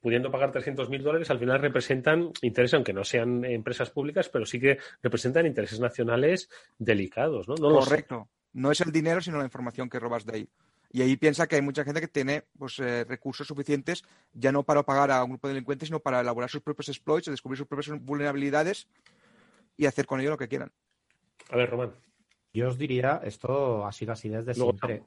pudiendo 0.00 0.30
pagar 0.30 0.52
300 0.52 0.88
mil 0.88 1.02
dólares, 1.02 1.30
al 1.30 1.38
final 1.38 1.60
representan 1.60 2.30
intereses, 2.42 2.74
aunque 2.74 2.92
no 2.92 3.04
sean 3.04 3.44
empresas 3.44 3.90
públicas, 3.90 4.28
pero 4.28 4.46
sí 4.46 4.58
que 4.58 4.78
representan 5.02 5.46
intereses 5.46 5.80
nacionales 5.80 6.48
delicados, 6.78 7.48
¿no? 7.48 7.54
Correcto. 7.56 8.28
No 8.54 8.70
es 8.70 8.80
el 8.80 8.92
dinero, 8.92 9.20
sino 9.20 9.38
la 9.38 9.44
información 9.44 9.88
que 9.88 9.98
robas 9.98 10.26
de 10.26 10.36
ahí. 10.36 10.48
Y 10.94 11.00
ahí 11.00 11.16
piensa 11.16 11.46
que 11.46 11.56
hay 11.56 11.62
mucha 11.62 11.84
gente 11.84 12.02
que 12.02 12.08
tiene 12.08 12.44
pues, 12.58 12.78
eh, 12.78 13.04
recursos 13.04 13.46
suficientes 13.46 14.04
ya 14.34 14.52
no 14.52 14.62
para 14.62 14.82
pagar 14.82 15.10
a 15.10 15.24
un 15.24 15.30
grupo 15.30 15.48
de 15.48 15.54
delincuentes, 15.54 15.88
sino 15.88 16.00
para 16.00 16.20
elaborar 16.20 16.50
sus 16.50 16.60
propios 16.60 16.90
exploits, 16.90 17.30
descubrir 17.30 17.56
sus 17.56 17.66
propias 17.66 17.98
vulnerabilidades 18.02 18.88
y 19.76 19.86
hacer 19.86 20.06
con 20.06 20.20
ello 20.20 20.30
lo 20.30 20.38
que 20.38 20.48
quieran. 20.48 20.72
A 21.50 21.56
ver, 21.56 21.70
Román. 21.70 21.92
Yo 22.52 22.68
os 22.68 22.78
diría, 22.78 23.20
esto 23.24 23.86
ha 23.86 23.92
sido 23.92 24.12
así 24.12 24.28
desde 24.28 24.54
siempre. 24.54 25.04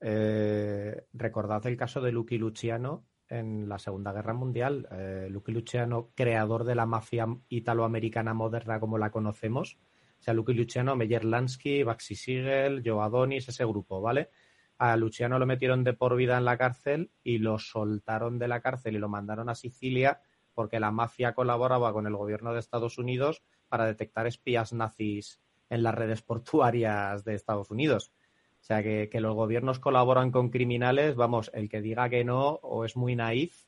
Eh, 0.00 1.06
recordad 1.12 1.64
el 1.66 1.76
caso 1.76 2.00
de 2.00 2.12
Lucky 2.12 2.38
Luciano 2.38 3.06
en 3.28 3.68
la 3.68 3.78
Segunda 3.78 4.12
Guerra 4.12 4.34
Mundial. 4.34 4.88
Eh, 4.90 5.28
Lucky 5.30 5.52
Luciano, 5.52 6.10
creador 6.14 6.64
de 6.64 6.74
la 6.74 6.86
mafia 6.86 7.26
italoamericana 7.48 8.34
moderna 8.34 8.80
como 8.80 8.98
la 8.98 9.10
conocemos. 9.10 9.78
O 10.18 10.22
sea, 10.22 10.34
Lucky 10.34 10.54
Luciano, 10.54 10.96
Meyer 10.96 11.24
Lansky, 11.24 11.82
Baxi 11.82 12.14
Siegel, 12.14 12.82
Joe 12.84 13.02
Adonis, 13.02 13.48
ese 13.48 13.64
grupo, 13.64 14.00
¿vale? 14.00 14.30
A 14.78 14.96
Luciano 14.96 15.38
lo 15.38 15.46
metieron 15.46 15.84
de 15.84 15.92
por 15.92 16.16
vida 16.16 16.36
en 16.36 16.44
la 16.44 16.58
cárcel 16.58 17.10
y 17.22 17.38
lo 17.38 17.58
soltaron 17.58 18.38
de 18.38 18.48
la 18.48 18.60
cárcel 18.60 18.96
y 18.96 18.98
lo 18.98 19.08
mandaron 19.08 19.48
a 19.48 19.54
Sicilia 19.54 20.20
porque 20.52 20.80
la 20.80 20.90
mafia 20.90 21.34
colaboraba 21.34 21.92
con 21.92 22.06
el 22.06 22.16
gobierno 22.16 22.52
de 22.52 22.60
Estados 22.60 22.98
Unidos 22.98 23.42
para 23.68 23.86
detectar 23.86 24.26
espías 24.26 24.72
nazis 24.72 25.40
en 25.68 25.82
las 25.82 25.94
redes 25.94 26.22
portuarias 26.22 27.24
de 27.24 27.34
Estados 27.34 27.70
Unidos. 27.70 28.12
O 28.60 28.64
sea, 28.66 28.82
que, 28.82 29.08
los 29.20 29.34
gobiernos 29.34 29.78
colaboran 29.78 30.30
con 30.30 30.50
criminales, 30.50 31.14
vamos, 31.14 31.50
el 31.54 31.68
que 31.68 31.80
diga 31.80 32.08
que 32.08 32.24
no 32.24 32.58
o 32.62 32.84
es 32.84 32.96
muy 32.96 33.14
naif 33.14 33.64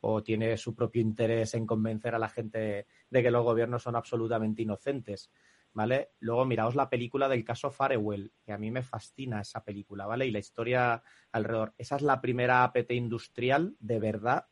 o 0.00 0.22
tiene 0.22 0.56
su 0.56 0.74
propio 0.74 1.02
interés 1.02 1.54
en 1.54 1.66
convencer 1.66 2.14
a 2.14 2.18
la 2.18 2.28
gente 2.28 2.86
de 3.10 3.22
que 3.22 3.30
los 3.30 3.44
gobiernos 3.44 3.82
son 3.82 3.96
absolutamente 3.96 4.62
inocentes, 4.62 5.30
¿vale? 5.72 6.12
Luego 6.20 6.44
miraos 6.44 6.76
la 6.76 6.88
película 6.88 7.28
del 7.28 7.44
caso 7.44 7.70
Farewell, 7.70 8.32
que 8.42 8.52
a 8.52 8.58
mí 8.58 8.70
me 8.70 8.82
fascina 8.82 9.40
esa 9.40 9.64
película, 9.64 10.06
¿vale? 10.06 10.26
Y 10.26 10.30
la 10.30 10.38
historia 10.38 11.02
alrededor. 11.32 11.74
Esa 11.76 11.96
es 11.96 12.02
la 12.02 12.20
primera 12.20 12.64
APT 12.64 12.92
industrial 12.92 13.76
de 13.80 13.98
verdad 13.98 14.46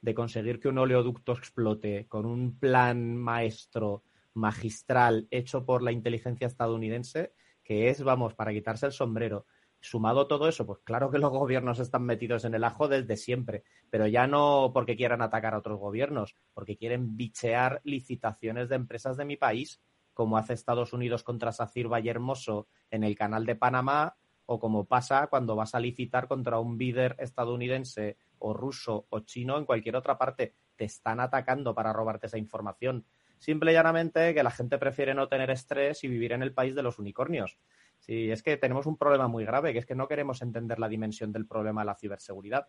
de 0.00 0.14
conseguir 0.14 0.60
que 0.60 0.68
un 0.68 0.78
oleoducto 0.78 1.32
explote 1.32 2.06
con 2.08 2.26
un 2.26 2.58
plan 2.58 3.16
maestro 3.16 4.02
magistral 4.34 5.28
hecho 5.30 5.64
por 5.64 5.82
la 5.82 5.92
inteligencia 5.92 6.46
estadounidense, 6.46 7.32
que 7.62 7.88
es, 7.88 8.02
vamos, 8.02 8.34
para 8.34 8.52
quitarse 8.52 8.86
el 8.86 8.92
sombrero. 8.92 9.46
Sumado 9.80 10.28
todo 10.28 10.48
eso, 10.48 10.64
pues 10.64 10.78
claro 10.84 11.10
que 11.10 11.18
los 11.18 11.30
gobiernos 11.32 11.80
están 11.80 12.04
metidos 12.04 12.44
en 12.44 12.54
el 12.54 12.62
ajo 12.62 12.86
desde 12.86 13.16
siempre, 13.16 13.64
pero 13.90 14.06
ya 14.06 14.28
no 14.28 14.70
porque 14.72 14.96
quieran 14.96 15.22
atacar 15.22 15.54
a 15.54 15.58
otros 15.58 15.80
gobiernos, 15.80 16.36
porque 16.54 16.76
quieren 16.76 17.16
bichear 17.16 17.80
licitaciones 17.82 18.68
de 18.68 18.76
empresas 18.76 19.16
de 19.16 19.24
mi 19.24 19.36
país, 19.36 19.80
como 20.14 20.36
hace 20.36 20.52
Estados 20.52 20.92
Unidos 20.92 21.24
contra 21.24 21.50
Sacir 21.50 21.88
Valle 21.88 22.10
Hermoso 22.10 22.68
en 22.90 23.02
el 23.02 23.16
canal 23.16 23.44
de 23.44 23.56
Panamá, 23.56 24.16
o 24.46 24.58
como 24.60 24.84
pasa 24.84 25.28
cuando 25.28 25.56
vas 25.56 25.74
a 25.74 25.80
licitar 25.80 26.28
contra 26.28 26.58
un 26.58 26.76
bidder 26.76 27.16
estadounidense 27.18 28.18
o 28.38 28.52
ruso 28.52 29.06
o 29.08 29.20
chino 29.20 29.56
en 29.56 29.64
cualquier 29.64 29.96
otra 29.96 30.18
parte. 30.18 30.54
Te 30.76 30.84
están 30.84 31.20
atacando 31.20 31.74
para 31.74 31.92
robarte 31.92 32.26
esa 32.26 32.38
información. 32.38 33.06
Simple 33.42 33.72
y 33.72 33.74
llanamente 33.74 34.34
que 34.34 34.42
la 34.44 34.52
gente 34.52 34.78
prefiere 34.78 35.14
no 35.14 35.26
tener 35.26 35.50
estrés 35.50 36.04
y 36.04 36.08
vivir 36.08 36.30
en 36.30 36.44
el 36.44 36.54
país 36.54 36.76
de 36.76 36.82
los 36.84 37.00
unicornios. 37.00 37.58
Sí, 37.98 38.30
es 38.30 38.40
que 38.40 38.56
tenemos 38.56 38.86
un 38.86 38.96
problema 38.96 39.26
muy 39.26 39.44
grave, 39.44 39.72
que 39.72 39.80
es 39.80 39.84
que 39.84 39.96
no 39.96 40.06
queremos 40.06 40.42
entender 40.42 40.78
la 40.78 40.88
dimensión 40.88 41.32
del 41.32 41.44
problema 41.44 41.80
de 41.80 41.86
la 41.86 41.96
ciberseguridad. 41.96 42.68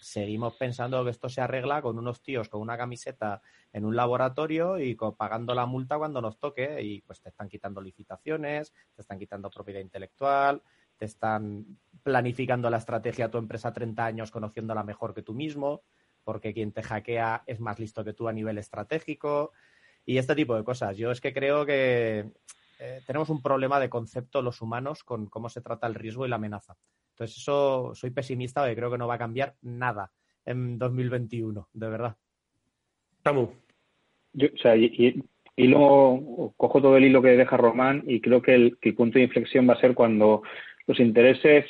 Seguimos 0.00 0.54
pensando 0.54 1.04
que 1.04 1.10
esto 1.10 1.28
se 1.28 1.42
arregla 1.42 1.82
con 1.82 1.98
unos 1.98 2.22
tíos 2.22 2.48
con 2.48 2.62
una 2.62 2.78
camiseta 2.78 3.42
en 3.70 3.84
un 3.84 3.96
laboratorio 3.96 4.78
y 4.78 4.94
pagando 4.94 5.54
la 5.54 5.66
multa 5.66 5.98
cuando 5.98 6.22
nos 6.22 6.38
toque 6.38 6.80
y 6.80 7.02
pues 7.02 7.20
te 7.20 7.28
están 7.28 7.50
quitando 7.50 7.82
licitaciones, 7.82 8.72
te 8.94 9.02
están 9.02 9.18
quitando 9.18 9.50
propiedad 9.50 9.80
intelectual, 9.80 10.62
te 10.96 11.04
están 11.04 11.66
planificando 12.02 12.70
la 12.70 12.78
estrategia 12.78 13.26
a 13.26 13.30
tu 13.30 13.36
empresa 13.36 13.74
30 13.74 14.06
años 14.06 14.30
conociéndola 14.30 14.84
mejor 14.84 15.12
que 15.12 15.20
tú 15.20 15.34
mismo, 15.34 15.82
porque 16.22 16.54
quien 16.54 16.72
te 16.72 16.82
hackea 16.82 17.42
es 17.46 17.60
más 17.60 17.78
listo 17.78 18.02
que 18.02 18.14
tú 18.14 18.26
a 18.26 18.32
nivel 18.32 18.56
estratégico 18.56 19.52
y 20.06 20.18
este 20.18 20.34
tipo 20.34 20.56
de 20.56 20.64
cosas. 20.64 20.96
Yo 20.96 21.10
es 21.10 21.20
que 21.20 21.32
creo 21.32 21.64
que 21.64 22.30
eh, 22.80 23.00
tenemos 23.06 23.30
un 23.30 23.42
problema 23.42 23.80
de 23.80 23.88
concepto 23.88 24.42
los 24.42 24.60
humanos 24.60 25.04
con 25.04 25.26
cómo 25.26 25.48
se 25.48 25.60
trata 25.60 25.86
el 25.86 25.94
riesgo 25.94 26.26
y 26.26 26.28
la 26.28 26.36
amenaza. 26.36 26.76
Entonces, 27.10 27.38
eso 27.38 27.92
soy 27.94 28.10
pesimista 28.10 28.62
porque 28.62 28.76
creo 28.76 28.90
que 28.90 28.98
no 28.98 29.06
va 29.06 29.14
a 29.14 29.18
cambiar 29.18 29.54
nada 29.62 30.10
en 30.44 30.78
2021, 30.78 31.68
de 31.72 31.88
verdad. 31.88 32.16
Samu. 33.22 33.50
Yo, 34.32 34.48
o 34.52 34.58
sea, 34.58 34.76
y, 34.76 35.22
cojo 36.56 36.82
todo 36.82 36.96
el 36.96 37.04
hilo 37.04 37.22
que 37.22 37.28
deja 37.28 37.56
Román 37.56 38.02
y 38.06 38.20
creo 38.20 38.42
que 38.42 38.54
el, 38.54 38.78
que 38.80 38.88
el 38.90 38.94
punto 38.96 39.18
de 39.18 39.24
inflexión 39.24 39.68
va 39.68 39.74
a 39.74 39.80
ser 39.80 39.94
cuando 39.94 40.42
los 40.86 40.98
intereses 40.98 41.64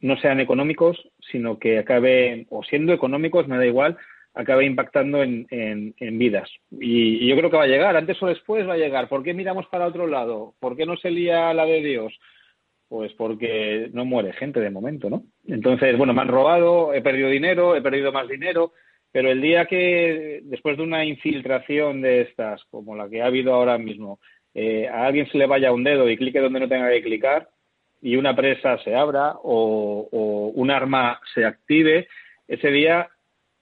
no 0.00 0.16
sean 0.16 0.40
económicos, 0.40 1.00
sino 1.30 1.60
que 1.60 1.78
acabe, 1.78 2.46
o 2.50 2.64
siendo 2.64 2.92
económicos, 2.92 3.46
me 3.46 3.56
da 3.56 3.64
igual, 3.64 3.96
acabe 4.34 4.64
impactando 4.64 5.22
en, 5.22 5.46
en, 5.50 6.18
vidas. 6.18 6.50
Y, 6.70 7.26
yo 7.26 7.36
creo 7.36 7.50
que 7.50 7.56
va 7.56 7.64
a 7.64 7.68
llegar, 7.68 7.96
antes 7.96 8.22
o 8.22 8.26
después 8.26 8.66
va 8.66 8.74
a 8.74 8.78
llegar. 8.78 9.08
¿Por 9.08 9.22
qué 9.22 9.34
miramos 9.34 9.66
para 9.66 9.86
otro 9.86 10.06
lado? 10.06 10.54
¿Por 10.58 10.76
qué 10.76 10.86
no 10.86 10.96
se 10.96 11.10
lía 11.10 11.52
la 11.52 11.66
de 11.66 11.82
Dios? 11.82 12.18
Pues 12.88 13.12
porque 13.14 13.90
no 13.92 14.04
muere 14.04 14.32
gente 14.32 14.60
de 14.60 14.70
momento, 14.70 15.08
¿no? 15.10 15.24
Entonces, 15.46 15.96
bueno, 15.96 16.14
me 16.14 16.22
han 16.22 16.28
robado, 16.28 16.94
he 16.94 17.02
perdido 17.02 17.28
dinero, 17.28 17.76
he 17.76 17.82
perdido 17.82 18.12
más 18.12 18.28
dinero, 18.28 18.72
pero 19.10 19.30
el 19.30 19.40
día 19.40 19.66
que, 19.66 20.40
después 20.44 20.76
de 20.76 20.82
una 20.82 21.04
infiltración 21.04 22.00
de 22.00 22.22
estas, 22.22 22.64
como 22.64 22.96
la 22.96 23.08
que 23.08 23.22
ha 23.22 23.26
habido 23.26 23.54
ahora 23.54 23.78
mismo, 23.78 24.18
eh, 24.54 24.88
a 24.88 25.06
alguien 25.06 25.28
se 25.30 25.38
le 25.38 25.46
vaya 25.46 25.72
un 25.72 25.84
dedo 25.84 26.08
y 26.08 26.16
clique 26.16 26.40
donde 26.40 26.60
no 26.60 26.68
tenga 26.68 26.90
que 26.90 27.02
clicar, 27.02 27.48
y 28.02 28.16
una 28.16 28.34
presa 28.34 28.78
se 28.78 28.94
abra 28.94 29.34
o 29.42 30.08
un 30.54 30.70
arma 30.70 31.20
se 31.34 31.44
active, 31.44 32.08
ese 32.48 32.70
día 32.70 33.08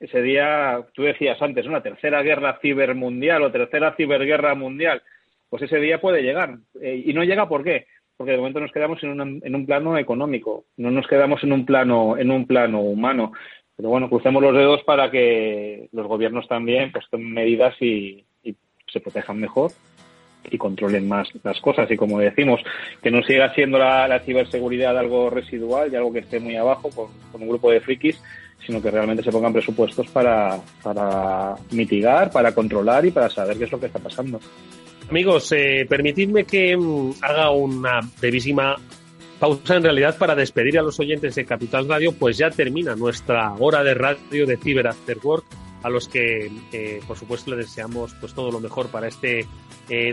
ese 0.00 0.22
día, 0.22 0.80
tú 0.94 1.02
decías 1.02 1.40
antes, 1.42 1.66
una 1.66 1.82
tercera 1.82 2.22
guerra 2.22 2.58
cibermundial 2.62 3.42
o 3.42 3.52
tercera 3.52 3.94
ciberguerra 3.96 4.54
mundial, 4.54 5.02
pues 5.50 5.62
ese 5.62 5.78
día 5.78 6.00
puede 6.00 6.22
llegar. 6.22 6.56
Eh, 6.80 7.02
y 7.06 7.12
no 7.12 7.22
llega 7.22 7.48
¿por 7.48 7.62
qué? 7.62 7.86
Porque 8.16 8.32
de 8.32 8.38
momento 8.38 8.60
nos 8.60 8.72
quedamos 8.72 9.02
en, 9.02 9.40
en, 9.44 9.54
un 9.54 9.66
plano 9.66 9.98
económico, 9.98 10.64
no 10.78 10.90
nos 10.90 11.06
quedamos 11.06 11.42
en 11.44 11.52
un 11.52 11.66
plano, 11.66 12.16
en 12.16 12.30
un 12.30 12.46
plano 12.46 12.80
humano. 12.80 13.32
Pero 13.76 13.90
bueno, 13.90 14.08
crucemos 14.08 14.42
los 14.42 14.54
dedos 14.54 14.82
para 14.84 15.10
que 15.10 15.88
los 15.92 16.06
gobiernos 16.06 16.46
también 16.48 16.92
pues, 16.92 17.04
tomen 17.10 17.32
medidas 17.32 17.74
y, 17.80 18.24
se 18.92 18.98
protejan 18.98 19.38
mejor 19.38 19.70
y 20.50 20.58
controlen 20.58 21.06
más 21.06 21.28
las 21.44 21.60
cosas. 21.60 21.88
Y 21.92 21.96
como 21.96 22.18
decimos, 22.18 22.60
que 23.00 23.10
no 23.12 23.22
siga 23.22 23.54
siendo 23.54 23.78
la, 23.78 24.20
ciberseguridad 24.24 24.98
algo 24.98 25.30
residual 25.30 25.92
y 25.92 25.96
algo 25.96 26.12
que 26.12 26.18
esté 26.18 26.40
muy 26.40 26.56
abajo 26.56 26.90
con, 26.90 27.06
con 27.30 27.42
un 27.42 27.48
grupo 27.48 27.70
de 27.70 27.80
frikis, 27.80 28.20
sino 28.64 28.80
que 28.80 28.90
realmente 28.90 29.22
se 29.22 29.30
pongan 29.30 29.52
presupuestos 29.52 30.08
para, 30.08 30.60
para 30.82 31.54
mitigar, 31.70 32.30
para 32.30 32.52
controlar 32.52 33.04
y 33.06 33.10
para 33.10 33.28
saber 33.30 33.58
qué 33.58 33.64
es 33.64 33.72
lo 33.72 33.80
que 33.80 33.86
está 33.86 33.98
pasando. 33.98 34.40
Amigos, 35.08 35.50
eh, 35.52 35.86
permitidme 35.88 36.44
que 36.44 36.76
mm, 36.76 37.14
haga 37.22 37.50
una 37.50 38.00
brevísima 38.20 38.76
pausa 39.38 39.76
en 39.76 39.82
realidad 39.82 40.16
para 40.18 40.34
despedir 40.34 40.78
a 40.78 40.82
los 40.82 41.00
oyentes 41.00 41.34
de 41.34 41.44
Capital 41.44 41.88
Radio, 41.88 42.12
pues 42.12 42.36
ya 42.36 42.50
termina 42.50 42.94
nuestra 42.94 43.54
hora 43.54 43.82
de 43.82 43.94
radio 43.94 44.46
de 44.46 44.56
Cyber 44.56 44.86
After 44.86 45.18
Work, 45.22 45.44
a 45.82 45.88
los 45.88 46.08
que 46.08 46.50
eh, 46.72 47.00
por 47.08 47.16
supuesto 47.16 47.50
les 47.50 47.66
deseamos 47.66 48.14
pues 48.20 48.34
todo 48.34 48.52
lo 48.52 48.60
mejor 48.60 48.88
para 48.88 49.08
este 49.08 49.46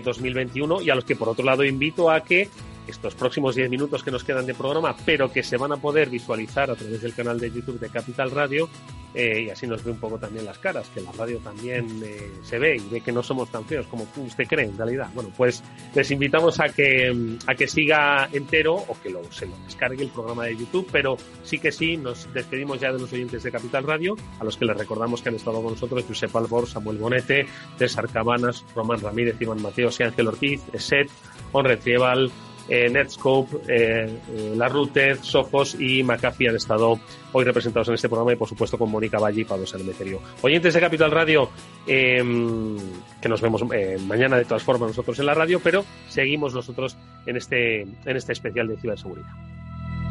2021 0.03 0.79
eh, 0.79 0.83
y 0.85 0.89
a 0.89 0.95
los 0.95 1.03
que 1.03 1.15
por 1.15 1.29
otro 1.29 1.45
lado 1.45 1.63
invito 1.63 2.09
a 2.09 2.23
que 2.23 2.49
estos 2.87 3.15
próximos 3.15 3.55
10 3.55 3.69
minutos 3.69 4.03
que 4.03 4.11
nos 4.11 4.23
quedan 4.23 4.45
de 4.45 4.53
programa, 4.53 4.95
pero 5.05 5.31
que 5.31 5.43
se 5.43 5.57
van 5.57 5.71
a 5.71 5.77
poder 5.77 6.09
visualizar 6.09 6.71
a 6.71 6.75
través 6.75 7.01
del 7.01 7.13
canal 7.13 7.39
de 7.39 7.51
YouTube 7.51 7.79
de 7.79 7.89
Capital 7.89 8.31
Radio 8.31 8.69
eh, 9.13 9.45
y 9.47 9.49
así 9.49 9.65
nos 9.65 9.83
ve 9.83 9.91
un 9.91 9.99
poco 9.99 10.19
también 10.19 10.45
las 10.45 10.59
caras, 10.59 10.89
que 10.93 11.01
la 11.01 11.11
radio 11.11 11.39
también 11.39 11.87
eh, 12.03 12.33
se 12.43 12.59
ve 12.59 12.75
y 12.75 12.87
ve 12.87 13.01
que 13.01 13.11
no 13.11 13.23
somos 13.23 13.49
tan 13.49 13.65
feos 13.65 13.87
como 13.87 14.05
usted 14.17 14.45
cree 14.47 14.65
en 14.65 14.77
realidad. 14.77 15.09
Bueno, 15.15 15.31
pues 15.35 15.63
les 15.95 16.11
invitamos 16.11 16.59
a 16.59 16.69
que, 16.69 17.37
a 17.47 17.55
que 17.55 17.67
siga 17.67 18.29
entero 18.31 18.75
o 18.75 18.95
que 19.01 19.09
lo, 19.09 19.23
se 19.31 19.47
lo 19.47 19.57
descargue 19.65 20.03
el 20.03 20.09
programa 20.09 20.45
de 20.45 20.57
YouTube, 20.57 20.87
pero 20.91 21.17
sí 21.43 21.57
que 21.57 21.71
sí, 21.71 21.97
nos 21.97 22.31
despedimos 22.31 22.79
ya 22.79 22.91
de 22.91 22.99
los 22.99 23.11
oyentes 23.11 23.41
de 23.41 23.51
Capital 23.51 23.85
Radio, 23.85 24.15
a 24.39 24.43
los 24.43 24.55
que 24.55 24.65
les 24.65 24.77
recordamos 24.77 25.23
que 25.23 25.29
han 25.29 25.35
estado 25.35 25.63
con 25.63 25.73
nosotros 25.73 26.05
Josep 26.07 26.35
Albor, 26.35 26.67
Samuel 26.67 26.97
Bonete, 26.97 27.47
César 27.79 28.09
Cabanas, 28.09 28.65
Román 28.75 29.01
Ramírez, 29.01 29.35
Iván 29.39 29.63
Mateos 29.63 29.99
y 29.99 30.03
Ángel 30.03 30.27
Ortiz, 30.27 30.61
Eset, 30.73 31.09
Onre 31.53 31.77
Trieval, 31.77 32.31
eh, 32.67 32.89
Netscope, 32.89 33.57
eh, 33.67 34.19
eh, 34.29 34.53
La 34.55 34.67
Rute, 34.67 35.15
Sophos 35.15 35.75
y 35.79 36.03
McAfee 36.03 36.49
han 36.49 36.55
estado 36.55 36.99
hoy 37.31 37.45
representados 37.45 37.87
en 37.89 37.95
este 37.95 38.09
programa 38.09 38.33
y 38.33 38.35
por 38.35 38.47
supuesto 38.47 38.77
con 38.77 38.91
Mónica 38.91 39.19
Valle 39.19 39.41
y 39.41 39.45
Pablo 39.45 39.65
Sanemeterio. 39.65 40.21
Oyentes 40.41 40.73
de 40.73 40.79
Capital 40.79 41.11
Radio, 41.11 41.49
em, 41.85 42.77
que 43.21 43.29
nos 43.29 43.41
vemos 43.41 43.63
mañana 44.07 44.37
de 44.37 44.45
todas 44.45 44.63
formas 44.63 44.89
nosotros 44.89 45.17
en 45.19 45.25
la 45.25 45.33
radio, 45.33 45.59
pero 45.63 45.85
seguimos 46.09 46.53
nosotros 46.53 46.97
en 47.25 47.37
este, 47.37 47.81
en 47.81 48.17
este 48.17 48.33
especial 48.33 48.67
de 48.67 48.77
ciberseguridad. 48.77 49.29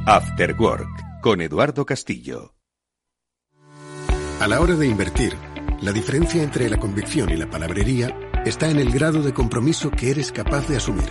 After 0.06 0.54
Work 0.58 1.20
con 1.20 1.40
Eduardo 1.40 1.84
Castillo. 1.84 2.54
A 4.40 4.46
la 4.46 4.60
hora 4.60 4.74
de 4.74 4.86
invertir, 4.86 5.32
la 5.80 5.92
diferencia 5.92 6.42
entre 6.42 6.68
la 6.68 6.76
convicción 6.76 7.30
y 7.30 7.36
la 7.36 7.50
palabrería 7.50 8.14
está 8.44 8.70
en 8.70 8.78
el 8.78 8.92
grado 8.92 9.22
de 9.22 9.32
compromiso 9.32 9.90
que 9.90 10.10
eres 10.10 10.30
capaz 10.30 10.68
de 10.68 10.76
asumir. 10.76 11.10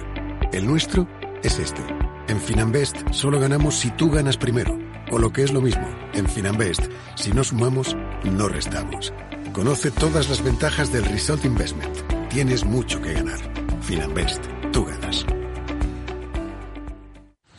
El 0.53 0.67
nuestro 0.67 1.07
es 1.45 1.59
este. 1.59 1.81
En 2.27 2.39
Finanbest 2.41 2.97
solo 3.11 3.39
ganamos 3.39 3.75
si 3.75 3.91
tú 3.91 4.09
ganas 4.09 4.37
primero. 4.37 4.77
O 5.11 5.19
lo 5.19 5.31
que 5.31 5.43
es 5.43 5.53
lo 5.53 5.61
mismo, 5.61 5.87
en 6.13 6.27
Finanbest, 6.27 6.81
si 7.15 7.31
no 7.31 7.43
sumamos, 7.43 7.95
no 8.23 8.47
restamos. 8.47 9.13
Conoce 9.53 9.91
todas 9.91 10.27
las 10.29 10.43
ventajas 10.43 10.91
del 10.91 11.05
Result 11.05 11.45
Investment. 11.45 11.95
Tienes 12.29 12.65
mucho 12.65 12.99
que 13.01 13.13
ganar. 13.13 13.39
Finanbest, 13.81 14.43
tú 14.71 14.85
ganas. 14.85 15.25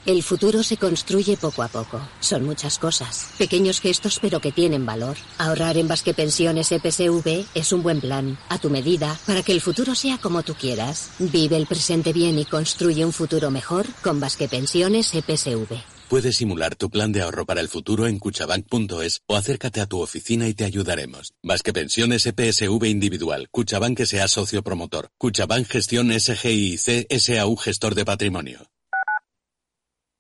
El 0.07 0.23
futuro 0.23 0.63
se 0.63 0.77
construye 0.77 1.37
poco 1.37 1.65
a 1.65 1.69
poco. 1.69 2.01
Son 2.21 2.45
muchas 2.45 2.79
cosas. 2.79 3.31
Pequeños 3.39 3.81
gestos 3.81 4.21
pero 4.21 4.41
que 4.41 4.53
tienen 4.53 4.87
valor. 4.87 5.17
Ahorrar 5.37 5.77
en 5.79 5.89
Basque 5.89 6.15
Pensiones 6.15 6.71
EPSV 6.71 7.45
es 7.57 7.73
un 7.73 7.83
buen 7.83 8.01
plan. 8.01 8.39
A 8.49 8.59
tu 8.59 8.71
medida, 8.71 9.19
para 9.27 9.43
que 9.43 9.51
el 9.51 9.61
futuro 9.61 9.97
sea 9.97 10.19
como 10.19 10.45
tú 10.45 10.55
quieras. 10.55 11.11
Vive 11.19 11.57
el 11.57 11.67
presente 11.67 12.13
bien 12.13 12.39
y 12.39 12.45
construye 12.45 13.05
un 13.05 13.13
futuro 13.13 13.51
mejor 13.51 13.85
con 14.01 14.21
Basque 14.21 14.47
Pensiones 14.47 15.13
EPSV. 15.13 15.75
Puedes 16.09 16.37
simular 16.37 16.77
tu 16.77 16.89
plan 16.89 17.11
de 17.11 17.23
ahorro 17.23 17.45
para 17.45 17.61
el 17.61 17.69
futuro 17.69 18.07
en 18.07 18.21
cuchabank.es 18.21 19.23
o 19.27 19.35
acércate 19.35 19.81
a 19.81 19.87
tu 19.87 20.01
oficina 20.01 20.47
y 20.47 20.55
te 20.55 20.65
ayudaremos. 20.65 21.33
Basque 21.43 21.73
Pensiones 21.73 22.27
EPSV 22.27 22.85
Individual. 22.85 23.49
Cuchabank 23.51 24.05
sea 24.05 24.29
socio 24.29 24.63
promotor. 24.63 25.09
Cuchabank 25.19 25.67
Gestión 25.67 26.13
SGIC 26.13 27.09
SAU 27.19 27.57
Gestor 27.57 27.97
de 27.97 28.05
Patrimonio. 28.05 28.69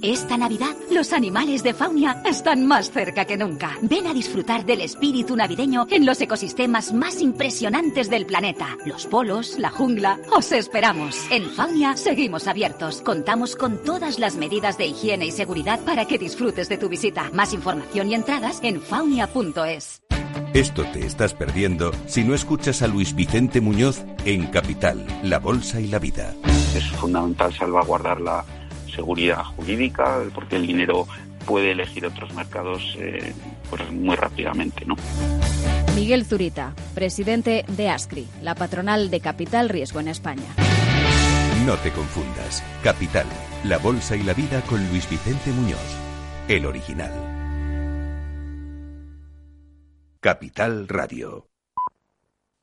Esta 0.00 0.36
Navidad, 0.36 0.76
los 0.92 1.12
animales 1.12 1.64
de 1.64 1.74
Faunia 1.74 2.22
están 2.24 2.66
más 2.66 2.92
cerca 2.92 3.24
que 3.24 3.36
nunca. 3.36 3.76
Ven 3.82 4.06
a 4.06 4.14
disfrutar 4.14 4.64
del 4.64 4.80
espíritu 4.80 5.34
navideño 5.34 5.86
en 5.90 6.06
los 6.06 6.20
ecosistemas 6.20 6.92
más 6.92 7.20
impresionantes 7.20 8.08
del 8.08 8.24
planeta. 8.24 8.76
Los 8.86 9.06
polos, 9.06 9.58
la 9.58 9.70
jungla. 9.70 10.20
Os 10.30 10.52
esperamos. 10.52 11.26
En 11.32 11.50
Faunia 11.50 11.96
seguimos 11.96 12.46
abiertos. 12.46 13.02
Contamos 13.02 13.56
con 13.56 13.82
todas 13.82 14.20
las 14.20 14.36
medidas 14.36 14.78
de 14.78 14.86
higiene 14.86 15.26
y 15.26 15.32
seguridad 15.32 15.80
para 15.80 16.04
que 16.04 16.18
disfrutes 16.18 16.68
de 16.68 16.78
tu 16.78 16.88
visita. 16.88 17.30
Más 17.32 17.52
información 17.52 18.08
y 18.08 18.14
entradas 18.14 18.60
en 18.62 18.80
faunia.es. 18.80 20.02
Esto 20.54 20.84
te 20.92 21.04
estás 21.04 21.34
perdiendo 21.34 21.90
si 22.06 22.22
no 22.22 22.34
escuchas 22.34 22.82
a 22.82 22.86
Luis 22.86 23.16
Vicente 23.16 23.60
Muñoz 23.60 24.04
en 24.24 24.46
Capital, 24.46 25.04
La 25.24 25.40
Bolsa 25.40 25.80
y 25.80 25.88
la 25.88 25.98
Vida. 25.98 26.34
Es 26.76 26.88
fundamental 26.92 27.52
salvaguardar 27.52 28.20
la 28.20 28.44
seguridad 28.98 29.44
jurídica 29.56 30.24
porque 30.34 30.56
el 30.56 30.66
dinero 30.66 31.06
puede 31.46 31.70
elegir 31.70 32.04
otros 32.04 32.34
mercados 32.34 32.96
eh, 32.98 33.32
pues 33.70 33.88
muy 33.92 34.16
rápidamente. 34.16 34.84
¿no? 34.84 34.96
Miguel 35.94 36.24
Zurita, 36.24 36.74
presidente 36.94 37.64
de 37.68 37.90
ASCRI, 37.90 38.26
la 38.42 38.56
patronal 38.56 39.08
de 39.08 39.20
Capital 39.20 39.68
Riesgo 39.68 40.00
en 40.00 40.08
España. 40.08 40.48
No 41.64 41.76
te 41.76 41.92
confundas. 41.92 42.64
Capital, 42.82 43.26
la 43.62 43.78
Bolsa 43.78 44.16
y 44.16 44.24
la 44.24 44.34
Vida 44.34 44.62
con 44.62 44.84
Luis 44.88 45.08
Vicente 45.08 45.50
Muñoz, 45.50 45.96
el 46.48 46.66
original. 46.66 47.12
Capital 50.20 50.88
Radio. 50.88 51.47